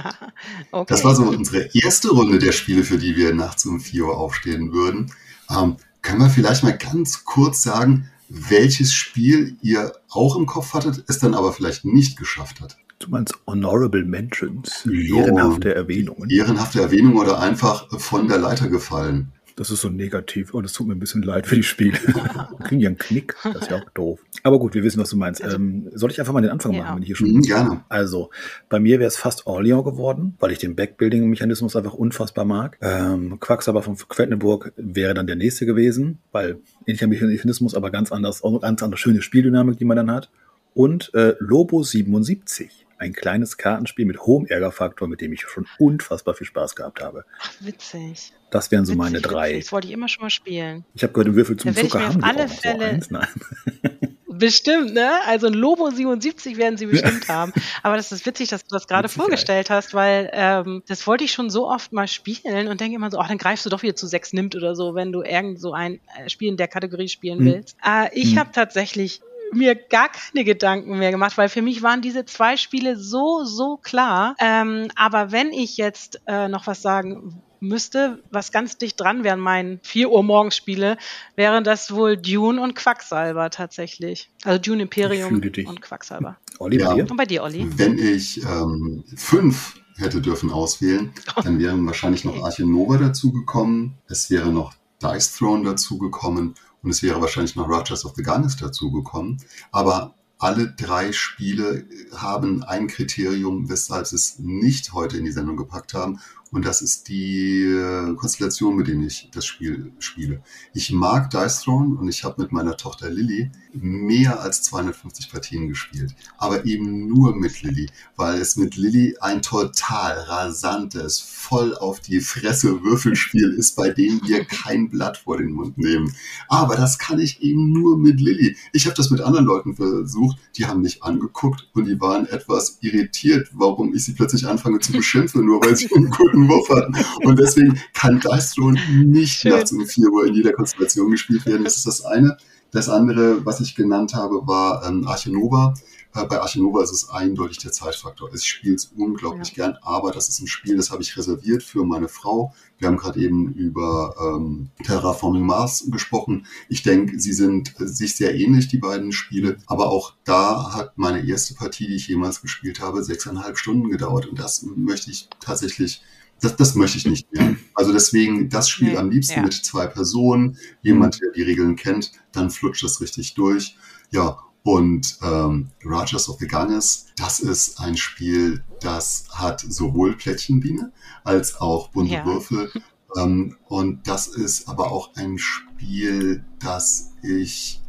okay. 0.71 0.85
Das 0.87 1.03
war 1.03 1.13
so 1.13 1.21
unsere 1.21 1.69
erste 1.75 2.09
Runde 2.09 2.39
der 2.39 2.51
Spiele, 2.51 2.83
für 2.83 2.97
die 2.97 3.15
wir 3.15 3.31
nachts 3.31 3.67
um 3.67 3.79
4 3.79 4.05
Uhr 4.05 4.17
aufstehen 4.17 4.73
würden. 4.73 5.13
Ähm, 5.51 5.77
können 6.01 6.19
wir 6.19 6.31
vielleicht 6.31 6.63
mal 6.63 6.75
ganz 6.75 7.25
kurz 7.25 7.61
sagen, 7.61 8.09
welches 8.33 8.93
Spiel 8.93 9.57
ihr 9.61 9.93
auch 10.09 10.35
im 10.35 10.47
Kopf 10.47 10.73
hattet, 10.73 11.05
es 11.07 11.19
dann 11.19 11.35
aber 11.35 11.53
vielleicht 11.53 11.85
nicht 11.85 12.17
geschafft 12.17 12.61
hat? 12.61 12.77
Du 12.97 13.09
meinst 13.09 13.35
Honorable 13.45 14.03
Mentions, 14.05 14.85
ehrenhafte 14.85 15.75
Erwähnungen. 15.75 16.29
Ehrenhafte 16.29 16.81
Erwähnungen 16.81 17.17
oder 17.17 17.39
einfach 17.39 17.87
von 17.99 18.27
der 18.27 18.39
Leiter 18.39 18.69
gefallen. 18.69 19.31
Das 19.55 19.69
ist 19.69 19.81
so 19.81 19.89
negativ 19.89 20.53
und 20.53 20.65
es 20.65 20.73
tut 20.73 20.87
mir 20.87 20.93
ein 20.93 20.99
bisschen 20.99 21.21
leid 21.21 21.47
für 21.47 21.55
die 21.55 21.63
Spiele. 21.63 21.97
kriegen 22.63 22.81
ja 22.81 22.89
einen 22.89 22.97
Knick, 22.97 23.35
das 23.43 23.63
ist 23.63 23.71
ja 23.71 23.77
auch 23.77 23.89
doof. 23.93 24.23
Aber 24.41 24.59
gut, 24.59 24.73
wir 24.73 24.83
wissen, 24.83 24.99
was 24.99 25.09
du 25.09 25.17
meinst. 25.17 25.43
Also, 25.43 25.57
ähm, 25.57 25.89
soll 25.93 26.11
ich 26.11 26.19
einfach 26.19 26.33
mal 26.33 26.41
den 26.41 26.51
Anfang 26.51 26.73
ja. 26.73 26.83
machen, 26.83 26.95
wenn 26.95 27.03
ich 27.03 27.07
hier 27.07 27.15
schon. 27.15 27.31
Mhm, 27.31 27.41
gerne. 27.41 27.83
Also, 27.89 28.29
bei 28.69 28.79
mir 28.79 28.99
wäre 28.99 29.07
es 29.07 29.17
fast 29.17 29.45
Orleans 29.45 29.83
geworden, 29.83 30.35
weil 30.39 30.51
ich 30.51 30.57
den 30.57 30.75
Backbuilding-Mechanismus 30.75 31.75
einfach 31.75 31.93
unfassbar 31.93 32.45
mag. 32.45 32.77
Ähm, 32.81 33.39
Quacksalber 33.39 33.83
von 33.83 33.95
Quedlinburg 33.95 34.73
wäre 34.75 35.13
dann 35.13 35.27
der 35.27 35.35
nächste 35.35 35.65
gewesen, 35.65 36.19
weil 36.31 36.57
ähnlicher 36.85 37.07
Mechanismus, 37.07 37.75
aber 37.75 37.91
ganz 37.91 38.11
anders, 38.11 38.43
auch 38.43 38.59
ganz 38.61 38.81
andere 38.81 38.97
schöne 38.97 39.21
Spieldynamik, 39.21 39.77
die 39.77 39.85
man 39.85 39.97
dann 39.97 40.11
hat. 40.11 40.29
Und 40.73 41.13
äh, 41.13 41.35
Lobo 41.39 41.83
77 41.83 42.87
ein 42.97 43.13
kleines 43.13 43.57
Kartenspiel 43.57 44.05
mit 44.05 44.19
hohem 44.21 44.45
Ärgerfaktor, 44.45 45.07
mit 45.07 45.21
dem 45.21 45.33
ich 45.33 45.41
schon 45.41 45.67
unfassbar 45.79 46.33
viel 46.33 46.47
Spaß 46.47 46.75
gehabt 46.75 47.01
habe. 47.01 47.25
Ach, 47.39 47.51
witzig. 47.59 48.33
Das 48.51 48.71
wären 48.71 48.85
so 48.85 48.93
witzig, 48.93 48.97
meine 48.97 49.21
drei. 49.21 49.49
Witzig. 49.49 49.65
Das 49.65 49.71
wollte 49.71 49.87
ich 49.87 49.93
immer 49.93 50.07
schon 50.07 50.23
mal 50.23 50.29
spielen. 50.29 50.85
Ich 50.93 51.03
habe 51.03 51.13
gehört, 51.13 51.27
im 51.27 51.35
Würfel 51.35 51.57
zum 51.57 51.75
Zucker 51.75 52.07
haben 52.07 52.23
alle 52.23 52.47
Fälle 52.47 53.01
so 53.01 53.07
Nein. 53.09 53.27
Bestimmt, 54.37 54.93
ne? 54.93 55.11
Also 55.27 55.47
ein 55.47 55.53
Lobo 55.53 55.89
77 55.89 56.57
werden 56.57 56.77
sie 56.77 56.87
bestimmt 56.87 57.27
haben. 57.27 57.53
Aber 57.83 57.97
das 57.97 58.11
ist 58.11 58.25
witzig, 58.25 58.49
dass 58.49 58.65
du 58.65 58.75
das 58.75 58.87
gerade 58.87 59.07
vorgestellt 59.07 59.69
hast, 59.69 59.93
weil 59.93 60.29
ähm, 60.33 60.81
das 60.87 61.05
wollte 61.05 61.23
ich 61.23 61.31
schon 61.31 61.49
so 61.49 61.69
oft 61.69 61.93
mal 61.93 62.07
spielen 62.07 62.67
und 62.67 62.81
denke 62.81 62.95
immer 62.95 63.11
so, 63.11 63.19
ach, 63.19 63.27
dann 63.27 63.37
greifst 63.37 63.65
du 63.65 63.69
doch 63.69 63.83
wieder 63.83 63.95
zu 63.95 64.07
sechs 64.07 64.33
nimmt 64.33 64.55
oder 64.55 64.75
so, 64.75 64.95
wenn 64.95 65.11
du 65.11 65.21
irgend 65.21 65.59
so 65.59 65.73
ein 65.73 65.99
äh, 66.17 66.29
Spiel 66.29 66.49
in 66.49 66.57
der 66.57 66.67
Kategorie 66.67 67.09
spielen 67.09 67.39
hm. 67.39 67.45
willst. 67.45 67.77
Äh, 67.85 68.09
ich 68.13 68.31
hm. 68.31 68.39
habe 68.39 68.51
tatsächlich 68.51 69.21
mir 69.53 69.75
gar 69.75 70.09
keine 70.09 70.45
Gedanken 70.45 70.97
mehr 70.97 71.11
gemacht, 71.11 71.37
weil 71.37 71.49
für 71.49 71.61
mich 71.61 71.81
waren 71.81 72.01
diese 72.01 72.25
zwei 72.25 72.57
Spiele 72.57 72.97
so, 72.97 73.43
so 73.43 73.77
klar. 73.77 74.35
Ähm, 74.39 74.87
aber 74.95 75.31
wenn 75.31 75.51
ich 75.51 75.77
jetzt 75.77 76.21
äh, 76.27 76.47
noch 76.47 76.67
was 76.67 76.81
sagen 76.81 77.41
müsste, 77.63 78.21
was 78.29 78.51
ganz 78.51 78.77
dicht 78.77 78.99
dran 78.99 79.23
wären 79.23 79.39
meinen 79.39 79.79
4 79.83 80.11
Uhr 80.11 80.23
morgens 80.23 80.55
Spiele, 80.55 80.97
wären 81.35 81.63
das 81.63 81.91
wohl 81.91 82.17
Dune 82.17 82.61
und 82.61 82.75
Quacksalber 82.75 83.49
tatsächlich. 83.49 84.29
Also 84.43 84.59
Dune 84.59 84.83
Imperium 84.83 85.41
und 85.65 85.81
Quacksalber. 85.81 86.37
Olli, 86.59 86.79
ja. 86.79 86.89
bei 86.89 86.95
dir? 86.95 87.09
Und 87.09 87.17
bei 87.17 87.25
dir, 87.25 87.43
Olli? 87.43 87.67
Wenn 87.77 87.97
ich 87.97 88.43
ähm, 88.43 89.03
fünf 89.15 89.79
hätte 89.95 90.21
dürfen 90.21 90.51
auswählen, 90.51 91.13
dann 91.43 91.59
wären 91.59 91.85
wahrscheinlich 91.85 92.25
noch 92.25 92.43
Arche 92.43 92.65
Nova 92.65 92.97
dazugekommen. 92.97 93.95
Es 94.07 94.29
wäre 94.29 94.51
noch 94.51 94.73
Dice 95.03 95.35
Throne 95.35 95.63
dazugekommen 95.63 96.55
und 96.81 96.89
es 96.89 97.03
wäre 97.03 97.21
wahrscheinlich 97.21 97.55
noch 97.55 97.67
Rogers 97.67 98.05
of 98.05 98.13
the 98.15 98.23
Gunners 98.23 98.57
dazugekommen. 98.57 99.37
Aber 99.71 100.15
alle 100.37 100.73
drei 100.73 101.11
Spiele 101.13 101.87
haben 102.13 102.63
ein 102.63 102.87
Kriterium, 102.87 103.69
weshalb 103.69 104.07
sie 104.07 104.15
es 104.15 104.39
nicht 104.39 104.93
heute 104.93 105.17
in 105.17 105.25
die 105.25 105.31
Sendung 105.31 105.55
gepackt 105.55 105.93
haben. 105.93 106.19
Und 106.53 106.65
das 106.65 106.83
ist 106.83 107.07
die 107.07 107.63
äh, 107.63 108.13
Konstellation, 108.15 108.75
mit 108.75 108.87
der 108.87 108.93
ich 108.95 109.29
das 109.33 109.43
Spiel 109.43 109.91
spiele. 109.97 110.43
Ich 110.75 110.91
mag 110.91 111.31
Dice 111.31 111.61
Throne 111.61 111.95
und 111.95 112.07
ich 112.07 112.23
habe 112.23 112.43
mit 112.43 112.51
meiner 112.51 112.77
Tochter 112.77 113.09
Lilly 113.09 113.49
mehr 113.73 114.39
als 114.39 114.61
250 114.61 115.31
Partien 115.31 115.67
gespielt. 115.67 116.13
Aber 116.37 116.65
eben 116.65 117.07
nur 117.07 117.35
mit 117.35 117.63
Lilly, 117.63 117.89
weil 118.15 118.39
es 118.39 118.55
mit 118.55 118.75
Lilly 118.75 119.17
ein 119.19 119.41
total 119.41 120.19
rasantes, 120.19 121.19
voll 121.19 121.75
auf 121.75 121.99
die 121.99 122.19
Fresse 122.19 122.83
Würfelspiel 122.83 123.53
ist, 123.57 123.75
bei 123.75 123.89
dem 123.89 124.21
wir 124.23 124.45
kein 124.45 124.89
Blatt 124.89 125.17
vor 125.17 125.37
den 125.37 125.53
Mund 125.53 125.79
nehmen. 125.79 126.13
Aber 126.49 126.75
das 126.75 126.99
kann 126.99 127.19
ich 127.19 127.41
eben 127.41 127.71
nur 127.71 127.97
mit 127.97 128.21
Lilly. 128.21 128.55
Ich 128.73 128.85
habe 128.85 128.95
das 128.95 129.09
mit 129.09 129.21
anderen 129.21 129.45
Leuten 129.45 129.75
versucht, 129.75 130.37
die 130.55 130.67
haben 130.67 130.81
mich 130.81 131.01
angeguckt 131.01 131.67
und 131.73 131.85
die 131.85 131.99
waren 131.99 132.27
etwas 132.27 132.77
irritiert, 132.81 133.49
warum 133.53 133.95
ich 133.95 134.03
sie 134.03 134.13
plötzlich 134.13 134.45
anfange 134.45 134.79
zu 134.79 134.91
beschimpfen, 134.91 135.45
nur 135.45 135.59
weil 135.65 135.75
sie 135.75 135.89
einen 135.95 136.11
guten 136.11 136.42
einen 136.43 136.49
Wurf 136.49 136.69
hatten. 136.69 136.95
Und 137.23 137.39
deswegen 137.39 137.79
kann 137.93 138.19
Dice 138.19 138.53
Throne 138.53 138.79
nicht 139.03 139.39
Schön. 139.39 139.51
nachts 139.51 139.71
um 139.71 139.85
4 139.85 140.09
Uhr 140.09 140.27
in 140.27 140.33
jeder 140.33 140.53
Konstellation 140.53 141.11
gespielt 141.11 141.45
werden. 141.45 141.63
Das 141.63 141.77
ist 141.77 141.87
das 141.87 142.03
eine. 142.03 142.37
Das 142.71 142.89
andere, 142.89 143.45
was 143.45 143.59
ich 143.59 143.75
genannt 143.75 144.15
habe, 144.15 144.47
war 144.47 144.83
ähm, 144.87 145.07
Archinova. 145.07 145.75
Äh, 146.15 146.25
bei 146.25 146.41
Archinova 146.41 146.81
ist 146.81 146.91
es 146.91 147.09
eindeutig 147.09 147.59
der 147.59 147.71
Zeitfaktor. 147.71 148.33
Ich 148.33 148.43
spiele 148.45 148.75
es 148.75 148.91
unglaublich 148.97 149.49
ja. 149.49 149.67
gern, 149.67 149.77
aber 149.83 150.11
das 150.11 150.29
ist 150.29 150.39
ein 150.39 150.47
Spiel, 150.47 150.75
das 150.75 150.91
habe 150.91 151.03
ich 151.03 151.15
reserviert 151.17 151.63
für 151.63 151.85
meine 151.85 152.07
Frau. 152.07 152.53
Wir 152.77 152.87
haben 152.87 152.97
gerade 152.97 153.19
eben 153.19 153.53
über 153.53 154.15
ähm, 154.19 154.69
Terraforming 154.83 155.45
Mars 155.45 155.85
gesprochen. 155.87 156.47
Ich 156.67 156.83
denke, 156.83 157.19
sie 157.19 157.33
sind 157.33 157.79
äh, 157.79 157.85
sich 157.85 158.15
sehr 158.15 158.35
ähnlich, 158.35 158.67
die 158.67 158.79
beiden 158.79 159.11
Spiele. 159.11 159.57
Aber 159.67 159.89
auch 159.89 160.13
da 160.23 160.73
hat 160.73 160.97
meine 160.97 161.25
erste 161.25 161.53
Partie, 161.53 161.87
die 161.87 161.95
ich 161.95 162.07
jemals 162.07 162.41
gespielt 162.41 162.79
habe, 162.79 163.03
sechseinhalb 163.03 163.57
Stunden 163.57 163.89
gedauert. 163.89 164.25
Und 164.25 164.39
das 164.39 164.63
möchte 164.63 165.11
ich 165.11 165.29
tatsächlich 165.39 166.01
das, 166.43 166.57
das 166.57 166.75
möchte 166.75 166.97
ich 166.97 167.05
nicht 167.05 167.31
mehr. 167.31 167.55
Also 167.73 167.93
deswegen 167.93 168.49
das 168.49 168.69
Spiel 168.69 168.89
nee, 168.89 168.97
am 168.97 169.09
liebsten 169.09 169.39
ja. 169.39 169.43
mit 169.43 169.53
zwei 169.53 169.87
Personen, 169.87 170.57
jemand, 170.81 171.21
der 171.21 171.31
die 171.31 171.41
Regeln 171.41 171.75
kennt, 171.75 172.11
dann 172.33 172.49
flutscht 172.49 172.83
das 172.83 172.99
richtig 172.99 173.33
durch. 173.33 173.77
Ja, 174.11 174.39
und 174.63 175.17
ähm, 175.21 175.71
Rogers 175.85 176.29
of 176.29 176.37
the 176.39 176.47
Ganges, 176.47 177.07
das 177.15 177.39
ist 177.39 177.79
ein 177.79 177.97
Spiel, 177.97 178.63
das 178.81 179.25
hat 179.31 179.61
sowohl 179.61 180.15
Plättchenbiene 180.15 180.91
als 181.23 181.59
auch 181.59 181.89
bunte 181.89 182.13
ja. 182.13 182.25
Würfel. 182.25 182.71
Ähm, 183.15 183.57
und 183.67 184.07
das 184.07 184.27
ist 184.27 184.67
aber 184.67 184.91
auch 184.91 185.15
ein 185.15 185.37
Spiel, 185.37 186.43
das 186.59 187.11
ich 187.21 187.81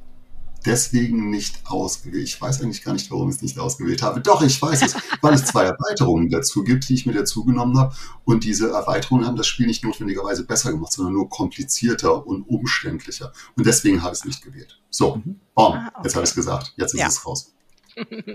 deswegen 0.67 1.31
nicht 1.31 1.61
ausgewählt. 1.65 2.25
Ich 2.25 2.41
weiß 2.41 2.63
eigentlich 2.63 2.83
gar 2.83 2.93
nicht, 2.93 3.11
warum 3.11 3.29
ich 3.29 3.37
es 3.37 3.43
nicht 3.43 3.59
ausgewählt 3.59 4.03
habe. 4.03 4.21
Doch, 4.21 4.43
ich 4.43 4.61
weiß 4.61 4.83
es, 4.83 4.95
weil 5.21 5.35
es 5.35 5.45
zwei 5.45 5.65
Erweiterungen 5.65 6.31
dazu 6.31 6.65
gibt, 6.65 6.89
die 6.89 6.95
ich 6.95 7.07
mir 7.07 7.13
dazu 7.13 7.45
genommen 7.45 7.79
habe. 7.79 7.95
Und 8.25 8.45
diese 8.45 8.71
Erweiterungen 8.71 9.27
haben 9.27 9.37
das 9.37 9.47
Spiel 9.47 9.67
nicht 9.67 9.85
notwendigerweise 9.85 10.45
besser 10.45 10.73
gemacht, 10.73 10.93
sondern 10.93 11.15
nur 11.15 11.29
komplizierter 11.29 12.27
und 12.27 12.43
umständlicher. 12.43 13.33
Und 13.57 13.67
deswegen 13.67 14.03
habe 14.03 14.15
ich 14.15 14.21
es 14.21 14.25
nicht 14.25 14.43
gewählt. 14.43 14.81
So, 14.91 15.17
mhm. 15.17 15.41
bom, 15.55 15.73
ah, 15.75 15.89
okay. 15.89 16.01
jetzt 16.05 16.15
habe 16.15 16.25
ich 16.25 16.31
es 16.31 16.37
gesagt. 16.37 16.73
Jetzt 16.77 16.95
ist 16.95 17.01
ja. 17.01 17.09
es 17.09 17.27
raus. 17.27 17.51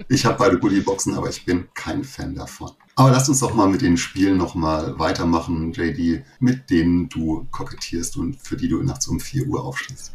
Ich 0.08 0.26
habe 0.26 0.38
beide 0.38 0.58
Goodie-Boxen, 0.58 1.16
aber 1.16 1.30
ich 1.30 1.44
bin 1.44 1.68
kein 1.74 2.04
Fan 2.04 2.34
davon. 2.34 2.72
Aber 2.96 3.12
lass 3.12 3.28
uns 3.28 3.40
doch 3.40 3.54
mal 3.54 3.68
mit 3.68 3.82
den 3.82 3.98
Spielen 3.98 4.38
nochmal 4.38 4.98
weitermachen, 5.00 5.74
JD, 5.74 6.24
mit 6.40 6.70
denen 6.70 7.10
du 7.10 7.46
kokettierst 7.52 8.18
und 8.18 8.38
für 8.42 8.56
die 8.56 8.70
du 8.70 8.82
nachts 8.84 9.08
um 9.08 9.20
4 9.20 9.48
Uhr 9.48 9.64
aufstehst. 9.64 10.14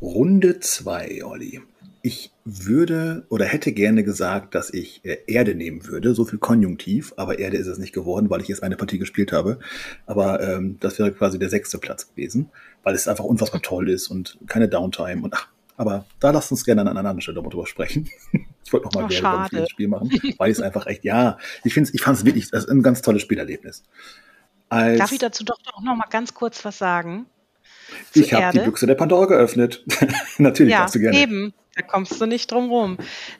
Runde 0.00 0.60
2, 0.60 1.24
Olli. 1.24 1.60
Ich 2.02 2.30
würde 2.44 3.26
oder 3.28 3.44
hätte 3.44 3.72
gerne 3.72 4.04
gesagt, 4.04 4.54
dass 4.54 4.72
ich 4.72 5.04
äh, 5.04 5.18
Erde 5.26 5.54
nehmen 5.54 5.86
würde, 5.86 6.14
so 6.14 6.24
viel 6.24 6.38
Konjunktiv, 6.38 7.12
aber 7.16 7.38
Erde 7.38 7.56
ist 7.56 7.66
es 7.66 7.78
nicht 7.78 7.92
geworden, 7.92 8.30
weil 8.30 8.40
ich 8.40 8.48
jetzt 8.48 8.62
eine 8.62 8.76
Partie 8.76 8.98
gespielt 8.98 9.32
habe. 9.32 9.58
Aber 10.06 10.40
ähm, 10.40 10.76
das 10.80 10.98
wäre 10.98 11.12
quasi 11.12 11.38
der 11.38 11.50
sechste 11.50 11.78
Platz 11.78 12.08
gewesen, 12.08 12.50
weil 12.84 12.94
es 12.94 13.08
einfach 13.08 13.24
unfassbar 13.24 13.60
toll 13.60 13.90
ist 13.90 14.08
und 14.08 14.38
keine 14.46 14.68
Downtime 14.68 15.22
und 15.22 15.34
ach, 15.34 15.48
aber 15.76 16.06
da 16.20 16.30
lasst 16.30 16.50
uns 16.52 16.64
gerne 16.64 16.82
an 16.82 16.88
einer 16.88 17.00
anderen 17.00 17.20
Stelle 17.20 17.42
drüber 17.42 17.66
sprechen. 17.66 18.08
ich 18.64 18.72
wollte 18.72 18.86
nochmal 18.86 19.04
oh, 19.04 19.56
ein 19.56 19.66
Spiel 19.68 19.88
machen, 19.88 20.10
weil 20.38 20.50
es 20.50 20.60
einfach 20.60 20.86
echt, 20.86 21.04
ja, 21.04 21.38
ich 21.64 21.74
finde 21.74 21.90
ich 21.92 22.02
fand 22.02 22.18
es 22.18 22.24
wirklich, 22.24 22.50
das 22.50 22.64
ist 22.64 22.70
ein 22.70 22.82
ganz 22.82 23.02
tolles 23.02 23.22
Spielerlebnis. 23.22 23.82
Als 24.68 24.98
Darf 24.98 25.12
ich 25.12 25.18
dazu 25.18 25.44
doch 25.44 25.58
noch 25.82 25.96
mal 25.96 26.06
ganz 26.10 26.34
kurz 26.34 26.64
was 26.64 26.78
sagen? 26.78 27.26
Ich 28.14 28.32
habe 28.32 28.58
die 28.58 28.64
Büchse 28.64 28.86
der 28.86 28.94
Pandora 28.94 29.26
geöffnet. 29.26 29.84
Natürlich 30.38 30.72
ja, 30.72 30.80
darfst 30.80 30.94
du 30.94 31.00
gerne. 31.00 31.16
Eben, 31.16 31.54
da 31.76 31.82
kommst 31.82 32.20
du 32.20 32.26
nicht 32.26 32.50
drum 32.50 32.70
rum. 32.70 32.98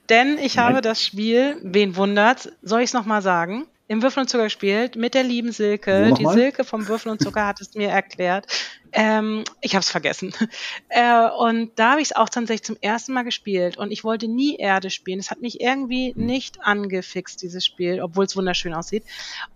Denn 0.08 0.38
ich 0.38 0.56
Nein. 0.56 0.66
habe 0.66 0.80
das 0.80 1.02
Spiel, 1.02 1.56
wen 1.62 1.96
wundert, 1.96 2.52
soll 2.62 2.80
ich 2.80 2.90
es 2.90 2.94
nochmal 2.94 3.22
sagen? 3.22 3.66
im 3.88 4.02
Würfel 4.02 4.20
und 4.20 4.28
Zucker 4.28 4.44
gespielt 4.44 4.96
mit 4.96 5.14
der 5.14 5.24
lieben 5.24 5.50
Silke. 5.50 6.12
Die 6.12 6.26
Silke 6.26 6.64
vom 6.64 6.86
Würfel 6.88 7.10
und 7.10 7.22
Zucker 7.22 7.46
hat 7.46 7.60
es 7.62 7.74
mir 7.74 7.88
erklärt. 7.88 8.46
Ähm, 8.92 9.44
ich 9.62 9.74
habe 9.74 9.80
es 9.80 9.90
vergessen. 9.90 10.32
Äh, 10.90 11.28
und 11.38 11.72
da 11.76 11.92
habe 11.92 12.00
ich 12.00 12.08
es 12.08 12.16
auch 12.16 12.28
tatsächlich 12.28 12.64
zum 12.64 12.76
ersten 12.80 13.12
Mal 13.12 13.22
gespielt. 13.22 13.76
Und 13.76 13.90
ich 13.90 14.04
wollte 14.04 14.26
nie 14.26 14.56
Erde 14.56 14.90
spielen. 14.90 15.18
Es 15.18 15.30
hat 15.30 15.40
mich 15.40 15.60
irgendwie 15.60 16.14
nicht 16.16 16.62
angefixt, 16.62 17.42
dieses 17.42 17.64
Spiel, 17.64 18.00
obwohl 18.00 18.24
es 18.24 18.36
wunderschön 18.36 18.74
aussieht. 18.74 19.04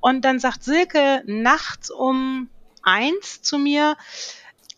Und 0.00 0.24
dann 0.24 0.38
sagt 0.38 0.62
Silke 0.62 1.22
nachts 1.26 1.90
um 1.90 2.48
eins 2.82 3.40
zu 3.42 3.58
mir, 3.58 3.96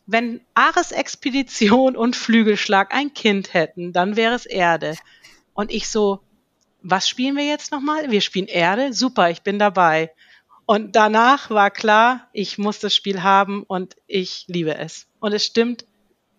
wenn 0.07 0.41
Ares 0.55 0.93
Expedition 0.93 1.97
und 1.97 2.17
Flügelschlag 2.17 2.95
ein 2.95 3.15
Kind 3.15 3.55
hätten, 3.55 3.93
dann 3.93 4.17
wäre 4.17 4.35
es 4.35 4.47
Erde. 4.47 4.97
Und 5.55 5.71
ich 5.71 5.89
so, 5.89 6.21
was 6.83 7.09
spielen 7.09 7.37
wir 7.37 7.47
jetzt 7.47 7.73
nochmal? 7.73 8.11
Wir 8.11 8.21
spielen 8.21 8.47
Erde. 8.47 8.93
Super, 8.93 9.31
ich 9.31 9.43
bin 9.43 9.59
dabei. 9.59 10.11
Und 10.67 10.97
danach 10.97 11.51
war 11.51 11.71
klar, 11.71 12.29
ich 12.33 12.59
muss 12.59 12.79
das 12.79 12.95
Spiel 12.95 13.23
haben 13.23 13.63
und 13.63 13.97
ich 14.07 14.45
liebe 14.49 14.77
es. 14.77 15.07
Und 15.21 15.33
es 15.33 15.45
stimmt, 15.45 15.87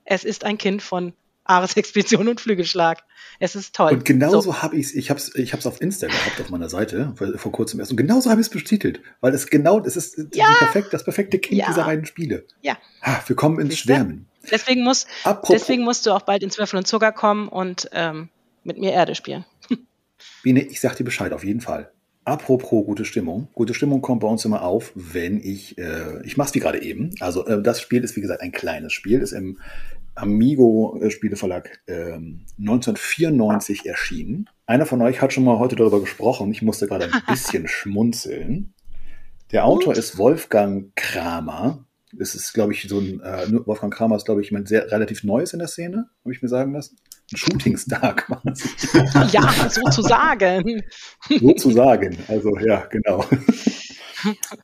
es 0.04 0.24
ist 0.24 0.44
ein 0.44 0.58
Kind 0.58 0.82
von 0.82 1.14
Ares 1.46 1.78
Expedition 1.78 2.28
und 2.28 2.42
Flügelschlag. 2.42 3.04
Es 3.40 3.56
ist 3.56 3.76
toll. 3.76 3.94
Und 3.94 4.06
genauso 4.06 4.42
so. 4.42 4.62
habe 4.62 4.76
ich 4.76 4.88
es, 4.88 4.96
ich 4.96 5.10
habe 5.10 5.20
es 5.20 5.34
ich 5.36 5.54
hab's 5.54 5.66
auf 5.66 5.82
Insta 5.82 6.08
gehabt, 6.08 6.42
auf 6.42 6.50
meiner 6.50 6.70
Seite, 6.70 7.14
vor 7.16 7.52
kurzem 7.52 7.80
erst. 7.80 7.92
Und 7.92 7.98
genauso 7.98 8.30
habe 8.30 8.42
ich 8.42 8.48
es 8.48 8.52
betitelt, 8.52 9.02
weil 9.22 9.34
es 9.34 9.48
genau, 9.48 9.80
es 9.80 9.96
ist 9.96 10.18
ja. 10.34 10.54
perfekt, 10.58 10.94
das 10.94 11.04
perfekte 11.04 11.40
Kind 11.40 11.60
ja. 11.60 11.68
dieser 11.68 11.86
beiden 11.86 12.06
Spiele. 12.06 12.46
Ja. 12.62 12.78
Ah, 13.02 13.20
wir 13.26 13.36
kommen 13.36 13.60
ins 13.60 13.78
Schwärmen. 13.78 14.28
Deswegen, 14.50 14.84
muss, 14.84 15.08
deswegen 15.50 15.84
musst 15.84 16.06
du 16.06 16.12
auch 16.12 16.22
bald 16.22 16.44
ins 16.44 16.58
Würfel 16.58 16.78
und 16.78 16.88
Zucker 16.88 17.12
kommen 17.12 17.48
und 17.48 17.90
ähm, 17.94 18.30
mit 18.64 18.78
mir 18.78 18.92
Erde 18.92 19.16
spielen. 19.16 19.46
Biene, 20.44 20.62
ich 20.62 20.80
sag 20.80 20.96
dir 20.96 21.04
Bescheid, 21.04 21.34
auf 21.34 21.44
jeden 21.44 21.62
Fall. 21.62 21.92
Apropos 22.26 22.86
gute 22.86 23.06
Stimmung. 23.06 23.50
Gute 23.54 23.76
Stimmung 23.76 24.02
kommt 24.02 24.22
bei 24.22 24.28
uns 24.28 24.44
immer 24.46 24.64
auf, 24.64 24.92
wenn 24.96 25.40
ich, 25.40 25.78
äh, 25.78 26.24
ich 26.24 26.38
mach's 26.38 26.56
wie 26.56 26.60
gerade 26.60 26.82
eben. 26.82 27.12
Also 27.20 27.46
äh, 27.46 27.62
das 27.62 27.80
Spiel 27.80 28.04
ist 28.04 28.16
wie 28.16 28.22
gesagt 28.22 28.42
ein 28.42 28.52
kleines 28.52 28.94
Spiel, 28.94 29.22
ist 29.22 29.32
im 29.32 29.60
Amigo 30.16 31.00
äh, 31.02 31.12
Spieleverlag 31.12 31.82
äh, 31.88 32.14
1994 32.60 33.86
erschienen. 33.86 34.50
Einer 34.66 34.86
von 34.86 35.02
euch 35.02 35.22
hat 35.22 35.34
schon 35.34 35.44
mal 35.44 35.60
heute 35.60 35.76
darüber 35.76 36.00
gesprochen. 36.00 36.52
Ich 36.52 36.62
musste 36.62 36.88
gerade 36.88 37.06
ein 37.06 37.22
bisschen 37.28 37.68
schmunzeln. 37.68 38.74
Der 39.52 39.66
Autor 39.66 39.90
Und? 39.90 39.98
ist 39.98 40.18
Wolfgang 40.18 40.96
Kramer. 40.96 41.86
Das 42.12 42.34
ist, 42.34 42.54
glaube 42.54 42.74
ich, 42.74 42.88
so 42.88 43.00
ein, 43.00 43.20
äh, 43.22 43.48
Wolfgang 43.66 43.94
Kramer 43.94 44.16
ist, 44.16 44.26
glaube 44.26 44.42
ich, 44.42 44.50
jemand 44.50 44.68
sehr 44.68 44.90
relativ 44.92 45.24
Neues 45.24 45.54
in 45.54 45.60
der 45.60 45.68
Szene, 45.68 46.10
habe 46.24 46.34
ich 46.34 46.42
mir 46.42 46.48
sagen 46.48 46.74
lassen 46.74 46.98
ein 47.32 47.38
Shootingstar 47.38 48.16
quasi. 48.16 48.70
Ja, 49.32 49.70
sozusagen. 49.70 50.84
sozusagen, 51.30 52.18
also 52.28 52.58
ja, 52.60 52.86
genau. 52.86 53.26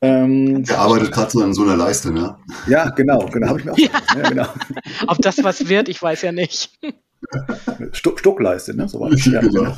Ähm, 0.00 0.64
er 0.66 0.78
arbeitet 0.78 1.12
gerade 1.12 1.30
so 1.30 1.42
an 1.42 1.54
so 1.54 1.62
einer 1.62 1.76
Leiste, 1.76 2.12
ne? 2.12 2.36
Ja, 2.66 2.90
genau, 2.90 3.26
genau, 3.26 3.48
habe 3.48 3.60
ich 3.60 3.64
mir 3.64 3.72
auch 3.72 3.78
ja. 3.78 3.90
ja 4.16 4.28
genau. 4.28 4.46
Ob 5.06 5.18
das 5.18 5.42
was 5.42 5.68
wird, 5.68 5.88
ich 5.88 6.02
weiß 6.02 6.22
ja 6.22 6.32
nicht. 6.32 6.78
Stuck, 7.92 8.18
Stuckleiste, 8.20 8.76
ne? 8.76 8.88
So 8.88 9.00
war 9.00 9.10
das. 9.10 9.24
Ja, 9.26 9.40
genau. 9.40 9.74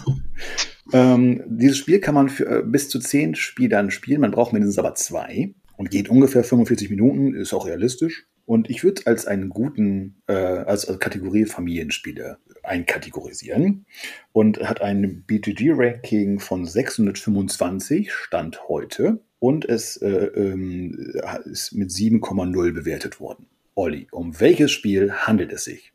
ähm, 0.93 1.43
dieses 1.47 1.79
Spiel 1.79 2.01
kann 2.01 2.15
man 2.15 2.29
für 2.29 2.61
äh, 2.61 2.63
bis 2.65 2.89
zu 2.89 2.99
zehn 2.99 3.35
Spielern 3.35 3.91
spielen. 3.91 4.21
Man 4.21 4.31
braucht 4.31 4.53
mindestens 4.53 4.79
aber 4.79 4.95
zwei 4.95 5.55
und 5.77 5.91
geht 5.91 6.09
ungefähr 6.09 6.45
45 6.45 6.91
Minuten, 6.91 7.35
ist 7.35 7.53
auch 7.53 7.67
realistisch. 7.67 8.27
Und 8.47 8.69
ich 8.69 8.85
würde 8.85 9.03
als 9.07 9.27
einen 9.27 9.49
guten, 9.49 10.23
äh, 10.27 10.35
als, 10.35 10.87
als 10.87 10.99
Kategorie 10.99 11.47
Familienspiele 11.47 12.39
einkategorisieren 12.63 13.87
und 14.33 14.59
hat 14.61 14.83
ein 14.83 15.25
BTG-Ranking 15.27 16.41
von 16.41 16.67
625 16.67 18.13
Stand 18.13 18.69
heute 18.69 19.21
und 19.45 19.67
es 19.67 19.99
äh, 19.99 20.09
ähm, 20.09 21.13
ist 21.45 21.75
mit 21.75 21.91
7,0 21.91 22.73
bewertet 22.73 23.21
worden. 23.21 23.45
Olli, 23.75 24.07
um 24.11 24.41
welches 24.41 24.73
Spiel 24.73 25.13
handelt 25.13 25.53
es 25.53 25.65
sich? 25.65 25.93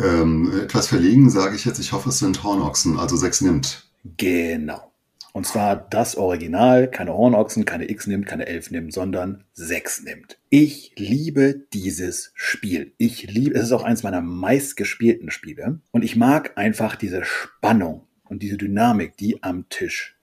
Ähm, 0.00 0.62
etwas 0.64 0.88
verlegen 0.88 1.30
sage 1.30 1.54
ich 1.54 1.64
jetzt, 1.64 1.78
ich 1.78 1.92
hoffe, 1.92 2.08
es 2.08 2.18
sind 2.18 2.42
Hornochsen, 2.42 2.98
also 2.98 3.14
6 3.14 3.42
nimmt. 3.42 3.88
Genau. 4.16 4.90
Und 5.32 5.46
zwar 5.46 5.76
das 5.76 6.16
Original, 6.16 6.90
keine 6.90 7.14
Hornochsen, 7.14 7.64
keine 7.64 7.88
X 7.88 8.08
nimmt, 8.08 8.26
keine 8.26 8.48
11 8.48 8.72
nimmt, 8.72 8.92
sondern 8.92 9.44
6 9.52 10.02
nimmt. 10.02 10.36
Ich 10.50 10.92
liebe 10.96 11.66
dieses 11.72 12.32
Spiel. 12.34 12.94
Ich 12.98 13.30
liebe, 13.30 13.56
es 13.56 13.66
ist 13.66 13.72
auch 13.72 13.84
eines 13.84 14.02
meiner 14.02 14.22
meistgespielten 14.22 15.30
Spiele. 15.30 15.78
Und 15.92 16.02
ich 16.02 16.16
mag 16.16 16.58
einfach 16.58 16.96
diese 16.96 17.22
Spannung 17.22 18.08
und 18.24 18.42
diese 18.42 18.56
Dynamik, 18.56 19.16
die 19.16 19.40
am 19.44 19.68
Tisch 19.68 20.18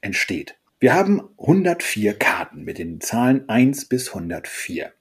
entsteht. 0.00 0.56
Wir 0.78 0.92
haben 0.92 1.30
104 1.38 2.18
Karten 2.18 2.62
mit 2.62 2.76
den 2.76 3.00
Zahlen 3.00 3.48
1 3.48 3.86
bis 3.86 4.08
104. 4.08 4.92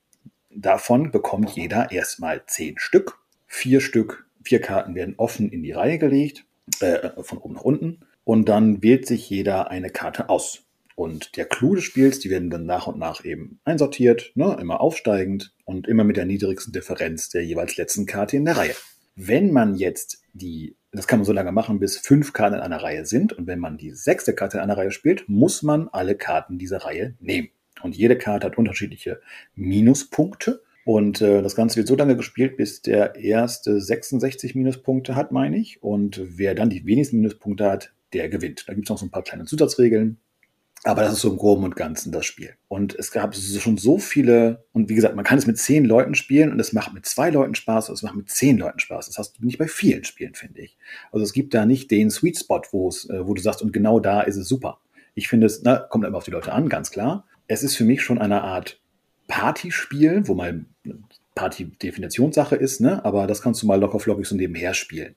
Davon 0.50 1.12
bekommt 1.12 1.50
jeder 1.50 1.92
erstmal 1.92 2.46
10 2.46 2.80
Stück. 2.80 3.20
Vier 3.46 3.82
Stück, 3.82 4.26
vier 4.42 4.62
Karten 4.62 4.96
werden 4.96 5.16
offen 5.18 5.52
in 5.52 5.64
die 5.64 5.74
Reihe 5.74 6.00
gelegt, 6.00 6.46
äh, 6.80 7.10
von 7.22 7.40
oben 7.40 7.56
nach 7.56 7.64
unten 7.64 8.00
und 8.24 8.48
dann 8.48 8.82
wählt 8.84 9.06
sich 9.06 9.30
jeder 9.30 9.70
eine 9.70 9.90
Karte 9.90 10.30
aus. 10.30 10.64
Und 10.96 11.36
der 11.36 11.44
Clou 11.44 11.76
des 11.76 11.84
Spiels, 11.84 12.20
die 12.20 12.30
werden 12.30 12.50
dann 12.50 12.66
nach 12.66 12.88
und 12.88 12.98
nach 12.98 13.26
eben 13.26 13.60
einsortiert, 13.66 14.32
ne, 14.36 14.56
immer 14.62 14.80
aufsteigend 14.80 15.54
und 15.66 15.90
immer 15.90 16.06
mit 16.06 16.16
der 16.16 16.26
niedrigsten 16.26 16.72
Differenz 16.72 17.28
der 17.28 17.44
jeweils 17.44 17.76
letzten 17.76 18.06
Karte 18.06 18.38
in 18.38 18.46
der 18.46 18.56
Reihe. 18.56 18.76
Wenn 19.18 19.52
man 19.52 19.76
jetzt 19.76 20.25
die, 20.36 20.76
das 20.92 21.08
kann 21.08 21.20
man 21.20 21.26
so 21.26 21.34
lange 21.34 21.52
machen, 21.52 21.80
bis 21.80 21.98
fünf 21.98 22.34
Karten 22.34 22.56
in 22.56 22.62
einer 22.62 22.84
Reihe 22.84 23.06
sind, 23.06 23.34
und 23.34 23.48
wenn 23.48 23.60
man 23.60 23.78
die 23.78 23.92
sechste 23.92 24.34
Karte 24.34 24.58
in 24.58 24.64
einer 24.64 24.78
Reihe 24.78 24.92
spielt, 24.92 25.28
muss 25.28 25.64
man 25.64 25.88
alle 25.88 26.16
Karten 26.16 26.58
dieser 26.58 26.80
Reihe 26.80 27.16
nehmen. 27.20 27.50
Und 27.82 27.96
jede 27.96 28.18
Karte 28.18 28.48
hat 28.48 28.58
unterschiedliche 28.58 29.22
Minuspunkte. 29.56 30.64
Und 30.86 31.22
äh, 31.22 31.42
das 31.42 31.56
Ganze 31.56 31.78
wird 31.78 31.88
so 31.88 31.96
lange 31.96 32.16
gespielt, 32.16 32.58
bis 32.58 32.82
der 32.82 33.16
erste 33.16 33.82
66 33.82 34.56
Minuspunkte 34.56 35.16
hat, 35.16 35.32
meine 35.32 35.58
ich. 35.58 35.82
Und 35.82 36.22
wer 36.24 36.56
dann 36.56 36.70
die 36.70 36.86
wenigsten 36.86 37.18
Minuspunkte 37.18 37.70
hat, 37.70 37.94
der 38.14 38.30
gewinnt. 38.30 38.66
Da 38.68 38.74
gibt 38.74 38.86
es 38.86 38.90
noch 38.90 38.98
so 38.98 39.06
ein 39.06 39.12
paar 39.12 39.24
kleine 39.24 39.46
Zusatzregeln. 39.46 40.18
Aber 40.84 41.02
das 41.02 41.14
ist 41.14 41.22
so 41.22 41.32
im 41.32 41.38
Groben 41.38 41.64
und 41.64 41.76
Ganzen 41.76 42.12
das 42.12 42.28
Spiel. 42.28 42.52
Und 42.68 42.94
es 42.94 43.12
gab 43.12 43.36
schon 43.36 43.78
so 43.78 43.98
viele, 43.98 44.66
und 44.72 44.88
wie 44.88 44.94
gesagt, 44.94 45.16
man 45.16 45.26
kann 45.26 45.40
es 45.40 45.48
mit 45.48 45.58
zehn 45.58 45.84
Leuten 45.84 46.14
spielen 46.14 46.52
und 46.52 46.60
es 46.60 46.74
macht 46.74 46.94
mit 46.94 47.08
zwei 47.08 47.32
Leuten 47.32 47.56
Spaß 47.56 47.90
und 47.90 47.96
es 47.96 48.04
macht 48.04 48.16
mit 48.16 48.30
zehn 48.30 48.60
Leuten 48.60 48.78
Spaß. 48.78 49.08
Das 49.08 49.18
hast 49.18 49.40
du 49.40 49.46
nicht 49.46 49.58
bei 49.58 49.68
vielen 49.68 50.04
Spielen, 50.04 50.36
finde 50.36 50.62
ich. 50.62 50.78
Also 51.12 51.24
es 51.24 51.34
gibt 51.34 51.56
da 51.56 51.66
nicht 51.66 51.90
den 51.90 52.12
Sweet 52.12 52.38
Spot, 52.38 52.62
wo 52.72 52.88
es, 52.88 53.10
äh, 53.10 53.26
wo 53.26 53.34
du 53.34 53.42
sagst, 53.42 53.64
und 53.64 53.74
genau 53.74 54.00
da 54.00 54.22
ist 54.22 54.36
es 54.36 54.48
super. 54.48 54.80
Ich 55.16 55.28
finde 55.28 55.48
es, 55.48 55.64
na, 55.64 55.78
kommt 55.78 56.06
immer 56.06 56.18
auf 56.18 56.26
die 56.26 56.32
Leute 56.32 56.52
an, 56.52 56.70
ganz 56.70 56.92
klar. 56.92 57.26
Es 57.48 57.64
ist 57.64 57.76
für 57.76 57.86
mich 57.86 58.04
schon 58.04 58.20
eine 58.20 58.44
Art 58.44 58.80
Partyspiel, 59.28 60.28
wo 60.28 60.36
mal 60.36 60.66
Party 61.34 61.66
Definitionssache 61.66 62.56
ist, 62.56 62.80
ne? 62.80 63.04
Aber 63.04 63.26
das 63.28 63.42
kannst 63.42 63.62
du 63.62 63.68
mal 63.68 63.80
locker 63.80 64.00
flockig 64.00 64.28
so 64.28 64.36
nebenher 64.36 64.74
spielen. 64.74 65.16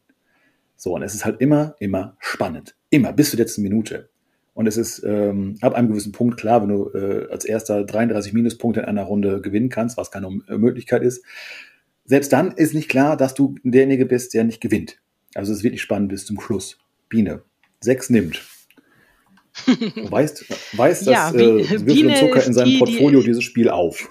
So, 0.76 0.94
und 0.94 1.02
es 1.02 1.14
ist 1.14 1.24
halt 1.24 1.40
immer, 1.40 1.74
immer 1.78 2.16
spannend. 2.20 2.74
Immer, 2.90 3.12
bis 3.12 3.30
zur 3.30 3.38
letzten 3.38 3.62
Minute. 3.62 4.08
Und 4.58 4.66
es 4.66 4.76
ist 4.76 5.04
ähm, 5.04 5.56
ab 5.60 5.74
einem 5.74 5.86
gewissen 5.86 6.10
Punkt 6.10 6.36
klar, 6.36 6.62
wenn 6.62 6.70
du 6.70 6.90
äh, 6.92 7.30
als 7.30 7.44
erster 7.44 7.84
33 7.84 8.32
Minuspunkte 8.32 8.80
in 8.80 8.86
einer 8.86 9.04
Runde 9.04 9.40
gewinnen 9.40 9.68
kannst, 9.68 9.96
was 9.96 10.10
keine 10.10 10.26
äh, 10.48 10.58
Möglichkeit 10.58 11.04
ist. 11.04 11.24
Selbst 12.04 12.32
dann 12.32 12.50
ist 12.50 12.74
nicht 12.74 12.88
klar, 12.88 13.16
dass 13.16 13.34
du 13.34 13.54
derjenige 13.62 14.04
bist, 14.04 14.34
der 14.34 14.42
nicht 14.42 14.60
gewinnt. 14.60 14.98
Also 15.36 15.52
es 15.52 15.58
ist 15.58 15.64
wirklich 15.64 15.80
spannend 15.80 16.08
bis 16.08 16.26
zum 16.26 16.40
Schluss. 16.40 16.76
Biene, 17.08 17.42
sechs 17.78 18.10
nimmt. 18.10 18.42
Du 19.64 19.74
weißt, 20.10 20.46
weißt 20.76 21.06
ja, 21.06 21.30
dass 21.30 21.40
äh, 21.40 21.86
Würfel 21.86 22.06
und 22.08 22.16
Zucker 22.16 22.44
in 22.44 22.52
seinem 22.52 22.70
die, 22.70 22.78
Portfolio 22.78 23.20
die, 23.20 23.26
dieses 23.26 23.44
Spiel 23.44 23.70
auf. 23.70 24.08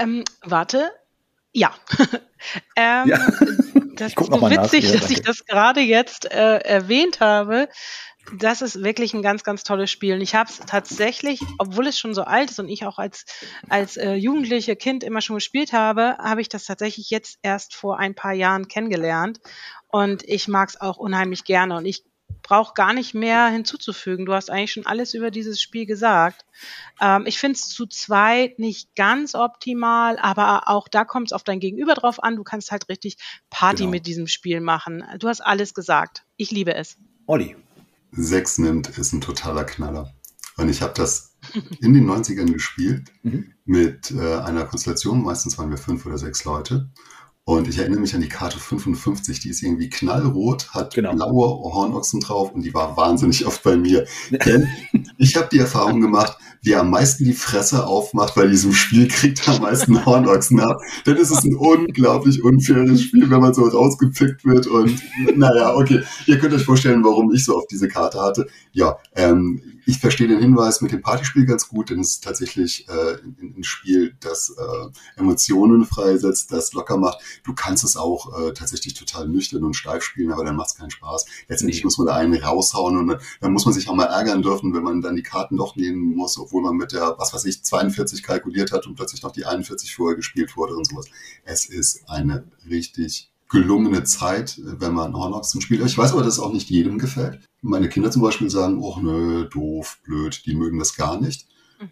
Ähm, 0.00 0.22
warte, 0.44 0.92
ja. 1.52 1.74
ähm, 2.76 3.08
ja. 3.08 3.32
Das 3.96 4.12
ist 4.12 4.16
so 4.16 4.40
witzig, 4.48 4.84
nach, 4.84 5.00
dass 5.00 5.10
ich 5.10 5.22
das 5.22 5.44
gerade 5.44 5.80
jetzt 5.80 6.30
äh, 6.30 6.58
erwähnt 6.58 7.18
habe. 7.18 7.68
Das 8.36 8.62
ist 8.62 8.82
wirklich 8.82 9.14
ein 9.14 9.22
ganz, 9.22 9.42
ganz 9.44 9.62
tolles 9.62 9.90
Spiel. 9.90 10.14
Und 10.14 10.20
ich 10.20 10.34
habe 10.34 10.50
es 10.50 10.58
tatsächlich, 10.60 11.40
obwohl 11.58 11.86
es 11.86 11.98
schon 11.98 12.14
so 12.14 12.22
alt 12.22 12.50
ist 12.50 12.58
und 12.58 12.68
ich 12.68 12.84
auch 12.84 12.98
als, 12.98 13.24
als 13.68 13.96
äh, 13.96 14.14
jugendliche 14.14 14.76
Kind 14.76 15.04
immer 15.04 15.20
schon 15.20 15.36
gespielt 15.36 15.72
habe, 15.72 16.16
habe 16.18 16.40
ich 16.40 16.48
das 16.48 16.64
tatsächlich 16.64 17.10
jetzt 17.10 17.38
erst 17.42 17.74
vor 17.74 17.98
ein 17.98 18.14
paar 18.14 18.32
Jahren 18.34 18.68
kennengelernt. 18.68 19.40
Und 19.88 20.22
ich 20.24 20.48
mag 20.48 20.68
es 20.68 20.80
auch 20.80 20.98
unheimlich 20.98 21.44
gerne. 21.44 21.76
Und 21.76 21.86
ich 21.86 22.04
brauche 22.42 22.74
gar 22.74 22.92
nicht 22.92 23.14
mehr 23.14 23.48
hinzuzufügen. 23.48 24.26
Du 24.26 24.32
hast 24.32 24.50
eigentlich 24.50 24.72
schon 24.72 24.86
alles 24.86 25.14
über 25.14 25.30
dieses 25.30 25.60
Spiel 25.60 25.86
gesagt. 25.86 26.44
Ähm, 27.00 27.24
ich 27.26 27.38
finde 27.38 27.56
es 27.56 27.68
zu 27.68 27.86
zweit 27.86 28.58
nicht 28.58 28.94
ganz 28.94 29.34
optimal, 29.34 30.18
aber 30.18 30.68
auch 30.68 30.88
da 30.88 31.04
kommt 31.04 31.28
es 31.28 31.32
auf 31.32 31.44
dein 31.44 31.60
Gegenüber 31.60 31.94
drauf 31.94 32.22
an. 32.22 32.36
Du 32.36 32.44
kannst 32.44 32.70
halt 32.70 32.88
richtig 32.88 33.16
Party 33.50 33.84
genau. 33.84 33.90
mit 33.90 34.06
diesem 34.06 34.26
Spiel 34.26 34.60
machen. 34.60 35.04
Du 35.18 35.28
hast 35.28 35.40
alles 35.40 35.74
gesagt. 35.74 36.24
Ich 36.36 36.50
liebe 36.50 36.74
es. 36.74 36.96
Olli. 37.26 37.56
Sechs 38.12 38.58
nimmt 38.58 38.88
ist 38.98 39.12
ein 39.12 39.20
totaler 39.20 39.64
Knaller. 39.64 40.14
Und 40.56 40.68
ich 40.68 40.82
habe 40.82 40.94
das 40.94 41.36
in 41.80 41.94
den 41.94 42.08
90ern 42.10 42.52
gespielt 42.52 43.12
mhm. 43.22 43.52
mit 43.64 44.10
äh, 44.10 44.36
einer 44.40 44.64
Konstellation. 44.64 45.22
Meistens 45.22 45.56
waren 45.58 45.70
wir 45.70 45.78
fünf 45.78 46.04
oder 46.04 46.18
sechs 46.18 46.44
Leute. 46.44 46.90
Und 47.48 47.66
ich 47.66 47.78
erinnere 47.78 48.00
mich 48.00 48.14
an 48.14 48.20
die 48.20 48.28
Karte 48.28 48.58
55, 48.58 49.40
die 49.40 49.48
ist 49.48 49.62
irgendwie 49.62 49.88
knallrot, 49.88 50.68
hat 50.74 50.92
Genau. 50.92 51.14
blaue 51.14 51.72
Hornochsen 51.72 52.20
drauf 52.20 52.52
und 52.52 52.60
die 52.60 52.74
war 52.74 52.94
wahnsinnig 52.98 53.46
oft 53.46 53.62
bei 53.62 53.74
mir. 53.74 54.04
Denn 54.44 54.68
ich 55.16 55.34
habe 55.34 55.48
die 55.50 55.58
Erfahrung 55.58 56.02
gemacht, 56.02 56.36
wer 56.62 56.80
am 56.80 56.90
meisten 56.90 57.24
die 57.24 57.32
Fresse 57.32 57.86
aufmacht 57.86 58.34
bei 58.34 58.46
diesem 58.46 58.74
Spiel, 58.74 59.08
kriegt 59.08 59.48
am 59.48 59.62
meisten 59.62 60.04
Hornochsen 60.04 60.60
ab. 60.60 60.82
Denn 61.06 61.16
es 61.16 61.30
ist 61.30 61.44
ein 61.44 61.54
unglaublich 61.54 62.44
unfaires 62.44 63.00
Spiel, 63.00 63.30
wenn 63.30 63.40
man 63.40 63.54
so 63.54 63.62
rausgepickt 63.64 64.44
wird. 64.44 64.66
Und 64.66 65.00
naja, 65.34 65.74
okay, 65.74 66.02
ihr 66.26 66.38
könnt 66.38 66.52
euch 66.52 66.66
vorstellen, 66.66 67.02
warum 67.02 67.32
ich 67.32 67.46
so 67.46 67.56
auf 67.56 67.66
diese 67.66 67.88
Karte 67.88 68.20
hatte. 68.20 68.46
Ja, 68.72 68.98
ähm, 69.16 69.62
ich 69.88 70.00
verstehe 70.00 70.28
den 70.28 70.40
Hinweis 70.40 70.82
mit 70.82 70.92
dem 70.92 71.00
Partyspiel 71.00 71.46
ganz 71.46 71.66
gut, 71.66 71.88
denn 71.88 72.00
es 72.00 72.10
ist 72.10 72.24
tatsächlich 72.24 72.86
äh, 72.90 73.16
ein, 73.40 73.64
Spiel, 73.64 74.14
das 74.20 74.50
äh, 74.50 75.18
Emotionen 75.18 75.86
freisetzt, 75.86 76.52
das 76.52 76.74
locker 76.74 76.98
macht. 76.98 77.20
Du 77.42 77.54
kannst 77.54 77.84
es 77.84 77.96
auch 77.96 78.38
äh, 78.38 78.52
tatsächlich 78.52 78.92
total 78.92 79.30
nüchtern 79.30 79.64
und 79.64 79.72
steif 79.72 80.02
spielen, 80.02 80.30
aber 80.30 80.44
dann 80.44 80.56
macht 80.56 80.68
es 80.68 80.74
keinen 80.74 80.90
Spaß. 80.90 81.24
Letztendlich 81.48 81.78
Nee. 81.78 81.84
muss 81.84 81.96
man 81.96 82.06
da 82.06 82.16
einen 82.16 82.34
raushauen 82.34 82.98
und 82.98 83.06
dann, 83.06 83.20
dann 83.40 83.52
muss 83.54 83.64
man 83.64 83.72
sich 83.72 83.88
auch 83.88 83.94
mal 83.94 84.04
ärgern 84.04 84.42
dürfen, 84.42 84.74
wenn 84.74 84.82
man 84.82 85.00
dann 85.00 85.16
die 85.16 85.22
Karten 85.22 85.56
doch 85.56 85.74
nehmen 85.74 86.14
muss, 86.14 86.38
obwohl 86.38 86.60
man 86.60 86.76
mit 86.76 86.92
der, 86.92 87.14
was 87.16 87.32
weiß 87.32 87.46
ich, 87.46 87.64
42 87.64 88.22
kalkuliert 88.22 88.72
hat 88.72 88.86
und 88.86 88.94
plötzlich 88.94 89.22
noch 89.22 89.32
die 89.32 89.46
41 89.46 89.94
vorher 89.94 90.16
gespielt 90.16 90.54
wurde 90.54 90.76
und 90.76 90.86
sowas. 90.86 91.06
Es 91.44 91.64
ist 91.64 92.10
eine 92.10 92.44
richtig 92.68 93.32
gelungene 93.48 94.04
Zeit, 94.04 94.60
wenn 94.62 94.92
man 94.92 95.14
Hornochsen 95.14 95.60
spielt. 95.60 95.84
Ich 95.84 95.96
weiß 95.96 96.12
aber, 96.12 96.22
dass 96.22 96.34
es 96.34 96.40
auch 96.40 96.52
nicht 96.52 96.70
jedem 96.70 96.98
gefällt. 96.98 97.40
Meine 97.62 97.88
Kinder 97.88 98.10
zum 98.10 98.22
Beispiel 98.22 98.50
sagen, 98.50 98.78
oh 98.80 98.98
nö, 99.00 99.48
doof, 99.48 99.98
blöd, 100.04 100.42
die 100.46 100.54
mögen 100.54 100.78
das 100.78 100.94
gar 100.94 101.20
nicht. 101.20 101.48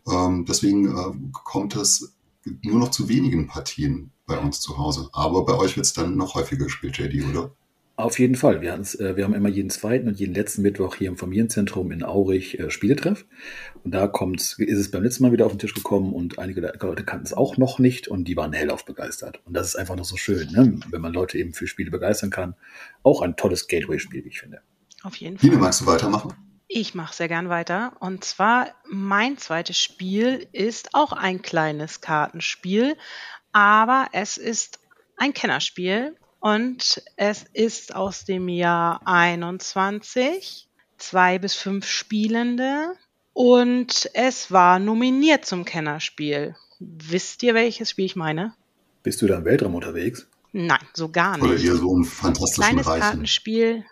Ähm, 0.07 0.45
deswegen 0.45 0.89
äh, 0.89 1.31
kommt 1.33 1.77
es 1.77 2.15
nur 2.63 2.79
noch 2.79 2.91
zu 2.91 3.09
wenigen 3.09 3.47
Partien 3.47 4.13
bei 4.27 4.39
uns 4.39 4.61
zu 4.61 4.79
Hause. 4.79 5.09
Aber 5.13 5.45
bei 5.45 5.55
euch 5.55 5.77
wird 5.77 5.87
es 5.87 5.93
dann 5.93 6.17
noch 6.17 6.35
häufiger 6.35 6.65
gespielt, 6.65 6.99
JD, 6.99 7.25
oder? 7.29 7.53
Auf 7.99 8.19
jeden 8.19 8.35
Fall. 8.35 8.61
Wir, 8.61 8.75
äh, 8.75 9.17
wir 9.17 9.25
haben 9.25 9.33
immer 9.33 9.49
jeden 9.49 9.71
zweiten 9.71 10.07
und 10.07 10.21
jeden 10.21 10.35
letzten 10.35 10.61
Mittwoch 10.61 10.97
hier 10.97 11.09
im 11.09 11.17
Familienzentrum 11.17 11.91
in 11.91 12.03
Aurich 12.03 12.59
äh, 12.59 12.71
Spieletreff. 12.71 13.25
Und 13.85 13.93
da 13.93 14.07
kommt's, 14.07 14.59
ist 14.59 14.79
es 14.79 14.91
beim 14.91 15.03
letzten 15.03 15.23
Mal 15.23 15.33
wieder 15.33 15.47
auf 15.47 15.53
den 15.53 15.59
Tisch 15.59 15.73
gekommen 15.73 16.13
und 16.13 16.39
einige 16.39 16.61
Leute 16.61 17.05
kannten 17.05 17.25
es 17.25 17.33
auch 17.33 17.57
noch 17.57 17.79
nicht 17.79 18.07
und 18.07 18.25
die 18.25 18.37
waren 18.37 18.53
hellauf 18.53 18.85
begeistert. 18.85 19.41
Und 19.47 19.55
das 19.55 19.69
ist 19.69 19.77
einfach 19.77 19.97
noch 19.97 20.05
so 20.05 20.17
schön, 20.17 20.51
ne? 20.53 20.79
wenn 20.91 21.01
man 21.01 21.15
Leute 21.15 21.39
eben 21.39 21.55
für 21.55 21.67
Spiele 21.67 21.91
begeistern 21.91 22.29
kann. 22.29 22.55
Auch 23.03 23.23
ein 23.23 23.35
tolles 23.37 23.67
Gateway-Spiel, 23.67 24.25
wie 24.25 24.29
ich 24.29 24.41
finde. 24.41 24.61
Auf 25.03 25.17
jeden 25.17 25.39
Fall. 25.39 25.49
Line, 25.49 25.63
magst 25.63 25.81
du 25.81 25.87
weitermachen? 25.87 26.35
Ich 26.69 26.95
mache 26.95 27.15
sehr 27.15 27.29
gern 27.29 27.49
weiter. 27.49 27.93
Und 28.01 28.25
zwar 28.25 28.75
mein 28.91 29.39
zweites 29.39 29.81
Spiel 29.81 30.47
ist 30.53 30.91
auch 30.93 31.13
ein 31.13 31.41
kleines 31.41 32.03
Kartenspiel, 32.03 32.97
aber 33.53 34.09
es 34.13 34.37
ist 34.37 34.81
ein 35.17 35.33
Kennerspiel 35.33 36.15
und 36.47 37.03
es 37.17 37.45
ist 37.55 37.97
aus 37.97 38.25
dem 38.25 38.49
Jahr 38.49 39.01
21, 39.05 40.69
zwei 40.97 41.41
bis 41.41 41.55
fünf 41.55 41.87
Spielende 41.87 42.93
und 43.33 44.09
es 44.15 44.53
war 44.53 44.79
nominiert 44.79 45.45
zum 45.45 45.65
Kennerspiel. 45.65 46.55
Wisst 46.79 47.43
ihr, 47.43 47.55
welches 47.55 47.91
Spiel 47.91 48.05
ich 48.05 48.15
meine? 48.15 48.55
Bist 49.03 49.23
du 49.23 49.27
da 49.27 49.39
im 49.39 49.45
Weltraum 49.45 49.75
unterwegs? 49.75 50.29
Nein, 50.53 50.79
so 50.95 51.09
gar 51.09 51.37
Oder 51.43 51.55
nicht. 51.55 51.65
eher 51.65 51.75
so 51.75 51.97
ein 51.97 52.05
fantastischen 52.05 52.63
Kleines 52.63 52.87
Reichen? 52.87 53.01
Kartenspiel. 53.01 53.85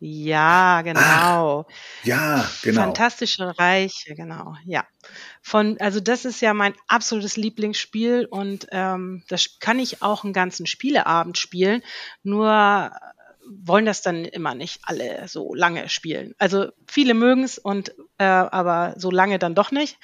Ja, 0.00 0.82
genau. 0.82 1.66
Ja, 2.04 2.48
genau. 2.62 2.82
Fantastische 2.82 3.58
Reiche, 3.58 4.14
genau, 4.14 4.54
ja. 4.64 4.86
Von, 5.42 5.76
also 5.80 5.98
das 6.00 6.24
ist 6.24 6.40
ja 6.40 6.54
mein 6.54 6.74
absolutes 6.86 7.36
Lieblingsspiel 7.36 8.26
und 8.30 8.68
ähm, 8.70 9.24
das 9.28 9.58
kann 9.58 9.80
ich 9.80 10.00
auch 10.02 10.22
einen 10.22 10.32
ganzen 10.32 10.66
Spieleabend 10.66 11.36
spielen. 11.36 11.82
Nur 12.22 12.92
wollen 13.48 13.86
das 13.86 14.02
dann 14.02 14.24
immer 14.24 14.54
nicht 14.54 14.80
alle 14.84 15.26
so 15.26 15.54
lange 15.54 15.88
spielen. 15.88 16.34
Also 16.38 16.68
viele 16.86 17.14
mögen 17.14 17.44
es 17.44 17.58
und 17.58 17.94
äh, 18.18 18.24
aber 18.24 18.94
so 18.98 19.10
lange 19.10 19.38
dann 19.38 19.54
doch 19.54 19.70
nicht. 19.72 19.98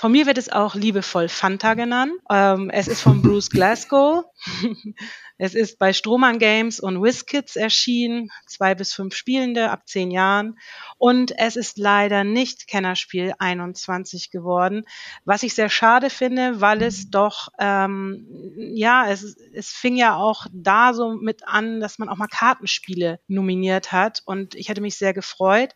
Von 0.00 0.12
mir 0.12 0.26
wird 0.26 0.38
es 0.38 0.48
auch 0.48 0.76
liebevoll 0.76 1.28
Fanta 1.28 1.74
genannt. 1.74 2.12
Ähm, 2.30 2.70
es 2.70 2.86
ist 2.86 3.00
von 3.02 3.20
Bruce 3.20 3.50
Glasgow. 3.50 4.24
es 5.38 5.56
ist 5.56 5.80
bei 5.80 5.92
Strohmann 5.92 6.38
Games 6.38 6.78
und 6.78 7.02
WizKids 7.02 7.56
erschienen. 7.56 8.30
Zwei 8.46 8.76
bis 8.76 8.92
fünf 8.92 9.16
Spielende 9.16 9.70
ab 9.70 9.88
zehn 9.88 10.12
Jahren. 10.12 10.56
Und 10.98 11.36
es 11.36 11.56
ist 11.56 11.78
leider 11.78 12.22
nicht 12.22 12.68
Kennerspiel 12.68 13.34
21 13.40 14.30
geworden, 14.30 14.84
was 15.24 15.42
ich 15.42 15.54
sehr 15.54 15.68
schade 15.68 16.10
finde, 16.10 16.60
weil 16.60 16.80
es 16.82 17.10
doch, 17.10 17.48
ähm, 17.58 18.54
ja, 18.56 19.10
es, 19.10 19.36
es 19.52 19.70
fing 19.70 19.96
ja 19.96 20.14
auch 20.14 20.46
da 20.52 20.94
so 20.94 21.16
mit 21.16 21.42
an, 21.48 21.80
dass 21.80 21.98
man 21.98 22.08
auch 22.08 22.16
mal 22.16 22.28
Kartenspiele 22.28 23.18
nominiert 23.26 23.90
hat. 23.90 24.22
Und 24.26 24.54
ich 24.54 24.68
hätte 24.68 24.80
mich 24.80 24.94
sehr 24.94 25.12
gefreut. 25.12 25.74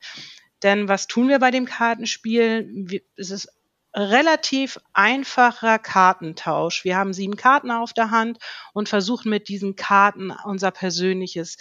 Denn 0.62 0.86
was 0.86 1.08
tun 1.08 1.28
wir 1.28 1.40
bei 1.40 1.50
dem 1.50 1.64
Kartenspiel? 1.64 3.02
Es 3.16 3.32
ist 3.32 3.48
relativ 3.94 4.78
einfacher 4.92 5.78
Kartentausch. 5.78 6.84
Wir 6.84 6.96
haben 6.96 7.12
sieben 7.12 7.36
Karten 7.36 7.70
auf 7.70 7.92
der 7.92 8.10
Hand 8.10 8.38
und 8.72 8.88
versuchen 8.88 9.30
mit 9.30 9.48
diesen 9.48 9.76
Karten 9.76 10.32
unser 10.44 10.70
persönliches 10.70 11.58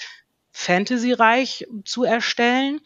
Fantasy-Reich 0.52 1.68
zu 1.86 2.04
erstellen. 2.04 2.80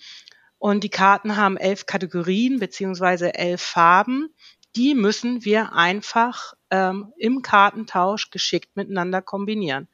Und 0.58 0.84
die 0.84 0.90
Karten 0.90 1.38
haben 1.38 1.58
elf 1.58 1.86
Kategorien 1.86 2.60
beziehungsweise 2.60 3.36
elf 3.36 3.62
Farben. 3.62 4.34
Die 4.76 4.96
müssen 4.96 5.46
wir 5.46 5.74
einfach 5.74 6.54
ähm, 6.72 7.14
im 7.18 7.42
Kartentausch 7.42 8.32
geschickt 8.32 8.76
miteinander 8.76 9.22
kombinieren. 9.22 9.88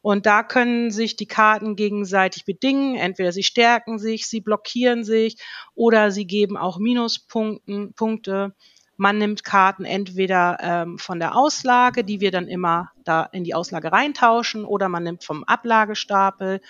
Und 0.00 0.26
da 0.26 0.42
können 0.42 0.90
sich 0.90 1.16
die 1.16 1.26
Karten 1.26 1.76
gegenseitig 1.76 2.44
bedingen. 2.44 2.96
Entweder 2.96 3.32
sie 3.32 3.42
stärken 3.42 3.98
sich, 3.98 4.26
sie 4.26 4.40
blockieren 4.40 5.04
sich 5.04 5.36
oder 5.74 6.10
sie 6.10 6.26
geben 6.26 6.56
auch 6.56 6.78
Minuspunkte. 6.78 7.92
Punkte. 7.94 8.54
Man 9.00 9.16
nimmt 9.18 9.44
Karten 9.44 9.84
entweder 9.84 10.58
ähm, 10.60 10.98
von 10.98 11.20
der 11.20 11.36
Auslage, 11.36 12.02
die 12.02 12.20
wir 12.20 12.32
dann 12.32 12.48
immer 12.48 12.90
da 13.04 13.22
in 13.22 13.44
die 13.44 13.54
Auslage 13.54 13.92
reintauschen, 13.92 14.64
oder 14.64 14.88
man 14.88 15.04
nimmt 15.04 15.22
vom 15.22 15.44
Ablagestapel. 15.44 16.60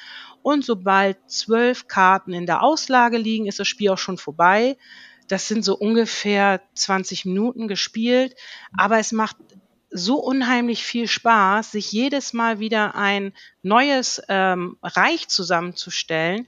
Und 0.42 0.62
sobald 0.62 1.16
zwölf 1.26 1.88
Karten 1.88 2.34
in 2.34 2.44
der 2.44 2.62
Auslage 2.62 3.16
liegen, 3.16 3.46
ist 3.46 3.58
das 3.58 3.66
Spiel 3.66 3.88
auch 3.88 3.98
schon 3.98 4.18
vorbei. 4.18 4.76
Das 5.26 5.48
sind 5.48 5.64
so 5.64 5.74
ungefähr 5.74 6.60
20 6.74 7.24
Minuten 7.24 7.66
gespielt, 7.66 8.34
aber 8.76 8.98
es 8.98 9.10
macht 9.12 9.36
so 9.90 10.16
unheimlich 10.16 10.84
viel 10.84 11.08
Spaß, 11.08 11.72
sich 11.72 11.92
jedes 11.92 12.34
Mal 12.34 12.60
wieder 12.60 12.94
ein 12.94 13.32
neues 13.62 14.20
ähm, 14.28 14.76
Reich 14.82 15.28
zusammenzustellen. 15.28 16.46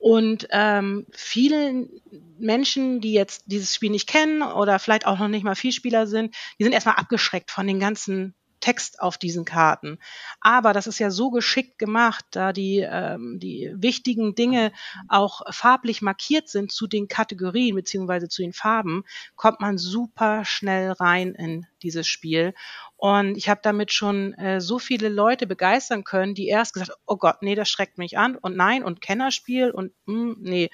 Und 0.00 0.48
ähm, 0.50 1.06
vielen 1.12 1.90
Menschen, 2.38 3.02
die 3.02 3.12
jetzt 3.12 3.44
dieses 3.46 3.74
Spiel 3.74 3.90
nicht 3.90 4.08
kennen 4.08 4.40
oder 4.40 4.78
vielleicht 4.78 5.06
auch 5.06 5.18
noch 5.18 5.28
nicht 5.28 5.44
mal 5.44 5.54
Vielspieler 5.54 6.06
sind, 6.06 6.34
die 6.58 6.64
sind 6.64 6.72
erstmal 6.72 6.96
abgeschreckt 6.96 7.50
von 7.50 7.66
den 7.66 7.78
ganzen 7.78 8.34
Text 8.60 9.00
auf 9.00 9.18
diesen 9.18 9.44
Karten. 9.44 9.98
Aber 10.40 10.72
das 10.72 10.86
ist 10.86 10.98
ja 10.98 11.10
so 11.10 11.30
geschickt 11.30 11.78
gemacht, 11.78 12.24
da 12.30 12.52
die, 12.52 12.78
ähm, 12.78 13.38
die 13.40 13.72
wichtigen 13.74 14.34
Dinge 14.34 14.72
auch 15.08 15.42
farblich 15.50 16.02
markiert 16.02 16.48
sind 16.48 16.72
zu 16.72 16.86
den 16.86 17.08
Kategorien 17.08 17.74
beziehungsweise 17.74 18.28
zu 18.28 18.42
den 18.42 18.52
Farben, 18.52 19.04
kommt 19.36 19.60
man 19.60 19.78
super 19.78 20.44
schnell 20.44 20.92
rein 20.92 21.34
in 21.34 21.66
dieses 21.82 22.06
Spiel. 22.06 22.54
Und 22.96 23.36
ich 23.36 23.48
habe 23.48 23.60
damit 23.62 23.92
schon 23.92 24.34
äh, 24.34 24.60
so 24.60 24.78
viele 24.78 25.08
Leute 25.08 25.46
begeistern 25.46 26.04
können, 26.04 26.34
die 26.34 26.48
erst 26.48 26.74
gesagt, 26.74 26.92
oh 27.06 27.16
Gott, 27.16 27.42
nee, 27.42 27.54
das 27.54 27.68
schreckt 27.68 27.98
mich 27.98 28.18
an 28.18 28.36
und 28.36 28.56
nein 28.56 28.84
und 28.84 29.00
Kennerspiel 29.00 29.70
und 29.70 29.92
mm, 30.06 30.32
nee. 30.40 30.70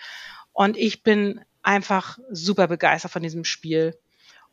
Und 0.52 0.76
ich 0.76 1.02
bin 1.02 1.40
einfach 1.62 2.18
super 2.30 2.68
begeistert 2.68 3.10
von 3.10 3.22
diesem 3.22 3.44
Spiel. 3.44 3.98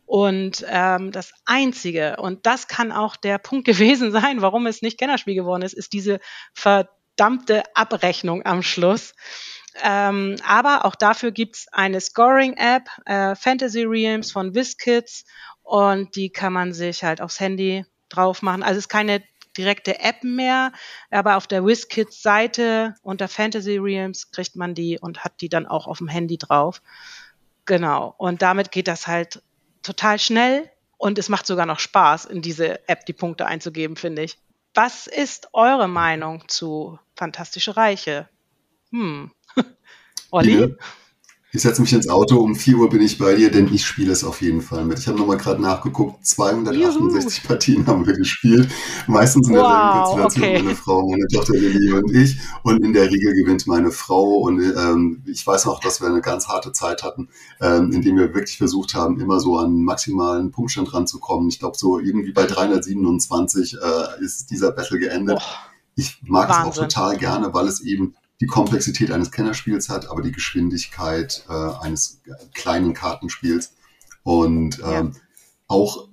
Und 0.05 0.65
ähm, 0.67 1.11
das 1.11 1.33
Einzige, 1.45 2.17
und 2.17 2.45
das 2.45 2.67
kann 2.67 2.91
auch 2.91 3.15
der 3.15 3.37
Punkt 3.37 3.65
gewesen 3.65 4.11
sein, 4.11 4.41
warum 4.41 4.67
es 4.67 4.81
nicht 4.81 4.97
Kennerspiel 4.97 5.35
geworden 5.35 5.63
ist, 5.63 5.73
ist 5.73 5.93
diese 5.93 6.19
verdammte 6.53 7.63
Abrechnung 7.75 8.45
am 8.45 8.61
Schluss. 8.63 9.13
Ähm, 9.81 10.35
aber 10.47 10.85
auch 10.85 10.93
dafür 10.93 11.31
gibt's 11.31 11.67
eine 11.71 11.99
Scoring-App, 11.99 12.83
äh, 13.05 13.35
Fantasy 13.35 13.83
Realms 13.83 14.31
von 14.31 14.53
WizKids, 14.53 15.25
und 15.63 16.15
die 16.15 16.29
kann 16.29 16.53
man 16.53 16.73
sich 16.73 17.03
halt 17.03 17.21
aufs 17.21 17.39
Handy 17.39 17.85
drauf 18.09 18.41
machen. 18.41 18.63
Also 18.63 18.77
es 18.77 18.85
ist 18.85 18.89
keine 18.89 19.23
direkte 19.57 19.99
App 19.99 20.23
mehr, 20.23 20.71
aber 21.09 21.37
auf 21.37 21.47
der 21.47 21.65
WizKids-Seite 21.65 22.95
unter 23.01 23.27
Fantasy 23.27 23.77
Realms 23.77 24.31
kriegt 24.31 24.55
man 24.55 24.75
die 24.75 24.99
und 24.99 25.23
hat 25.23 25.41
die 25.41 25.49
dann 25.49 25.65
auch 25.65 25.87
auf 25.87 25.99
dem 25.99 26.07
Handy 26.07 26.37
drauf. 26.37 26.81
Genau. 27.65 28.13
Und 28.17 28.41
damit 28.41 28.71
geht 28.71 28.87
das 28.87 29.07
halt 29.07 29.41
total 29.83 30.19
schnell 30.19 30.69
und 30.97 31.19
es 31.19 31.29
macht 31.29 31.45
sogar 31.45 31.65
noch 31.65 31.79
Spaß, 31.79 32.25
in 32.25 32.41
diese 32.41 32.87
App 32.87 33.05
die 33.05 33.13
Punkte 33.13 33.45
einzugeben, 33.45 33.95
finde 33.95 34.23
ich. 34.23 34.37
Was 34.73 35.05
ist 35.07 35.49
eure 35.53 35.87
Meinung 35.87 36.47
zu 36.47 36.97
Fantastische 37.15 37.77
Reiche? 37.77 38.27
Hm. 38.91 39.31
Olli? 40.31 40.55
Line? 40.55 40.77
Ich 41.55 41.61
setze 41.61 41.83
mich 41.83 41.93
ins 41.93 42.09
Auto, 42.09 42.39
um 42.39 42.55
4 42.55 42.77
Uhr 42.77 42.89
bin 42.89 42.99
ich 42.99 43.19
bei 43.19 43.35
dir, 43.35 43.51
denn 43.51 43.71
ich 43.71 43.85
spiele 43.85 44.11
es 44.11 44.23
auf 44.23 44.41
jeden 44.41 44.59
Fall 44.59 44.85
mit. 44.85 44.97
Ich 44.97 45.07
habe 45.07 45.19
nochmal 45.19 45.37
gerade 45.37 45.61
nachgeguckt, 45.61 46.25
268 46.25 47.43
Juhu. 47.43 47.47
Partien 47.47 47.85
haben 47.85 48.07
wir 48.07 48.15
gespielt. 48.15 48.71
Meistens 49.05 49.47
in 49.47 49.53
derselben 49.53 49.77
wow, 49.79 50.19
Konstellation, 50.19 50.43
okay. 50.43 50.63
meine 50.63 50.75
Frau, 50.75 51.07
meine 51.07 51.27
Tochter 51.31 51.53
Lilly 51.53 51.93
und 51.93 52.11
ich. 52.11 52.39
Und 52.63 52.83
in 52.83 52.91
der 52.91 53.05
Regel 53.11 53.35
gewinnt 53.35 53.67
meine 53.67 53.91
Frau. 53.91 54.37
Und 54.39 54.63
ähm, 54.63 55.21
ich 55.27 55.45
weiß 55.45 55.65
noch, 55.65 55.79
dass 55.79 56.01
wir 56.01 56.07
eine 56.07 56.21
ganz 56.21 56.47
harte 56.47 56.71
Zeit 56.71 57.03
hatten, 57.03 57.29
ähm, 57.61 57.91
indem 57.91 58.17
wir 58.17 58.33
wirklich 58.33 58.57
versucht 58.57 58.95
haben, 58.95 59.19
immer 59.19 59.39
so 59.39 59.55
an 59.59 59.83
maximalen 59.83 60.49
Punktstand 60.49 60.91
ranzukommen. 60.91 61.49
Ich 61.49 61.59
glaube, 61.59 61.77
so 61.77 61.99
irgendwie 61.99 62.31
bei 62.31 62.47
327 62.47 63.75
äh, 63.75 64.23
ist 64.23 64.49
dieser 64.49 64.71
Battle 64.71 64.97
geendet. 64.97 65.37
Oh, 65.39 65.69
ich 65.95 66.19
mag 66.23 66.49
Wahnsinn. 66.49 66.71
es 66.71 66.79
auch 66.79 66.81
total 66.81 67.17
gerne, 67.17 67.53
weil 67.53 67.67
es 67.67 67.81
eben 67.81 68.15
die 68.43 68.47
Komplexität 68.47 69.09
eines 69.09 69.31
Kennerspiels 69.31 69.87
hat, 69.87 70.09
aber 70.09 70.21
die 70.21 70.33
Geschwindigkeit 70.33 71.45
äh, 71.47 71.53
eines 71.53 72.21
kleinen 72.53 72.93
Kartenspiels. 72.93 73.73
Und 74.23 74.79
ähm, 74.79 75.11
ja. 75.13 75.21
auch 75.67 76.09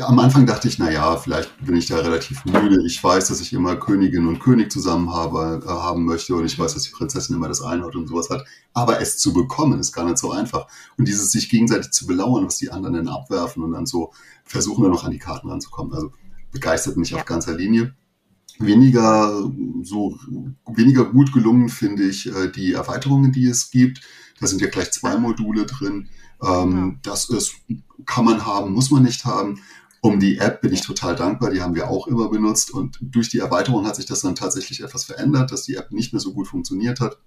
am 0.00 0.18
Anfang 0.18 0.44
dachte 0.44 0.66
ich, 0.66 0.80
na 0.80 0.90
ja, 0.90 1.16
vielleicht 1.16 1.64
bin 1.64 1.76
ich 1.76 1.86
da 1.86 1.98
relativ 1.98 2.44
müde. 2.46 2.84
Ich 2.84 3.02
weiß, 3.02 3.28
dass 3.28 3.40
ich 3.40 3.52
immer 3.52 3.76
Königin 3.76 4.26
und 4.26 4.40
König 4.40 4.72
zusammen 4.72 5.14
habe, 5.14 5.62
äh, 5.64 5.68
haben 5.68 6.04
möchte 6.04 6.34
und 6.34 6.46
ich 6.46 6.58
weiß, 6.58 6.74
dass 6.74 6.82
die 6.82 6.90
Prinzessin 6.90 7.36
immer 7.36 7.46
das 7.46 7.62
Einhort 7.62 7.94
und 7.94 8.08
sowas 8.08 8.28
hat. 8.28 8.44
Aber 8.72 9.00
es 9.00 9.18
zu 9.18 9.32
bekommen 9.32 9.78
ist 9.78 9.92
gar 9.92 10.04
nicht 10.04 10.18
so 10.18 10.32
einfach. 10.32 10.66
Und 10.98 11.06
dieses 11.06 11.30
sich 11.30 11.48
gegenseitig 11.48 11.92
zu 11.92 12.08
belauern, 12.08 12.44
was 12.44 12.56
die 12.56 12.72
anderen 12.72 12.96
dann 12.96 13.08
abwerfen 13.08 13.62
und 13.62 13.70
dann 13.70 13.86
so 13.86 14.12
versuchen, 14.44 14.82
dann 14.82 14.90
noch 14.90 15.04
an 15.04 15.12
die 15.12 15.20
Karten 15.20 15.48
ranzukommen. 15.48 15.94
Also 15.94 16.10
begeistert 16.50 16.96
mich 16.96 17.10
ja. 17.10 17.18
auf 17.18 17.24
ganzer 17.24 17.54
Linie. 17.54 17.94
Weniger 18.58 19.50
so 19.82 20.18
weniger 20.66 21.04
gut 21.04 21.32
gelungen 21.32 21.68
finde 21.68 22.04
ich 22.04 22.26
äh, 22.34 22.50
die 22.50 22.72
Erweiterungen, 22.72 23.32
die 23.32 23.46
es 23.46 23.70
gibt. 23.70 24.00
Da 24.40 24.46
sind 24.46 24.60
ja 24.60 24.68
gleich 24.68 24.92
zwei 24.92 25.16
Module 25.16 25.66
drin. 25.66 26.08
Ähm, 26.42 26.98
Das 27.02 27.28
ist, 27.28 27.54
kann 28.06 28.24
man 28.24 28.46
haben, 28.46 28.72
muss 28.72 28.90
man 28.90 29.02
nicht 29.02 29.24
haben. 29.24 29.60
Um 30.00 30.20
die 30.20 30.38
App 30.38 30.60
bin 30.60 30.72
ich 30.72 30.82
total 30.82 31.16
dankbar, 31.16 31.50
die 31.50 31.62
haben 31.62 31.74
wir 31.74 31.88
auch 31.90 32.06
immer 32.06 32.28
benutzt 32.28 32.70
und 32.72 32.98
durch 33.00 33.28
die 33.28 33.38
Erweiterung 33.38 33.86
hat 33.86 33.96
sich 33.96 34.06
das 34.06 34.20
dann 34.20 34.36
tatsächlich 34.36 34.82
etwas 34.82 35.04
verändert, 35.04 35.50
dass 35.50 35.64
die 35.64 35.74
App 35.74 35.90
nicht 35.90 36.12
mehr 36.12 36.20
so 36.20 36.32
gut 36.32 36.46
funktioniert 36.46 37.00
hat. 37.00 37.18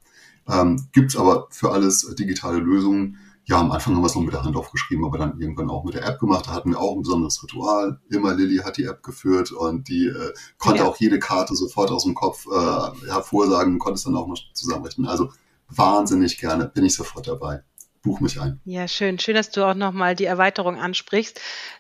Ähm, 0.48 0.88
Gibt 0.94 1.12
es 1.12 1.18
aber 1.18 1.48
für 1.52 1.72
alles 1.72 2.16
digitale 2.18 2.60
Lösungen 2.60 3.18
ja, 3.50 3.60
am 3.60 3.72
Anfang 3.72 3.96
haben 3.96 4.04
wir 4.04 4.06
es 4.06 4.14
noch 4.14 4.22
mit 4.22 4.34
der 4.34 4.44
Hand 4.44 4.56
aufgeschrieben, 4.56 5.04
aber 5.04 5.18
dann 5.18 5.42
irgendwann 5.42 5.72
auch 5.72 5.84
mit 5.84 5.96
der 5.96 6.06
App 6.06 6.20
gemacht. 6.20 6.46
Da 6.46 6.52
hatten 6.52 6.70
wir 6.70 6.80
auch 6.80 6.96
ein 6.96 7.02
besonderes 7.02 7.42
Ritual. 7.42 8.00
Immer 8.12 8.36
Lilly 8.36 8.58
hat 8.58 8.78
die 8.78 8.84
App 8.84 9.02
geführt 9.02 9.52
und 9.52 9.88
die 9.88 10.06
äh, 10.06 10.34
konnte 10.60 10.82
ja. 10.82 10.88
auch 10.88 10.98
jede 10.98 11.18
Karte 11.18 11.56
sofort 11.56 11.90
aus 11.90 12.04
dem 12.04 12.14
Kopf 12.14 12.46
äh, 12.46 13.08
hervorsagen, 13.08 13.80
konnte 13.80 13.96
es 13.96 14.04
dann 14.04 14.16
auch 14.16 14.28
noch 14.28 14.38
zusammenrechnen. 14.54 15.08
Also 15.08 15.32
wahnsinnig 15.68 16.38
gerne, 16.38 16.68
bin 16.68 16.86
ich 16.86 16.94
sofort 16.94 17.28
dabei 17.28 17.64
buch 18.02 18.20
mich 18.20 18.40
ein. 18.40 18.60
Ja, 18.66 18.88
schön. 18.88 19.20
Schön, 19.20 19.36
dass 19.36 19.52
du 19.52 19.64
auch 19.64 19.74
nochmal 19.74 20.16
die 20.16 20.26
Erweiterung 20.26 20.80
ansprichst, 20.80 21.40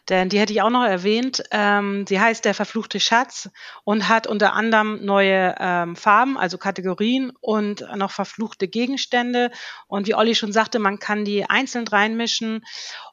denn 0.09 0.29
die 0.29 0.39
hätte 0.39 0.53
ich 0.53 0.61
auch 0.61 0.69
noch 0.69 0.83
erwähnt. 0.83 1.43
Ähm, 1.51 2.05
sie 2.07 2.19
heißt 2.19 2.45
Der 2.45 2.53
verfluchte 2.53 2.99
Schatz 2.99 3.49
und 3.83 4.09
hat 4.09 4.27
unter 4.27 4.53
anderem 4.53 5.03
neue 5.03 5.55
ähm, 5.59 5.95
Farben, 5.95 6.37
also 6.37 6.57
Kategorien 6.57 7.31
und 7.39 7.85
noch 7.95 8.11
verfluchte 8.11 8.67
Gegenstände. 8.67 9.51
Und 9.87 10.07
wie 10.07 10.15
Olli 10.15 10.35
schon 10.35 10.51
sagte, 10.51 10.79
man 10.79 10.99
kann 10.99 11.25
die 11.25 11.45
einzeln 11.45 11.87
reinmischen. 11.87 12.63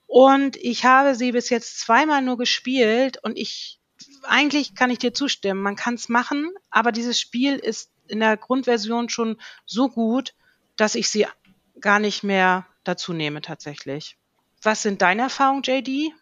Und 0.07 0.57
ich 0.57 0.85
habe 0.85 1.15
sie 1.15 1.33
bis 1.33 1.51
jetzt 1.51 1.81
zweimal 1.81 2.23
nur 2.23 2.39
gespielt 2.39 3.19
und 3.23 3.37
ich, 3.37 3.81
eigentlich 4.23 4.75
kann 4.75 4.91
ich 4.91 4.99
dir 4.99 5.13
zustimmen, 5.13 5.61
man 5.61 5.77
kann 5.77 5.95
es 5.95 6.09
machen, 6.09 6.51
aber 6.71 6.93
dieses 6.93 7.21
Spiel 7.21 7.57
ist 7.57 7.91
in 8.07 8.21
der 8.21 8.37
Grundversion 8.37 9.09
schon 9.09 9.41
so 9.65 9.89
gut, 9.89 10.35
dass 10.77 10.95
ich 10.95 11.09
sie 11.09 11.27
gar 11.81 11.99
nicht 11.99 12.23
mehr 12.23 12.67
dazu 12.85 13.13
nehme 13.13 13.41
tatsächlich. 13.41 14.17
Was 14.63 14.83
sind 14.83 15.03
deine 15.03 15.23
Erfahrungen, 15.23 15.63
JD? 15.65 16.13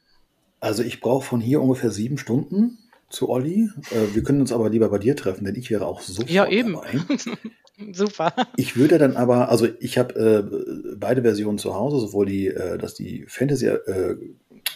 Also 0.60 0.82
ich 0.82 1.00
brauche 1.00 1.24
von 1.24 1.40
hier 1.40 1.60
ungefähr 1.60 1.90
sieben 1.90 2.18
Stunden 2.18 2.78
zu 3.10 3.28
Olli. 3.28 3.70
Äh, 3.90 4.14
wir 4.14 4.22
können 4.22 4.40
uns 4.40 4.52
aber 4.52 4.70
lieber 4.70 4.88
bei 4.88 4.98
dir 4.98 5.16
treffen, 5.16 5.44
denn 5.44 5.56
ich 5.56 5.70
wäre 5.70 5.86
auch 5.86 6.00
so 6.00 6.22
Ja, 6.24 6.46
eben. 6.48 6.78
Super. 7.92 8.32
Ich 8.56 8.76
würde 8.76 8.98
dann 8.98 9.16
aber, 9.16 9.48
also 9.48 9.66
ich 9.80 9.98
habe 9.98 10.14
äh, 10.14 10.94
beide 10.96 11.22
Versionen 11.22 11.58
zu 11.58 11.74
Hause, 11.74 11.98
sowohl 11.98 12.26
die, 12.26 12.46
äh, 12.46 12.78
dass 12.78 12.94
die 12.94 13.24
Fantasy 13.28 13.66
äh, 13.66 14.16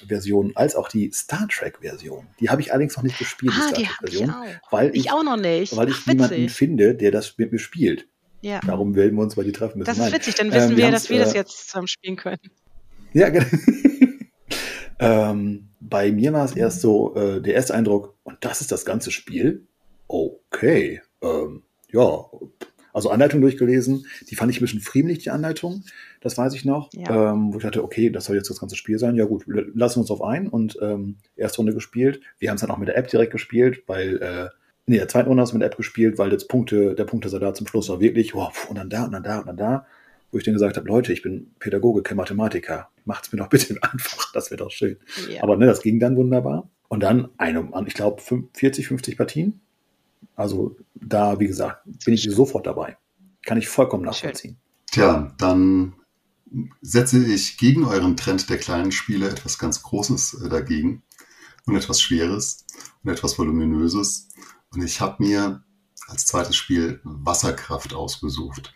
Version 0.07 0.53
als 0.55 0.77
auch 0.77 0.89
die 0.89 1.11
Star 1.13 1.47
Trek 1.49 1.79
Version. 1.81 2.27
Die 2.41 2.51
habe 2.51 2.61
ich 2.61 2.73
allerdings 2.73 2.97
noch 2.97 3.05
nicht 3.05 3.19
gespielt, 3.19 3.53
ah, 3.57 3.69
die 3.69 3.85
Star 3.85 3.97
Trek 3.97 4.11
Version, 4.11 4.35
ich 4.47 4.73
weil 4.73 4.91
ich, 4.91 5.05
ich, 5.05 5.13
auch 5.13 5.23
noch 5.23 5.37
nicht. 5.37 5.77
Weil 5.77 5.89
ich 5.89 5.97
Ach, 6.03 6.07
niemanden 6.07 6.49
finde, 6.49 6.95
der 6.95 7.11
das 7.11 7.39
mit 7.39 7.53
mir 7.53 7.59
spielt. 7.59 8.09
Ja. 8.41 8.61
Darum 8.61 8.95
wählen 8.95 9.15
wir 9.15 9.23
uns 9.23 9.37
mal 9.37 9.45
die 9.45 9.53
treffen 9.53 9.79
müssen. 9.79 9.87
Das 9.87 9.99
ist 9.99 10.05
Nein. 10.05 10.13
witzig, 10.13 10.35
dann 10.37 10.53
wissen 10.53 10.73
ähm, 10.73 10.77
wir, 10.77 10.91
dass 10.91 11.11
wir 11.11 11.19
das 11.19 11.35
äh, 11.35 11.39
jetzt 11.39 11.69
zusammen 11.69 11.89
spielen 11.89 12.17
können. 12.17 12.39
Ja, 13.13 13.31
genau. 13.31 13.47
ähm, 15.01 15.69
bei 15.81 16.13
mir 16.13 16.33
war 16.33 16.45
es 16.45 16.55
erst 16.55 16.81
so, 16.81 17.15
äh, 17.17 17.41
der 17.41 17.55
erste 17.55 17.75
Eindruck, 17.75 18.17
und 18.23 18.37
das 18.41 18.61
ist 18.61 18.71
das 18.71 18.85
ganze 18.85 19.11
Spiel? 19.11 19.67
Okay. 20.07 21.03
Ähm, 21.23 21.63
ja, 21.91 22.25
also 22.93 23.11
Anleitung 23.11 23.41
durchgelesen. 23.41 24.07
Die 24.29 24.35
fand 24.35 24.51
ich 24.51 24.59
ein 24.59 24.63
bisschen 24.63 24.81
friemlich, 24.81 25.21
die 25.21 25.31
Anleitung. 25.31 25.85
Das 26.21 26.37
weiß 26.37 26.55
ich 26.55 26.65
noch. 26.65 26.91
Ja. 26.93 27.33
Ähm, 27.33 27.53
wo 27.53 27.59
ich 27.59 27.63
dachte, 27.63 27.85
okay, 27.85 28.11
das 28.11 28.25
soll 28.25 28.37
jetzt 28.37 28.51
das 28.51 28.61
ganze 28.61 28.77
Spiel 28.77 28.99
sein. 28.99 29.15
Ja 29.15 29.25
gut, 29.25 29.45
lassen 29.47 29.97
wir 29.97 30.01
uns 30.01 30.11
auf 30.11 30.23
ein. 30.23 30.49
Und 30.49 30.79
ähm, 30.83 31.17
erste 31.37 31.59
Runde 31.59 31.75
gespielt. 31.75 32.21
Wir 32.39 32.51
haben 32.51 32.57
es 32.57 32.63
dann 32.63 32.71
auch 32.71 32.79
mit 32.79 32.89
der 32.89 32.97
App 32.97 33.09
direkt 33.09 33.33
gespielt, 33.33 33.85
weil 33.87 34.17
äh, 34.21 34.49
in 34.95 34.99
der 34.99 35.09
zweiten 35.09 35.29
Runde 35.29 35.43
hast 35.43 35.51
du 35.51 35.57
mit 35.57 35.63
der 35.63 35.71
App 35.71 35.77
gespielt, 35.77 36.19
weil 36.19 36.31
das 36.31 36.47
Punkte, 36.47 36.95
der 36.95 37.05
Punktesalat 37.05 37.57
zum 37.57 37.67
Schluss 37.67 37.89
war 37.89 38.01
wirklich, 38.01 38.35
oh, 38.35 38.49
und 38.69 38.79
dann 38.79 38.91
da 38.91 39.05
und 39.05 39.13
dann 39.13 39.23
da 39.23 39.39
und 39.39 39.47
dann 39.47 39.57
da, 39.57 39.87
wo 40.33 40.39
ich 40.39 40.45
dann 40.45 40.55
gesagt 40.55 40.77
habe, 40.77 40.89
Leute, 40.89 41.13
ich 41.13 41.23
bin 41.23 41.55
Pädagoge, 41.59 42.03
kein 42.03 42.17
Mathematiker, 42.17 42.89
macht's 43.05 43.33
mir 43.33 43.39
doch 43.39 43.49
bitte 43.49 43.77
einfach, 43.83 44.33
das 44.33 44.51
wäre 44.51 44.59
doch 44.59 44.71
schön. 44.71 44.97
Ja. 45.31 45.43
Aber 45.43 45.57
ne, 45.57 45.67
das 45.67 45.83
ging 45.83 46.01
dann 46.01 46.17
wunderbar. 46.17 46.69
Und 46.89 47.01
dann 47.01 47.29
eine, 47.37 47.69
ich 47.87 47.95
glaube, 47.95 48.23
40, 48.55 48.89
50 48.89 49.17
Partien. 49.17 49.61
Also 50.35 50.77
da, 50.95 51.39
wie 51.39 51.47
gesagt, 51.47 51.83
bin 52.05 52.15
ich 52.15 52.23
sofort 52.23 52.67
dabei. 52.67 52.97
Kann 53.43 53.59
ich 53.59 53.69
vollkommen 53.69 54.05
nachvollziehen. 54.05 54.57
Tja, 54.91 55.35
dann 55.39 55.95
setze 56.81 57.25
ich 57.25 57.59
gegen 57.59 57.85
euren 57.85 58.17
Trend 58.17 58.49
der 58.49 58.57
kleinen 58.57 58.93
Spiele 58.93 59.29
etwas 59.29 59.59
ganz 59.59 59.83
Großes 59.83 60.45
äh, 60.45 60.49
dagegen 60.49 61.03
und 61.67 61.77
etwas 61.77 62.01
Schweres 62.01 62.65
und 63.05 63.11
etwas 63.11 63.39
Voluminöses. 63.39 64.29
Ich 64.83 65.01
habe 65.01 65.23
mir 65.23 65.63
als 66.09 66.27
zweites 66.27 66.57
Spiel 66.57 67.01
Wasserkraft 67.05 67.95
ausgesucht. 67.95 68.75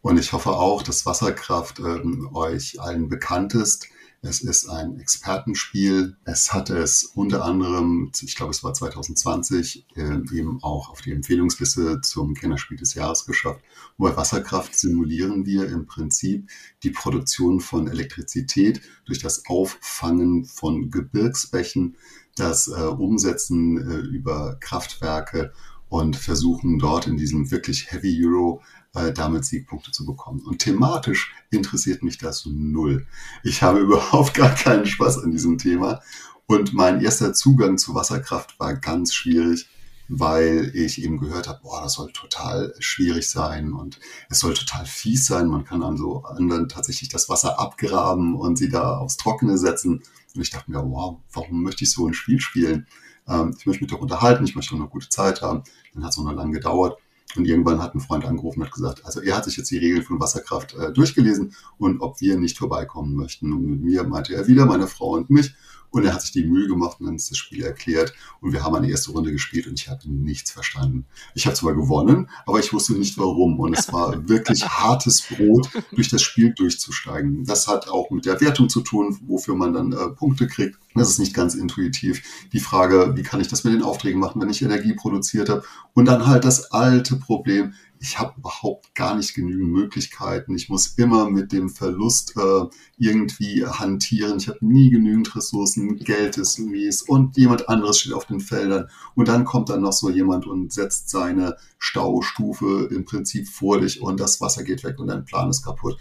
Und 0.00 0.18
ich 0.18 0.32
hoffe 0.32 0.50
auch, 0.50 0.82
dass 0.82 1.06
Wasserkraft 1.06 1.80
ähm, 1.80 2.30
euch 2.34 2.80
allen 2.80 3.08
bekannt 3.08 3.54
ist. 3.54 3.88
Es 4.22 4.40
ist 4.40 4.68
ein 4.68 4.98
Expertenspiel. 4.98 6.16
Es 6.24 6.52
hat 6.52 6.70
es 6.70 7.04
unter 7.04 7.44
anderem, 7.44 8.10
ich 8.20 8.34
glaube, 8.34 8.50
es 8.50 8.64
war 8.64 8.72
2020, 8.72 9.86
äh, 9.94 10.18
eben 10.32 10.62
auch 10.62 10.90
auf 10.90 11.00
die 11.00 11.12
Empfehlungsliste 11.12 12.00
zum 12.00 12.34
Kennerspiel 12.34 12.76
des 12.76 12.94
Jahres 12.94 13.26
geschafft. 13.26 13.60
Und 13.96 14.08
bei 14.08 14.16
Wasserkraft 14.16 14.76
simulieren 14.76 15.44
wir 15.44 15.68
im 15.68 15.86
Prinzip 15.86 16.50
die 16.82 16.90
Produktion 16.90 17.60
von 17.60 17.88
Elektrizität 17.88 18.80
durch 19.04 19.18
das 19.18 19.46
Auffangen 19.46 20.44
von 20.44 20.90
Gebirgsbächen 20.90 21.96
das 22.36 22.68
äh, 22.68 22.82
umsetzen 22.82 23.78
äh, 23.78 23.96
über 23.96 24.56
Kraftwerke 24.60 25.52
und 25.88 26.16
versuchen 26.16 26.78
dort 26.78 27.06
in 27.06 27.16
diesem 27.16 27.50
wirklich 27.50 27.90
Heavy 27.90 28.24
Euro 28.24 28.62
äh, 28.94 29.12
damit 29.12 29.44
Siegpunkte 29.44 29.92
zu 29.92 30.06
bekommen. 30.06 30.40
Und 30.40 30.60
thematisch 30.60 31.34
interessiert 31.50 32.02
mich 32.02 32.18
das 32.18 32.46
null. 32.46 33.06
Ich 33.42 33.62
habe 33.62 33.80
überhaupt 33.80 34.34
gar 34.34 34.54
keinen 34.54 34.86
Spaß 34.86 35.18
an 35.18 35.30
diesem 35.30 35.58
Thema. 35.58 36.00
Und 36.46 36.74
mein 36.74 37.00
erster 37.00 37.32
Zugang 37.32 37.76
zu 37.76 37.94
Wasserkraft 37.94 38.58
war 38.60 38.74
ganz 38.76 39.12
schwierig, 39.12 39.68
weil 40.08 40.70
ich 40.74 41.02
eben 41.02 41.18
gehört 41.18 41.48
habe, 41.48 41.60
boah, 41.62 41.82
das 41.82 41.94
soll 41.94 42.12
total 42.12 42.74
schwierig 42.78 43.28
sein 43.28 43.72
und 43.72 43.98
es 44.30 44.40
soll 44.40 44.54
total 44.54 44.86
fies 44.86 45.26
sein. 45.26 45.48
Man 45.48 45.64
kann 45.64 45.82
an 45.82 45.96
so 45.96 46.22
anderen 46.22 46.68
tatsächlich 46.68 47.08
das 47.08 47.28
Wasser 47.28 47.58
abgraben 47.58 48.36
und 48.36 48.56
sie 48.56 48.68
da 48.68 48.98
aufs 48.98 49.16
Trockene 49.16 49.58
setzen. 49.58 50.02
Und 50.34 50.42
ich 50.42 50.50
dachte 50.50 50.70
mir, 50.70 50.82
wow, 50.82 51.18
warum 51.32 51.62
möchte 51.62 51.84
ich 51.84 51.92
so 51.92 52.06
ein 52.06 52.14
Spiel 52.14 52.40
spielen? 52.40 52.86
Ähm, 53.28 53.54
ich 53.58 53.66
möchte 53.66 53.82
mich 53.82 53.90
doch 53.90 54.00
unterhalten, 54.00 54.44
ich 54.44 54.54
möchte 54.54 54.74
doch 54.74 54.80
eine 54.80 54.88
gute 54.88 55.08
Zeit 55.08 55.42
haben. 55.42 55.64
Dann 55.94 56.04
hat 56.04 56.12
es 56.12 56.18
auch 56.18 56.24
noch 56.24 56.34
lange 56.34 56.52
gedauert. 56.52 56.98
Und 57.34 57.46
irgendwann 57.46 57.82
hat 57.82 57.94
ein 57.94 58.00
Freund 58.00 58.24
angerufen 58.24 58.60
und 58.60 58.66
hat 58.66 58.74
gesagt, 58.74 59.04
also 59.04 59.20
er 59.20 59.36
hat 59.36 59.44
sich 59.44 59.56
jetzt 59.56 59.70
die 59.70 59.78
Regeln 59.78 60.02
von 60.02 60.20
Wasserkraft 60.20 60.74
äh, 60.74 60.92
durchgelesen 60.92 61.54
und 61.76 62.00
ob 62.00 62.20
wir 62.20 62.38
nicht 62.38 62.56
vorbeikommen 62.56 63.14
möchten. 63.14 63.52
Und 63.52 63.66
mit 63.66 63.82
mir 63.82 64.04
meinte 64.04 64.34
er 64.34 64.46
wieder, 64.46 64.64
meine 64.64 64.86
Frau 64.86 65.10
und 65.10 65.28
mich. 65.28 65.54
Und 65.90 66.04
er 66.04 66.14
hat 66.14 66.22
sich 66.22 66.32
die 66.32 66.44
Mühe 66.44 66.68
gemacht 66.68 67.00
und 67.00 67.06
dann 67.06 67.16
ist 67.16 67.30
das 67.30 67.38
Spiel 67.38 67.62
erklärt. 67.62 68.12
Und 68.40 68.52
wir 68.52 68.62
haben 68.62 68.74
eine 68.74 68.90
erste 68.90 69.12
Runde 69.12 69.32
gespielt 69.32 69.66
und 69.66 69.78
ich 69.78 69.88
habe 69.88 70.10
nichts 70.10 70.50
verstanden. 70.50 71.06
Ich 71.34 71.46
habe 71.46 71.56
zwar 71.56 71.74
gewonnen, 71.74 72.28
aber 72.44 72.58
ich 72.58 72.72
wusste 72.72 72.94
nicht 72.94 73.18
warum. 73.18 73.58
Und 73.60 73.76
es 73.76 73.92
war 73.92 74.28
wirklich 74.28 74.66
hartes 74.66 75.22
Brot, 75.22 75.68
durch 75.92 76.08
das 76.08 76.22
Spiel 76.22 76.52
durchzusteigen. 76.52 77.44
Das 77.44 77.68
hat 77.68 77.88
auch 77.88 78.10
mit 78.10 78.26
der 78.26 78.40
Wertung 78.40 78.68
zu 78.68 78.80
tun, 78.80 79.18
wofür 79.26 79.54
man 79.54 79.72
dann 79.72 79.92
äh, 79.92 80.08
Punkte 80.10 80.46
kriegt. 80.46 80.78
Das 80.94 81.10
ist 81.10 81.18
nicht 81.18 81.34
ganz 81.34 81.54
intuitiv. 81.54 82.22
Die 82.52 82.60
Frage, 82.60 83.12
wie 83.16 83.22
kann 83.22 83.40
ich 83.40 83.48
das 83.48 83.64
mit 83.64 83.74
den 83.74 83.82
Aufträgen 83.82 84.20
machen, 84.20 84.40
wenn 84.40 84.48
ich 84.48 84.62
Energie 84.62 84.94
produziert 84.94 85.48
habe? 85.48 85.62
Und 85.94 86.06
dann 86.06 86.26
halt 86.26 86.44
das 86.44 86.72
alte 86.72 87.16
Problem, 87.16 87.74
ich 88.06 88.20
habe 88.20 88.34
überhaupt 88.38 88.94
gar 88.94 89.16
nicht 89.16 89.34
genügend 89.34 89.72
Möglichkeiten. 89.72 90.54
Ich 90.54 90.68
muss 90.68 90.86
immer 90.96 91.28
mit 91.28 91.50
dem 91.50 91.68
Verlust 91.68 92.34
äh, 92.36 92.66
irgendwie 92.98 93.66
hantieren. 93.66 94.38
Ich 94.38 94.46
habe 94.46 94.64
nie 94.64 94.90
genügend 94.90 95.34
Ressourcen, 95.34 95.96
Geld 95.96 96.38
ist 96.38 96.60
mies 96.60 97.02
und 97.02 97.36
jemand 97.36 97.68
anderes 97.68 97.98
steht 97.98 98.12
auf 98.12 98.24
den 98.24 98.38
Feldern. 98.38 98.88
Und 99.16 99.26
dann 99.26 99.44
kommt 99.44 99.70
dann 99.70 99.80
noch 99.80 99.92
so 99.92 100.08
jemand 100.08 100.46
und 100.46 100.72
setzt 100.72 101.10
seine 101.10 101.56
Staustufe 101.78 102.88
im 102.92 103.04
Prinzip 103.04 103.48
vor 103.48 103.80
dich 103.80 104.00
und 104.00 104.20
das 104.20 104.40
Wasser 104.40 104.62
geht 104.62 104.84
weg 104.84 105.00
und 105.00 105.08
dein 105.08 105.24
Plan 105.24 105.50
ist 105.50 105.64
kaputt. 105.64 105.98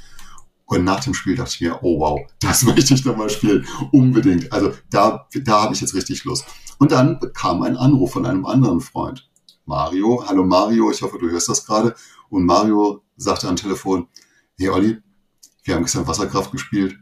Und 0.66 0.84
nach 0.84 1.00
dem 1.00 1.16
Spiel 1.16 1.36
dachte 1.36 1.54
ich 1.56 1.62
mir, 1.62 1.80
oh 1.82 2.00
wow, 2.00 2.20
das 2.40 2.62
möchte 2.62 2.94
ich 2.94 3.04
nochmal 3.04 3.32
spielen. 3.32 3.66
Unbedingt. 3.92 4.54
Also 4.54 4.74
da, 4.92 5.28
da 5.44 5.64
habe 5.64 5.74
ich 5.74 5.82
jetzt 5.82 5.96
richtig 5.96 6.24
Lust. 6.24 6.46
Und 6.78 6.92
dann 6.92 7.20
kam 7.34 7.64
ein 7.64 7.78
Anruf 7.78 8.12
von 8.12 8.28
einem 8.28 8.46
anderen 8.46 8.80
Freund. 8.80 9.28
Mario, 9.66 10.24
hallo 10.28 10.46
Mario, 10.46 10.92
ich 10.92 11.02
hoffe, 11.02 11.18
du 11.18 11.30
hörst 11.30 11.50
das 11.50 11.66
gerade. 11.66 11.96
Und 12.30 12.46
Mario 12.46 13.04
sagte 13.18 13.48
am 13.48 13.56
Telefon, 13.56 14.08
hey 14.58 14.70
Olli, 14.70 14.98
wir 15.64 15.76
haben 15.76 15.84
gestern 15.84 16.08
Wasserkraft 16.08 16.52
gespielt, 16.52 16.98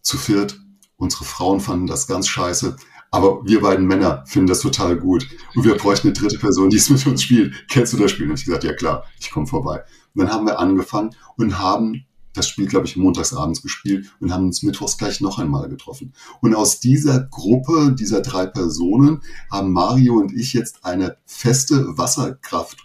zu 0.00 0.16
viert. 0.16 0.60
Unsere 0.96 1.24
Frauen 1.24 1.60
fanden 1.60 1.86
das 1.86 2.06
ganz 2.06 2.28
scheiße. 2.28 2.76
Aber 3.10 3.44
wir 3.44 3.60
beiden 3.60 3.86
Männer 3.86 4.24
finden 4.26 4.48
das 4.48 4.60
total 4.60 4.96
gut. 4.96 5.28
Und 5.54 5.64
wir 5.64 5.76
bräuchten 5.76 6.08
eine 6.08 6.16
dritte 6.16 6.38
Person, 6.38 6.70
die 6.70 6.76
es 6.76 6.90
mit 6.90 7.06
uns 7.06 7.22
spielt. 7.22 7.68
Kennst 7.68 7.92
du 7.92 7.96
das 7.96 8.12
Spiel? 8.12 8.28
Und 8.28 8.38
ich 8.38 8.44
gesagt, 8.44 8.64
ja 8.64 8.74
klar, 8.74 9.04
ich 9.20 9.30
komme 9.30 9.46
vorbei. 9.46 9.84
Und 10.14 10.22
dann 10.22 10.32
haben 10.32 10.46
wir 10.46 10.58
angefangen 10.58 11.14
und 11.36 11.58
haben 11.58 12.06
das 12.34 12.48
Spiel, 12.48 12.66
glaube 12.66 12.86
ich, 12.86 12.96
montagsabends 12.96 13.62
gespielt 13.62 14.06
und 14.20 14.32
haben 14.32 14.44
uns 14.46 14.62
mittwochs 14.62 14.98
gleich 14.98 15.20
noch 15.20 15.38
einmal 15.38 15.68
getroffen. 15.68 16.12
Und 16.40 16.54
aus 16.54 16.80
dieser 16.80 17.20
Gruppe, 17.20 17.94
dieser 17.98 18.20
drei 18.20 18.46
Personen, 18.46 19.22
haben 19.50 19.72
Mario 19.72 20.14
und 20.14 20.32
ich 20.32 20.52
jetzt 20.52 20.84
eine 20.84 21.16
feste 21.24 21.96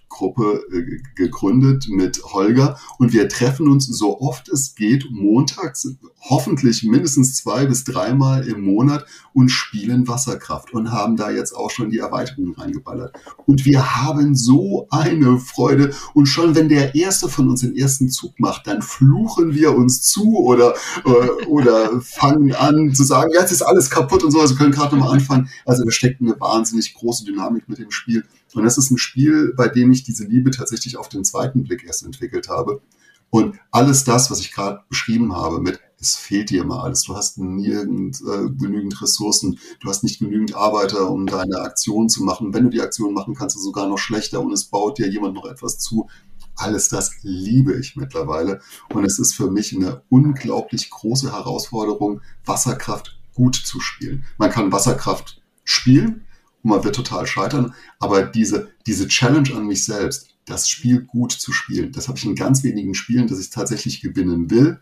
Wasserkraftgruppe 0.10 0.66
äh, 0.72 1.02
gegründet 1.16 1.88
mit 1.90 2.22
Holger 2.24 2.78
und 2.98 3.14
wir 3.14 3.30
treffen 3.30 3.68
uns 3.68 3.86
so 3.86 4.20
oft 4.20 4.50
es 4.50 4.76
geht 4.76 5.06
montags, 5.12 5.88
hoffentlich 6.22 6.84
mindestens 6.84 7.36
zwei 7.36 7.66
bis 7.66 7.84
dreimal 7.84 8.48
im 8.48 8.62
Monat 8.62 9.06
und 9.34 9.50
spielen 9.50 10.08
Wasserkraft 10.08 10.74
und 10.74 10.92
haben 10.92 11.16
da 11.16 11.32
jetzt 11.32 11.56
auch 11.56 11.70
schon 11.70 11.90
die 11.90 12.00
Erweiterungen 12.00 12.54
reingeballert. 12.54 13.16
Und 13.46 13.66
wir 13.66 13.98
haben 14.04 14.36
so 14.36 14.88
eine 14.90 15.40
Freude 15.40 15.94
und 16.14 16.26
schon 16.26 16.56
wenn 16.56 16.70
der 16.70 16.96
erste 16.96 17.30
von 17.30 17.50
uns 17.50 17.62
den 17.62 17.76
ersten 17.76 18.10
Zug 18.10 18.40
macht, 18.40 18.68
dann 18.68 18.82
fluchen 18.82 19.20
fluchen 19.40 19.54
wir 19.54 19.76
uns 19.76 20.02
zu 20.02 20.38
oder, 20.38 20.76
äh, 21.06 21.46
oder 21.46 22.02
fangen 22.02 22.54
an 22.54 22.94
zu 22.94 23.04
sagen, 23.04 23.32
jetzt 23.34 23.52
ist 23.52 23.62
alles 23.62 23.90
kaputt 23.90 24.24
und 24.24 24.32
so, 24.32 24.40
also 24.40 24.56
können 24.56 24.72
gerade 24.72 24.96
nochmal 24.96 25.14
anfangen. 25.14 25.50
Also 25.66 25.84
da 25.84 25.92
steckt 25.92 26.22
eine 26.22 26.40
wahnsinnig 26.40 26.94
große 26.94 27.26
Dynamik 27.26 27.68
mit 27.68 27.80
dem 27.80 27.92
Spiel. 27.92 28.24
Und 28.54 28.64
das 28.64 28.78
ist 28.78 28.92
ein 28.92 28.98
Spiel, 28.98 29.54
bei 29.56 29.68
dem 29.68 29.92
ich 29.92 30.04
diese 30.04 30.26
Liebe 30.26 30.52
tatsächlich 30.52 30.98
auf 30.98 31.10
den 31.10 31.24
zweiten 31.24 31.64
Blick 31.64 31.84
erst 31.86 32.04
entwickelt 32.04 32.50
habe. 32.50 32.82
Und 33.30 33.60
alles 33.72 34.04
das, 34.04 34.32
was 34.32 34.40
ich 34.40 34.52
gerade 34.52 34.84
beschrieben 34.90 35.36
habe, 35.36 35.60
mit 35.60 35.80
es 36.02 36.16
fehlt 36.16 36.50
dir 36.50 36.62
immer 36.64 36.84
alles. 36.84 37.04
Du 37.04 37.16
hast 37.16 37.38
nirgend 37.38 38.22
äh, 38.22 38.50
genügend 38.50 39.02
Ressourcen, 39.02 39.60
du 39.82 39.90
hast 39.90 40.04
nicht 40.04 40.20
genügend 40.20 40.56
Arbeiter, 40.56 41.10
um 41.10 41.28
deine 41.28 41.60
Aktion 41.60 42.08
zu 42.08 42.24
machen. 42.24 42.54
Wenn 42.54 42.64
du 42.64 42.70
die 42.70 42.82
Aktion 42.82 43.14
machen 43.14 43.36
kannst, 43.36 43.58
du 43.58 43.60
sogar 43.60 43.88
noch 43.88 43.98
schlechter 43.98 44.40
und 44.40 44.54
es 44.54 44.66
baut 44.66 44.98
dir 44.98 45.10
jemand 45.10 45.36
noch 45.36 45.46
etwas 45.46 45.78
zu. 45.78 46.08
Alles 46.56 46.90
das 46.90 47.12
liebe 47.22 47.78
ich 47.78 47.96
mittlerweile. 47.96 48.62
Und 48.94 49.06
es 49.06 49.20
ist 49.20 49.34
für 49.34 49.52
mich 49.52 49.76
eine 49.76 50.04
unglaublich 50.10 50.90
große 50.90 51.32
Herausforderung, 51.32 52.22
Wasserkraft 52.46 53.20
gut 53.34 53.56
zu 53.56 53.80
spielen. 53.80 54.26
Man 54.38 54.52
kann 54.52 54.72
Wasserkraft 54.72 55.42
spielen 55.64 56.26
und 56.64 56.72
man 56.72 56.84
wird 56.84 56.96
total 56.96 57.26
scheitern, 57.26 57.74
aber 58.00 58.24
diese, 58.24 58.70
diese 58.86 59.08
Challenge 59.08 59.56
an 59.56 59.68
mich 59.68 59.86
selbst, 59.86 60.30
das 60.46 60.68
Spiel 60.68 61.02
gut 61.02 61.32
zu 61.32 61.52
spielen, 61.52 61.92
das 61.92 62.08
habe 62.08 62.18
ich 62.18 62.26
in 62.26 62.36
ganz 62.36 62.64
wenigen 62.64 62.96
Spielen, 62.96 63.28
dass 63.28 63.40
ich 63.40 63.50
tatsächlich 63.50 64.02
gewinnen 64.02 64.50
will. 64.50 64.80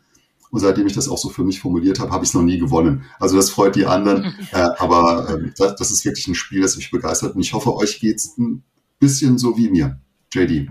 Und 0.49 0.61
seitdem 0.61 0.87
ich 0.87 0.93
das 0.93 1.09
auch 1.09 1.17
so 1.17 1.27
für 1.27 1.43
mich 1.43 1.59
formuliert 1.59 1.99
habe, 1.99 2.11
habe 2.11 2.23
ich 2.23 2.29
es 2.29 2.33
noch 2.33 2.41
nie 2.41 2.57
gewonnen. 2.57 3.03
Also 3.19 3.35
das 3.35 3.49
freut 3.49 3.75
die 3.75 3.85
anderen. 3.85 4.33
äh, 4.53 4.69
aber 4.77 5.29
äh, 5.29 5.51
das, 5.57 5.75
das, 5.75 5.91
ist 5.91 6.05
wirklich 6.05 6.25
ein 6.27 6.35
Spiel, 6.35 6.61
das 6.61 6.77
mich 6.77 6.89
begeistert. 6.89 7.35
Und 7.35 7.41
ich 7.41 7.53
hoffe, 7.53 7.75
euch 7.75 7.99
geht 7.99 8.15
es 8.15 8.37
ein 8.37 8.63
bisschen 8.97 9.37
so 9.37 9.57
wie 9.57 9.69
mir. 9.69 9.99
JD. 10.33 10.69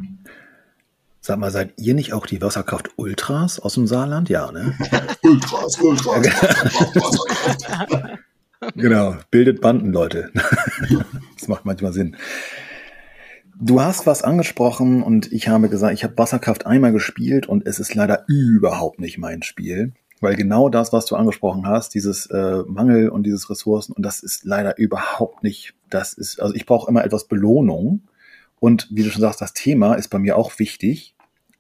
Sag 1.21 1.39
mal, 1.39 1.51
seid 1.51 1.75
ihr 1.77 1.93
nicht 1.95 2.15
auch 2.15 2.25
die 2.25 2.41
Wasserkraft 2.41 2.91
Ultras 2.97 3.59
aus 3.59 3.75
dem 3.75 3.87
Saarland? 3.87 4.31
Ja, 4.31 4.51
ne? 4.51 4.79
Ultras, 5.23 5.79
Ultras. 5.81 6.27
genau, 8.75 9.17
bildet 9.31 9.61
Banden, 9.61 9.93
Leute. 9.93 10.31
das 11.39 11.49
macht 11.49 11.65
manchmal 11.65 11.93
Sinn. 11.93 12.17
Du 13.59 13.81
hast 13.81 14.07
was 14.07 14.23
angesprochen 14.23 15.03
und 15.03 15.33
ich 15.33 15.49
habe 15.49 15.69
gesagt, 15.69 15.95
ich 15.95 16.05
habe 16.05 16.19
Wasserkraft 16.19 16.67
einmal 16.67 16.93
gespielt 16.93 17.47
und 17.47 17.67
es 17.67 17.79
ist 17.79 17.95
leider 17.95 18.25
überhaupt 18.29 19.01
nicht 19.01 19.19
mein 19.19 19.43
Spiel. 19.43 19.93
Weil 20.21 20.37
genau 20.37 20.69
das, 20.69 20.93
was 20.93 21.07
du 21.07 21.17
angesprochen 21.17 21.67
hast, 21.67 21.95
dieses 21.95 22.27
äh, 22.27 22.63
Mangel 22.67 23.11
und 23.11 23.25
dieses 23.25 23.51
Ressourcen, 23.51 23.93
und 23.93 24.03
das 24.03 24.23
ist 24.23 24.45
leider 24.45 24.79
überhaupt 24.79 25.43
nicht, 25.43 25.75
das 25.91 26.15
ist, 26.15 26.41
also 26.41 26.55
ich 26.55 26.67
brauche 26.67 26.91
immer 26.91 27.05
etwas 27.05 27.29
Belohnung. 27.29 28.03
Und 28.59 28.89
wie 28.91 29.03
du 29.03 29.11
schon 29.11 29.21
sagst, 29.21 29.43
das 29.43 29.53
Thema 29.53 29.95
ist 29.95 30.09
bei 30.09 30.19
mir 30.19 30.37
auch 30.37 30.59
wichtig 30.59 31.17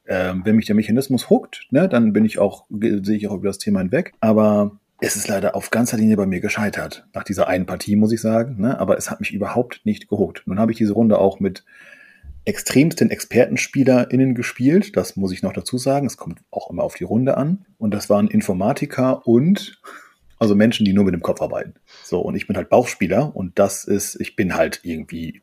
ähm, 0.08 0.42
wenn 0.44 0.56
mich 0.56 0.66
der 0.66 0.74
Mechanismus 0.74 1.30
huckt, 1.30 1.66
ne, 1.70 1.88
dann 1.88 2.12
bin 2.12 2.24
ich 2.24 2.38
auch, 2.38 2.66
sehe 2.70 3.16
ich 3.16 3.28
auch 3.28 3.34
über 3.34 3.48
das 3.48 3.58
Thema 3.58 3.80
hinweg. 3.80 4.12
Aber 4.20 4.78
es 5.00 5.16
ist 5.16 5.28
leider 5.28 5.54
auf 5.54 5.70
ganzer 5.70 5.96
Linie 5.96 6.16
bei 6.16 6.26
mir 6.26 6.40
gescheitert. 6.40 7.06
Nach 7.12 7.22
dieser 7.24 7.48
einen 7.48 7.66
Partie, 7.66 7.96
muss 7.96 8.12
ich 8.12 8.20
sagen. 8.20 8.60
Ne? 8.60 8.78
Aber 8.78 8.96
es 8.96 9.10
hat 9.10 9.20
mich 9.20 9.32
überhaupt 9.32 9.80
nicht 9.84 10.08
gehuckt. 10.08 10.42
Nun 10.46 10.58
habe 10.58 10.72
ich 10.72 10.78
diese 10.78 10.94
Runde 10.94 11.18
auch 11.18 11.38
mit 11.38 11.64
extremsten 12.44 13.10
ExpertenspielerInnen 13.10 14.34
gespielt. 14.34 14.96
Das 14.96 15.16
muss 15.16 15.32
ich 15.32 15.42
noch 15.42 15.52
dazu 15.52 15.78
sagen. 15.78 16.06
Es 16.06 16.16
kommt 16.16 16.40
auch 16.50 16.70
immer 16.70 16.84
auf 16.84 16.94
die 16.94 17.04
Runde 17.04 17.36
an. 17.36 17.66
Und 17.76 17.92
das 17.92 18.08
waren 18.08 18.28
Informatiker 18.28 19.26
und 19.26 19.80
also 20.38 20.54
Menschen, 20.54 20.84
die 20.84 20.92
nur 20.92 21.04
mit 21.04 21.14
dem 21.14 21.22
Kopf 21.22 21.40
arbeiten. 21.40 21.74
So, 22.04 22.20
und 22.20 22.34
ich 22.34 22.46
bin 22.46 22.56
halt 22.56 22.68
Bauchspieler 22.68 23.34
und 23.34 23.58
das 23.58 23.84
ist, 23.84 24.20
ich 24.20 24.36
bin 24.36 24.54
halt 24.54 24.80
irgendwie 24.82 25.42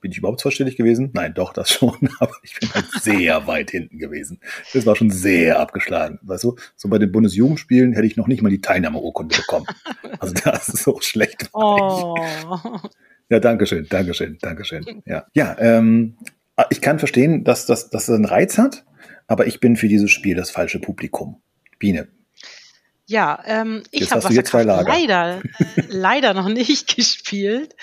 bin 0.00 0.10
ich 0.10 0.18
überhaupt 0.18 0.40
zweistellig 0.40 0.76
gewesen? 0.76 1.10
Nein, 1.12 1.34
doch, 1.34 1.52
das 1.52 1.70
schon, 1.72 1.96
aber 2.18 2.34
ich 2.42 2.58
bin 2.58 2.72
halt 2.72 2.86
sehr 3.00 3.46
weit 3.46 3.70
hinten 3.70 3.98
gewesen. 3.98 4.40
Das 4.72 4.86
war 4.86 4.96
schon 4.96 5.10
sehr 5.10 5.60
abgeschlagen. 5.60 6.18
Weißt 6.22 6.44
du, 6.44 6.56
so 6.76 6.88
bei 6.88 6.98
den 6.98 7.12
Bundesjugendspielen 7.12 7.92
hätte 7.92 8.06
ich 8.06 8.16
noch 8.16 8.26
nicht 8.26 8.42
mal 8.42 8.50
die 8.50 8.60
Teilnahmeurkunde 8.60 9.36
bekommen. 9.36 9.66
Also 10.18 10.34
das 10.44 10.68
ist 10.68 10.82
so 10.82 10.98
schlecht. 11.00 11.50
Oh. 11.52 12.16
Ja, 13.28 13.38
danke 13.38 13.66
schön, 13.66 13.86
danke 13.88 14.14
schön, 14.14 14.38
danke 14.40 14.64
schön. 14.64 15.02
Ja, 15.06 15.26
ja 15.34 15.56
ähm, 15.58 16.16
ich 16.70 16.80
kann 16.80 16.98
verstehen, 16.98 17.44
dass 17.44 17.66
das 17.66 17.90
dass 17.90 18.10
einen 18.10 18.24
Reiz 18.24 18.58
hat, 18.58 18.84
aber 19.26 19.46
ich 19.46 19.60
bin 19.60 19.76
für 19.76 19.88
dieses 19.88 20.10
Spiel 20.10 20.34
das 20.34 20.50
falsche 20.50 20.80
Publikum. 20.80 21.40
Biene, 21.78 22.08
ja, 23.10 23.42
ähm, 23.44 23.82
ich 23.90 24.12
habe 24.12 24.22
Wasserkraft 24.22 24.86
leider, 24.86 25.42
äh, 25.58 25.82
leider 25.88 26.32
noch 26.32 26.48
nicht 26.48 26.94
gespielt. 26.96 27.74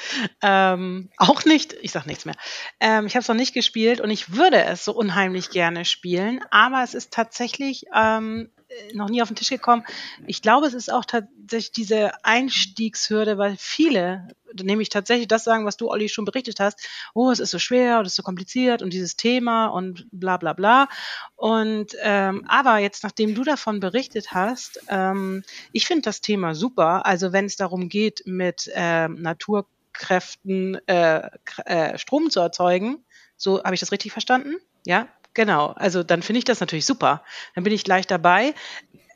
Ähm, 0.42 1.10
auch 1.18 1.44
nicht, 1.44 1.74
ich 1.82 1.92
sag 1.92 2.06
nichts 2.06 2.24
mehr. 2.24 2.36
Ähm, 2.80 3.08
ich 3.08 3.16
habe 3.16 3.24
es 3.24 3.28
noch 3.28 3.36
nicht 3.36 3.54
gespielt 3.54 4.00
und 4.00 4.10
ich 4.10 4.38
würde 4.38 4.64
es 4.64 4.86
so 4.86 4.94
unheimlich 4.94 5.50
gerne 5.50 5.84
spielen, 5.84 6.40
aber 6.50 6.82
es 6.82 6.94
ist 6.94 7.12
tatsächlich 7.12 7.84
ähm, 7.94 8.52
äh, 8.56 8.57
noch 8.94 9.10
nie 9.10 9.22
auf 9.22 9.30
den 9.30 9.36
Tisch 9.36 9.50
gekommen. 9.50 9.86
Ich 10.26 10.42
glaube, 10.42 10.68
es 10.68 10.74
ist 10.74 10.92
auch 10.92 11.06
tatsächlich 11.06 11.72
diese 11.72 12.24
Einstiegshürde, 12.24 13.38
weil 13.38 13.56
viele, 13.58 14.28
nämlich 14.54 14.90
tatsächlich 14.90 15.28
das 15.28 15.44
sagen, 15.44 15.66
was 15.66 15.78
du, 15.78 15.90
Olli, 15.90 16.10
schon 16.10 16.26
berichtet 16.26 16.60
hast. 16.60 16.80
Oh, 17.14 17.32
es 17.32 17.40
ist 17.40 17.52
so 17.52 17.60
schwer 17.60 18.00
und 18.00 18.06
es 18.06 18.14
ist 18.14 18.18
so 18.18 18.24
kompliziert 18.24 18.82
und 18.82 18.92
dieses 18.92 19.16
Thema 19.16 19.68
und 19.68 20.08
bla 20.12 20.38
bla 20.38 20.54
bla. 20.54 20.88
Und 21.36 21.96
ähm, 22.02 22.46
aber 22.48 22.78
jetzt, 22.80 23.04
nachdem 23.04 23.36
du 23.36 23.44
davon 23.44 23.80
berichtet 23.80 24.34
hast, 24.34 24.82
ähm, 24.90 25.44
ich 25.72 25.86
finde 25.88 26.04
das 26.04 26.22
Thema 26.22 26.56
super. 26.56 27.06
Also 27.06 27.34
wenn 27.34 27.46
es 27.46 27.56
darum 27.56 27.90
geht, 27.90 28.24
mit 28.26 28.70
ähm, 28.74 29.22
Naturkräften 29.22 30.76
äh, 30.88 31.30
äh, 31.66 31.98
Strom 31.98 32.30
zu 32.30 32.40
erzeugen, 32.40 33.04
so 33.38 33.64
habe 33.64 33.76
ich 33.76 33.80
das 33.80 33.92
richtig 33.92 34.12
verstanden? 34.12 34.56
Ja, 34.86 35.08
Genau, 35.38 35.68
also 35.76 36.02
dann 36.02 36.24
finde 36.24 36.40
ich 36.40 36.46
das 36.46 36.62
natürlich 36.62 36.88
super. 36.88 37.24
Dann 37.54 37.64
bin 37.64 37.72
ich 37.72 37.84
gleich 37.84 38.08
dabei. 38.08 38.56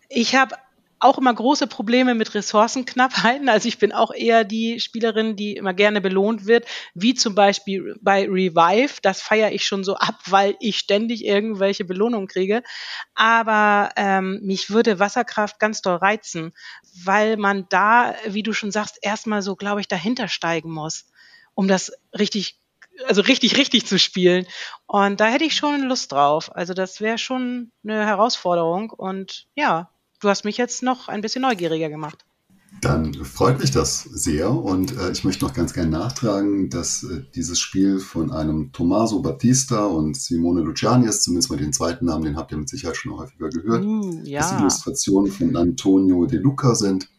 Ich 0.09 0.36
habe 0.36 0.55
auch 0.99 1.17
immer 1.17 1.34
große 1.34 1.67
Probleme 1.67 2.13
mit 2.15 2.36
Ressourcenknappheiten. 2.36 3.49
Also 3.49 3.67
ich 3.67 3.80
bin 3.80 3.91
auch 3.91 4.13
eher 4.13 4.43
die 4.43 4.80
Spielerin, 4.80 5.36
die 5.36 5.55
immer 5.55 5.74
gerne 5.74 6.01
belohnt 6.01 6.45
wird, 6.45 6.67
wie 6.93 7.15
zum 7.15 7.36
Beispiel 7.36 7.97
bei 8.01 8.28
Revive. 8.28 8.99
Das 9.01 9.19
feiere 9.22 9.51
ich 9.51 9.65
schon 9.65 9.84
so 9.84 9.95
ab, 9.95 10.19
weil 10.28 10.55
ich 10.59 10.78
ständig 10.78 11.26
irgendwelche 11.26 11.86
Belohnungen 11.86 12.28
kriege. 12.28 12.61
Aber 13.15 13.89
ähm, 13.95 14.41
mich 14.43 14.69
würde 14.69 14.99
Wasserkraft 14.99 15.59
ganz 15.59 15.82
doll 15.82 15.97
reizen, 15.97 16.53
weil 17.03 17.38
man 17.38 17.65
da, 17.69 18.15
wie 18.28 18.43
du 18.43 18.53
schon 18.53 18.72
sagst, 18.72 18.99
erstmal 19.01 19.41
so, 19.41 19.55
glaube 19.55 19.82
ich, 19.82 19.88
dahinter 19.88 20.28
steigen 20.28 20.72
muss, 20.72 21.07
um 21.55 21.67
das 21.67 21.91
richtig 22.17 22.61
also 23.07 23.21
richtig, 23.21 23.57
richtig 23.57 23.85
zu 23.85 23.97
spielen. 23.99 24.45
Und 24.85 25.19
da 25.19 25.27
hätte 25.27 25.45
ich 25.45 25.55
schon 25.55 25.83
Lust 25.83 26.11
drauf. 26.11 26.55
Also 26.55 26.73
das 26.73 27.01
wäre 27.01 27.17
schon 27.17 27.71
eine 27.83 28.05
Herausforderung. 28.05 28.91
Und 28.91 29.47
ja, 29.55 29.89
du 30.19 30.29
hast 30.29 30.45
mich 30.45 30.57
jetzt 30.57 30.83
noch 30.83 31.07
ein 31.07 31.21
bisschen 31.21 31.41
neugieriger 31.41 31.89
gemacht. 31.89 32.25
Dann 32.79 33.13
freut 33.25 33.59
mich 33.59 33.71
das 33.71 34.03
sehr 34.03 34.49
und 34.49 34.97
äh, 34.97 35.11
ich 35.11 35.25
möchte 35.25 35.43
noch 35.43 35.53
ganz 35.53 35.73
gerne 35.73 35.89
nachtragen, 35.89 36.69
dass 36.69 37.03
äh, 37.03 37.21
dieses 37.35 37.59
Spiel 37.59 37.99
von 37.99 38.31
einem 38.31 38.71
Tommaso 38.71 39.21
Battista 39.21 39.85
und 39.85 40.15
Simone 40.15 40.61
Luciani 40.61 41.05
ist, 41.05 41.23
zumindest 41.23 41.51
mal 41.51 41.57
den 41.57 41.73
zweiten 41.73 42.05
Namen, 42.05 42.23
den 42.23 42.37
habt 42.37 42.51
ihr 42.53 42.57
mit 42.57 42.69
Sicherheit 42.69 42.95
schon 42.95 43.13
häufiger 43.17 43.49
gehört, 43.49 43.83
Uh, 43.83 44.21
ja. 44.23 44.39
dass 44.39 44.51
die 44.51 44.61
Illustrationen 44.61 45.31
von 45.31 45.55
Antonio 45.57 46.25
De 46.25 46.39
Luca 46.39 46.73
sind 46.73 47.09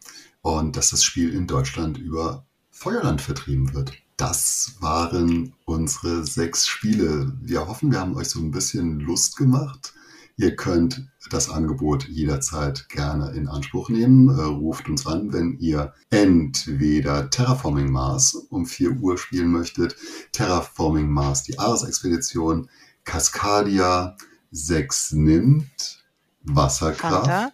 und 0.40 0.76
dass 0.76 0.88
das 0.90 1.04
Spiel 1.04 1.34
in 1.34 1.46
Deutschland 1.46 1.98
über 1.98 2.46
Feuerland 2.70 3.20
vertrieben 3.20 3.74
wird. 3.74 3.92
Das 4.22 4.76
waren 4.78 5.52
unsere 5.64 6.24
sechs 6.24 6.68
Spiele. 6.68 7.32
Wir 7.40 7.66
hoffen, 7.66 7.90
wir 7.90 7.98
haben 7.98 8.14
euch 8.14 8.28
so 8.28 8.38
ein 8.38 8.52
bisschen 8.52 9.00
Lust 9.00 9.36
gemacht. 9.36 9.94
Ihr 10.36 10.54
könnt 10.54 11.08
das 11.30 11.50
Angebot 11.50 12.06
jederzeit 12.06 12.88
gerne 12.88 13.32
in 13.32 13.48
Anspruch 13.48 13.88
nehmen. 13.88 14.28
Äh, 14.28 14.42
ruft 14.42 14.88
uns 14.88 15.08
an, 15.08 15.32
wenn 15.32 15.58
ihr 15.58 15.92
entweder 16.10 17.30
Terraforming 17.30 17.90
Mars 17.90 18.36
um 18.36 18.64
4 18.64 18.92
Uhr 18.92 19.18
spielen 19.18 19.48
möchtet, 19.48 19.96
Terraforming 20.30 21.10
Mars, 21.10 21.42
die 21.42 21.58
Ares-Expedition, 21.58 22.70
Cascadia, 23.02 24.16
6 24.52 25.14
nimmt, 25.14 26.04
Wasserkraft 26.44 27.26
Fanta. 27.26 27.52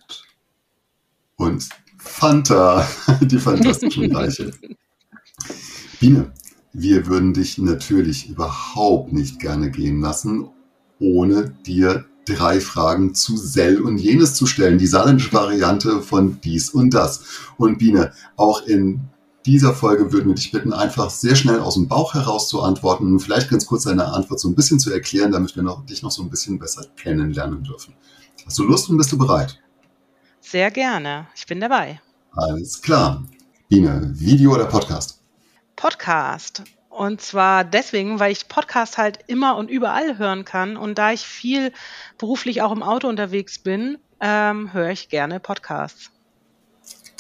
und 1.37 1.67
Fanta, 1.97 2.87
die 3.23 3.39
fantastischen 3.39 4.15
Reiche. 4.15 4.53
Biene, 5.99 6.31
wir 6.73 7.07
würden 7.07 7.33
dich 7.35 7.59
natürlich 7.59 8.29
überhaupt 8.29 9.13
nicht 9.13 9.41
gerne 9.41 9.71
gehen 9.71 10.01
lassen, 10.01 10.49
ohne 11.01 11.51
dir 11.67 12.05
drei 12.25 12.61
Fragen 12.61 13.15
zu 13.15 13.37
Sell 13.37 13.81
und 13.81 13.99
jenes 13.99 14.35
zu 14.35 14.47
stellen. 14.47 14.79
Die 14.79 14.87
saarländische 14.87 15.33
Variante 15.33 16.03
von 16.03 16.41
dies 16.43 16.71
und 16.71 16.93
das. 16.93 17.25
Und 17.57 17.79
Biene, 17.79 18.13
auch 18.37 18.67
in 18.67 19.01
dieser 19.47 19.73
Folge 19.73 20.13
würden 20.13 20.29
wir 20.29 20.35
dich 20.35 20.51
bitten, 20.51 20.73
einfach 20.73 21.09
sehr 21.11 21.35
schnell 21.35 21.61
aus 21.61 21.75
dem 21.75 21.89
Bauch 21.89 22.15
heraus 22.15 22.49
zu 22.49 22.63
antworten. 22.63 23.19
Vielleicht 23.19 23.49
ganz 23.49 23.65
kurz 23.67 23.85
deine 23.85 24.13
Antwort 24.13 24.41
so 24.41 24.49
ein 24.49 24.55
bisschen 24.55 24.79
zu 24.79 24.93
erklären, 24.93 25.33
damit 25.33 25.57
wir 25.57 25.63
noch, 25.63 25.87
dich 25.87 26.03
noch 26.03 26.11
so 26.11 26.23
ein 26.23 26.29
bisschen 26.29 26.59
besser 26.59 26.85
kennenlernen 26.97 27.63
dürfen. 27.63 27.95
Hast 28.45 28.59
du 28.59 28.65
Lust 28.65 28.91
und 28.91 28.99
bist 28.99 29.11
du 29.13 29.19
bereit? 29.19 29.59
Sehr 30.41 30.71
gerne. 30.71 31.29
Ich 31.35 31.47
bin 31.47 31.61
dabei. 31.61 32.01
Alles 32.33 32.81
klar. 32.83 33.25
Biene, 33.69 34.13
Video 34.15 34.55
oder 34.55 34.67
Podcast? 34.67 35.18
Podcast. 35.79 36.65
Und 36.91 37.21
zwar 37.21 37.63
deswegen, 37.63 38.19
weil 38.19 38.33
ich 38.33 38.49
Podcast 38.49 38.99
halt 38.99 39.21
immer 39.29 39.57
und 39.57 39.71
überall 39.71 40.19
hören 40.19 40.45
kann. 40.45 40.77
Und 40.77 40.99
da 40.99 41.13
ich 41.13 41.21
viel 41.21 41.73
beruflich 42.19 42.63
auch 42.63 42.73
im 42.73 42.83
Auto 42.83 43.09
unterwegs 43.09 43.61
bin, 43.61 43.97
ähm, 44.21 44.73
höre 44.73 44.91
ich 44.91 45.09
gerne 45.09 45.39
Podcasts. 45.39 46.11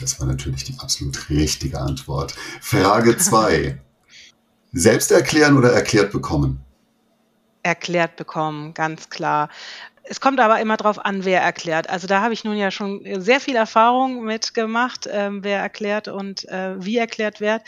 Das 0.01 0.19
war 0.19 0.27
natürlich 0.27 0.65
die 0.65 0.75
absolut 0.81 1.31
richtige 1.31 1.79
Antwort. 1.79 2.35
Frage 2.61 3.17
2. 3.17 3.81
Selbst 4.73 5.13
erklären 5.13 5.57
oder 5.57 5.73
erklärt 5.73 6.11
bekommen? 6.11 6.61
Erklärt 7.63 8.17
bekommen, 8.17 8.75
ganz 8.75 9.09
klar. 9.09 9.51
Es 10.03 10.21
kommt 10.21 10.41
aber 10.41 10.59
immer 10.61 10.77
darauf 10.77 11.05
an, 11.05 11.25
wer 11.25 11.43
erklärt. 11.43 11.89
Also 11.91 12.09
da 12.09 12.23
habe 12.23 12.35
ich 12.35 12.43
nun 12.43 12.57
ja 12.57 12.73
schon 12.73 13.05
sehr 13.21 13.39
viel 13.39 13.55
Erfahrung 13.55 14.25
mitgemacht, 14.25 15.09
ähm, 15.09 15.45
wer 15.45 15.61
erklärt 15.61 16.09
und 16.09 16.49
äh, 16.49 16.83
wie 16.85 16.97
erklärt 16.97 17.41
wird. 17.41 17.63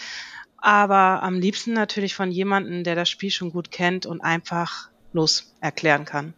Aber 0.60 1.22
am 1.22 1.40
liebsten 1.40 1.72
natürlich 1.72 2.14
von 2.14 2.30
jemandem, 2.30 2.84
der 2.84 2.94
das 2.94 3.08
Spiel 3.08 3.30
schon 3.30 3.50
gut 3.50 3.70
kennt 3.70 4.06
und 4.06 4.20
einfach 4.20 4.90
los 5.12 5.54
erklären 5.60 6.04
kann. 6.04 6.34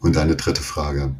Und 0.00 0.16
deine 0.16 0.36
dritte 0.36 0.62
Frage. 0.62 1.14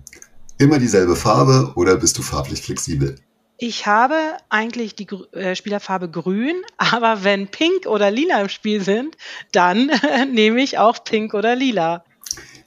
Immer 0.59 0.78
dieselbe 0.78 1.16
Farbe 1.16 1.72
oder 1.74 1.97
bist 1.97 2.16
du 2.18 2.22
farblich 2.22 2.62
flexibel? 2.62 3.16
Ich 3.59 3.86
habe 3.86 4.14
eigentlich 4.51 4.94
die 4.94 5.07
äh, 5.32 5.55
Spielerfarbe 5.57 6.11
grün, 6.11 6.57
aber 6.76 7.24
wenn 7.24 7.49
pink 7.49 7.86
oder 7.86 8.11
lila 8.11 8.40
im 8.40 8.49
Spiel 8.49 8.82
sind, 8.82 9.16
dann 9.53 9.90
nehme 10.32 10.62
ich 10.62 10.78
auch 10.78 11.03
pink 11.05 11.34
oder 11.34 11.57
lila. 11.57 12.05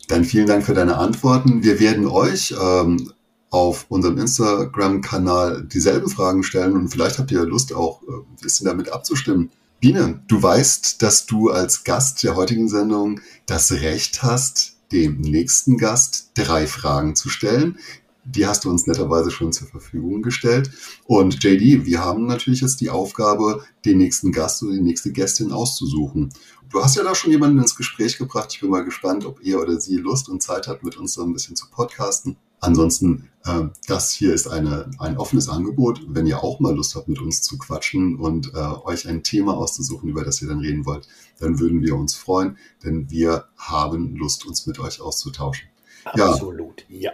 Dann 0.07 0.25
vielen 0.25 0.47
Dank 0.47 0.65
für 0.65 0.73
deine 0.73 0.97
Antworten. 0.97 1.63
Wir 1.63 1.79
werden 1.79 2.07
euch 2.07 2.55
ähm, 2.59 3.11
auf 3.51 3.85
unserem 3.89 4.17
Instagram-Kanal 4.17 5.65
dieselben 5.65 6.09
Fragen 6.09 6.43
stellen 6.43 6.73
und 6.73 6.89
vielleicht 6.89 7.19
habt 7.19 7.31
ihr 7.31 7.43
Lust 7.45 7.73
auch 7.73 8.01
äh, 8.03 8.11
ein 8.11 8.37
bisschen 8.41 8.65
damit 8.65 8.91
abzustimmen. 8.91 9.51
Biene, 9.79 10.21
du 10.27 10.43
weißt, 10.43 11.01
dass 11.01 11.25
du 11.25 11.51
als 11.51 11.85
Gast 11.85 12.21
der 12.23 12.35
heutigen 12.35 12.67
Sendung 12.67 13.21
das 13.45 13.71
Recht 13.71 14.23
hast, 14.23 14.75
dem 14.91 15.21
nächsten 15.21 15.77
Gast 15.77 16.31
drei 16.33 16.67
Fragen 16.67 17.15
zu 17.15 17.29
stellen. 17.29 17.79
Die 18.25 18.45
hast 18.45 18.65
du 18.65 18.69
uns 18.69 18.87
netterweise 18.87 19.31
schon 19.31 19.53
zur 19.53 19.67
Verfügung 19.67 20.21
gestellt. 20.21 20.69
Und 21.05 21.41
JD, 21.41 21.85
wir 21.85 22.03
haben 22.03 22.25
natürlich 22.25 22.59
jetzt 22.59 22.81
die 22.81 22.89
Aufgabe, 22.89 23.63
den 23.85 23.99
nächsten 23.99 24.33
Gast 24.33 24.61
oder 24.63 24.73
die 24.73 24.81
nächste 24.81 25.13
Gästin 25.13 25.53
auszusuchen. 25.53 26.29
Du 26.69 26.83
hast 26.83 26.97
ja 26.97 27.03
da 27.03 27.15
schon 27.15 27.31
jemanden 27.31 27.59
ins 27.59 27.77
Gespräch 27.77 28.17
gebracht. 28.17 28.49
Ich 28.51 28.59
bin 28.59 28.69
mal 28.69 28.83
gespannt, 28.83 29.25
ob 29.25 29.39
er 29.45 29.61
oder 29.61 29.79
sie 29.79 29.95
Lust 29.95 30.27
und 30.27 30.43
Zeit 30.43 30.67
hat, 30.67 30.83
mit 30.83 30.97
uns 30.97 31.13
so 31.13 31.23
ein 31.23 31.31
bisschen 31.31 31.55
zu 31.55 31.69
podcasten. 31.69 32.35
Ansonsten, 32.61 33.29
äh, 33.45 33.63
das 33.87 34.11
hier 34.11 34.33
ist 34.33 34.47
eine, 34.47 34.89
ein 34.99 35.17
offenes 35.17 35.49
Angebot. 35.49 36.01
Wenn 36.07 36.27
ihr 36.27 36.43
auch 36.43 36.59
mal 36.59 36.75
Lust 36.75 36.95
habt, 36.95 37.07
mit 37.07 37.19
uns 37.19 37.41
zu 37.41 37.57
quatschen 37.57 38.17
und 38.17 38.53
äh, 38.53 38.57
euch 38.57 39.07
ein 39.07 39.23
Thema 39.23 39.55
auszusuchen, 39.57 40.09
über 40.09 40.23
das 40.23 40.41
ihr 40.41 40.47
dann 40.47 40.59
reden 40.59 40.85
wollt, 40.85 41.07
dann 41.39 41.59
würden 41.59 41.81
wir 41.81 41.95
uns 41.95 42.15
freuen, 42.15 42.57
denn 42.83 43.09
wir 43.09 43.45
haben 43.57 44.15
Lust, 44.15 44.45
uns 44.45 44.67
mit 44.67 44.79
euch 44.79 45.01
auszutauschen. 45.01 45.69
Ja. 46.15 46.31
Absolut, 46.31 46.85
ja. 46.89 47.11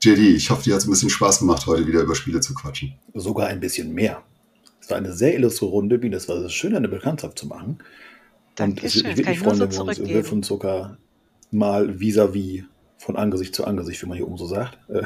JD, 0.00 0.18
ich 0.36 0.50
hoffe, 0.50 0.62
dir 0.62 0.74
hat 0.74 0.82
es 0.82 0.86
ein 0.86 0.90
bisschen 0.90 1.10
Spaß 1.10 1.40
gemacht, 1.40 1.66
heute 1.66 1.86
wieder 1.86 2.02
über 2.02 2.14
Spiele 2.14 2.40
zu 2.40 2.54
quatschen. 2.54 2.94
Sogar 3.14 3.48
ein 3.48 3.58
bisschen 3.60 3.92
mehr. 3.92 4.22
Es 4.80 4.88
war 4.90 4.96
eine 4.96 5.12
sehr 5.12 5.34
illustre 5.34 5.66
Runde, 5.66 6.00
wie 6.02 6.10
das 6.10 6.28
war 6.28 6.36
es 6.36 6.52
schön, 6.52 6.74
eine 6.74 6.88
Bekanntschaft 6.88 7.38
zu 7.38 7.46
machen. 7.46 7.70
Und 7.70 7.78
es 7.78 8.54
Dankeschön, 8.54 9.04
würde 9.04 9.22
mich 9.22 9.30
ich 9.30 9.38
freuen, 9.40 9.56
so 9.56 9.86
wenn 9.86 9.96
wir 9.96 10.02
uns. 10.02 10.10
Riff 10.10 10.32
und 10.32 10.44
Zucker 10.44 10.98
mal 11.50 11.88
vis-à-vis 11.98 12.64
von 12.98 13.16
Angesicht 13.16 13.54
zu 13.54 13.64
Angesicht, 13.64 14.02
wie 14.02 14.06
man 14.06 14.16
hier 14.16 14.26
oben 14.26 14.36
so 14.36 14.46
sagt, 14.46 14.78
äh, 14.88 15.02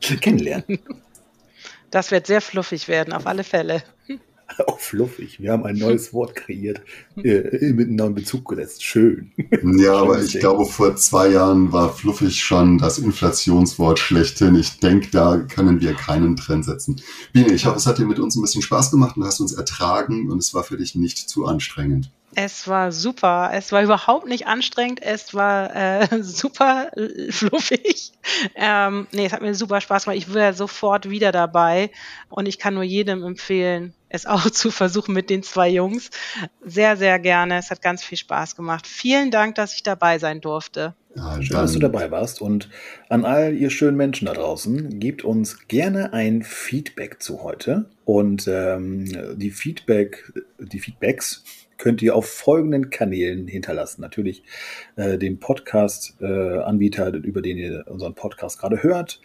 kennenlernen. 0.20 0.78
Das 1.90 2.10
wird 2.10 2.26
sehr 2.26 2.40
fluffig 2.40 2.88
werden, 2.88 3.12
auf 3.12 3.24
alle 3.24 3.44
Fälle. 3.44 3.84
Auch 4.66 4.80
fluffig. 4.80 5.38
Wir 5.38 5.52
haben 5.52 5.64
ein 5.64 5.76
neues 5.76 6.12
Wort 6.12 6.34
kreiert, 6.34 6.80
äh, 7.16 7.72
mit 7.72 7.86
einem 7.86 7.94
neuen 7.94 8.14
Bezug 8.16 8.48
gesetzt. 8.48 8.82
Schön. 8.82 9.30
Ja, 9.62 9.94
aber 9.94 10.20
ich 10.20 10.32
Ding. 10.32 10.40
glaube, 10.40 10.66
vor 10.66 10.96
zwei 10.96 11.28
Jahren 11.28 11.70
war 11.70 11.92
fluffig 11.94 12.42
schon 12.42 12.78
das 12.78 12.98
Inflationswort 12.98 14.00
schlechthin. 14.00 14.56
Ich 14.56 14.80
denke, 14.80 15.08
da 15.12 15.36
können 15.36 15.80
wir 15.80 15.94
keinen 15.94 16.34
Trend 16.34 16.64
setzen. 16.64 17.00
Biene, 17.32 17.52
ich 17.52 17.64
hoffe, 17.64 17.76
es 17.76 17.86
hat 17.86 17.98
dir 17.98 18.06
mit 18.06 18.18
uns 18.18 18.34
ein 18.34 18.42
bisschen 18.42 18.62
Spaß 18.62 18.90
gemacht 18.90 19.16
und 19.16 19.24
hast 19.24 19.38
uns 19.38 19.52
ertragen 19.52 20.32
und 20.32 20.38
es 20.38 20.52
war 20.52 20.64
für 20.64 20.76
dich 20.76 20.96
nicht 20.96 21.18
zu 21.18 21.46
anstrengend. 21.46 22.10
Es 22.34 22.66
war 22.66 22.92
super. 22.92 23.50
Es 23.52 23.72
war 23.72 23.82
überhaupt 23.82 24.26
nicht 24.26 24.46
anstrengend. 24.46 25.00
Es 25.02 25.34
war 25.34 25.74
äh, 25.74 26.08
super 26.22 26.90
fluffig. 27.30 28.12
Ähm, 28.54 29.06
nee, 29.12 29.26
es 29.26 29.32
hat 29.32 29.42
mir 29.42 29.54
super 29.54 29.80
Spaß 29.80 30.04
gemacht. 30.04 30.18
Ich 30.18 30.32
wäre 30.32 30.54
sofort 30.54 31.10
wieder 31.10 31.32
dabei. 31.32 31.90
Und 32.28 32.46
ich 32.46 32.58
kann 32.58 32.74
nur 32.74 32.82
jedem 32.82 33.24
empfehlen, 33.24 33.94
es 34.08 34.26
auch 34.26 34.48
zu 34.50 34.70
versuchen 34.70 35.14
mit 35.14 35.30
den 35.30 35.42
zwei 35.42 35.68
Jungs. 35.68 36.10
Sehr, 36.64 36.96
sehr 36.96 37.18
gerne. 37.18 37.58
Es 37.58 37.70
hat 37.70 37.82
ganz 37.82 38.04
viel 38.04 38.18
Spaß 38.18 38.56
gemacht. 38.56 38.86
Vielen 38.86 39.30
Dank, 39.30 39.54
dass 39.56 39.74
ich 39.74 39.82
dabei 39.82 40.18
sein 40.18 40.40
durfte. 40.40 40.94
Ja, 41.16 41.40
Schön, 41.40 41.56
dass 41.56 41.72
du 41.72 41.78
dabei 41.78 42.10
warst. 42.10 42.40
Und 42.40 42.68
an 43.08 43.24
all 43.24 43.54
ihr 43.54 43.70
schönen 43.70 43.96
Menschen 43.96 44.26
da 44.26 44.32
draußen, 44.32 44.98
gebt 44.98 45.24
uns 45.24 45.68
gerne 45.68 46.12
ein 46.12 46.42
Feedback 46.42 47.22
zu 47.22 47.42
heute. 47.42 47.86
Und 48.04 48.48
ähm, 48.48 49.36
die 49.38 49.50
Feedback, 49.50 50.32
die 50.58 50.80
Feedbacks 50.80 51.44
könnt 51.78 52.02
ihr 52.02 52.14
auf 52.14 52.26
folgenden 52.26 52.90
Kanälen 52.90 53.46
hinterlassen. 53.46 54.00
Natürlich 54.00 54.42
äh, 54.96 55.18
den 55.18 55.40
Podcast-Anbieter, 55.40 57.14
über 57.14 57.42
den 57.42 57.58
ihr 57.58 57.84
unseren 57.88 58.14
Podcast 58.14 58.58
gerade 58.58 58.82
hört. 58.82 59.20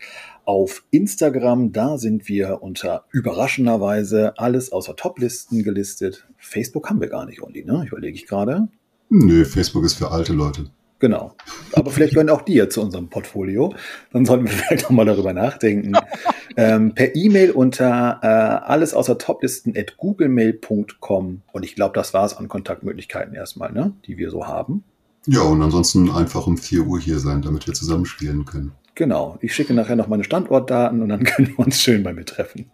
Auf 0.46 0.84
Instagram, 0.92 1.72
da 1.72 1.98
sind 1.98 2.28
wir 2.28 2.62
unter 2.62 3.06
überraschenderweise 3.12 4.38
alles 4.38 4.72
außer 4.72 4.96
Toplisten 4.96 5.64
gelistet. 5.64 6.28
Facebook 6.38 6.90
haben 6.90 7.02
wir 7.02 7.10
gar 7.10 7.26
nicht, 7.26 7.42
Olli, 7.42 7.64
ne? 7.64 7.86
Überlege 7.88 8.16
ich 8.16 8.26
gerade. 8.26 8.68
Nö, 9.10 9.46
Facebook 9.46 9.84
ist 9.84 9.96
für 9.96 10.12
alte 10.12 10.34
Leute. 10.34 10.72
Genau. 11.00 11.34
Aber 11.74 11.92
vielleicht 11.92 12.14
gehören 12.14 12.30
auch 12.30 12.42
die 12.42 12.56
ja 12.56 12.70
zu 12.70 12.82
unserem 12.82 13.10
Portfolio. 13.10 13.74
Dann 14.12 14.26
sollten 14.26 14.46
wir 14.46 14.52
vielleicht 14.54 14.86
auch 14.86 14.92
mal 14.92 15.06
darüber 15.06 15.34
nachdenken. 15.34 15.94
ähm, 16.58 16.94
per 16.94 17.16
E-Mail 17.16 17.52
unter 17.52 18.20
äh, 18.22 18.28
alles 18.28 18.94
außer 18.94 19.18
Toplisten 19.18 19.78
at 19.78 19.98
googlemail.com. 19.98 21.42
Und 21.52 21.64
ich 21.64 21.76
glaube, 21.76 21.94
das 21.96 22.14
war 22.14 22.26
es 22.26 22.36
an 22.36 22.48
Kontaktmöglichkeiten 22.48 23.34
erstmal, 23.34 23.72
ne? 23.72 23.94
die 24.06 24.18
wir 24.18 24.30
so 24.30 24.46
haben. 24.46 24.84
Ja, 25.26 25.42
und 25.42 25.62
ansonsten 25.62 26.10
einfach 26.12 26.48
um 26.48 26.58
4 26.58 26.86
Uhr 26.86 27.00
hier 27.00 27.20
sein, 27.20 27.42
damit 27.42 27.68
wir 27.68 27.74
zusammen 27.74 28.06
spielen 28.06 28.46
können. 28.46 28.74
Genau. 28.96 29.38
Ich 29.40 29.56
schicke 29.56 29.74
nachher 29.74 29.96
noch 29.96 30.08
meine 30.10 30.26
Standortdaten 30.26 31.02
und 31.02 31.08
dann 31.08 31.24
können 31.24 31.48
wir 31.50 31.60
uns 31.60 31.82
schön 31.82 32.04
bei 32.04 32.14
mir 32.14 32.26
treffen. 32.26 32.66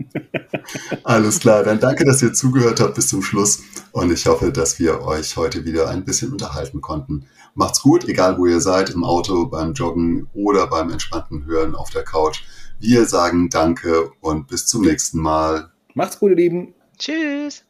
Alles 1.03 1.39
klar, 1.39 1.63
dann 1.63 1.79
danke, 1.79 2.03
dass 2.03 2.23
ihr 2.23 2.33
zugehört 2.33 2.79
habt 2.79 2.95
bis 2.95 3.09
zum 3.09 3.21
Schluss 3.21 3.61
und 3.91 4.11
ich 4.11 4.25
hoffe, 4.25 4.51
dass 4.51 4.79
wir 4.79 5.03
euch 5.03 5.37
heute 5.37 5.65
wieder 5.65 5.87
ein 5.87 6.03
bisschen 6.03 6.31
unterhalten 6.31 6.81
konnten. 6.81 7.27
Macht's 7.57 7.81
gut, 7.81 8.03
egal 8.03 8.37
wo 8.37 8.45
ihr 8.47 8.59
seid, 8.59 8.89
im 8.89 9.05
Auto, 9.05 9.45
beim 9.45 9.71
Joggen 9.71 10.27
oder 10.33 10.67
beim 10.67 10.89
entspannten 10.89 11.45
Hören 11.45 11.73
auf 11.73 11.89
der 11.89 12.03
Couch. 12.03 12.43
Wir 12.81 13.05
sagen 13.05 13.49
Danke 13.49 14.11
und 14.19 14.47
bis 14.47 14.65
zum 14.67 14.81
nächsten 14.81 15.19
Mal. 15.19 15.71
Macht's 15.93 16.19
gut, 16.19 16.31
ihr 16.31 16.35
Lieben. 16.35 16.73
Tschüss. 16.97 17.63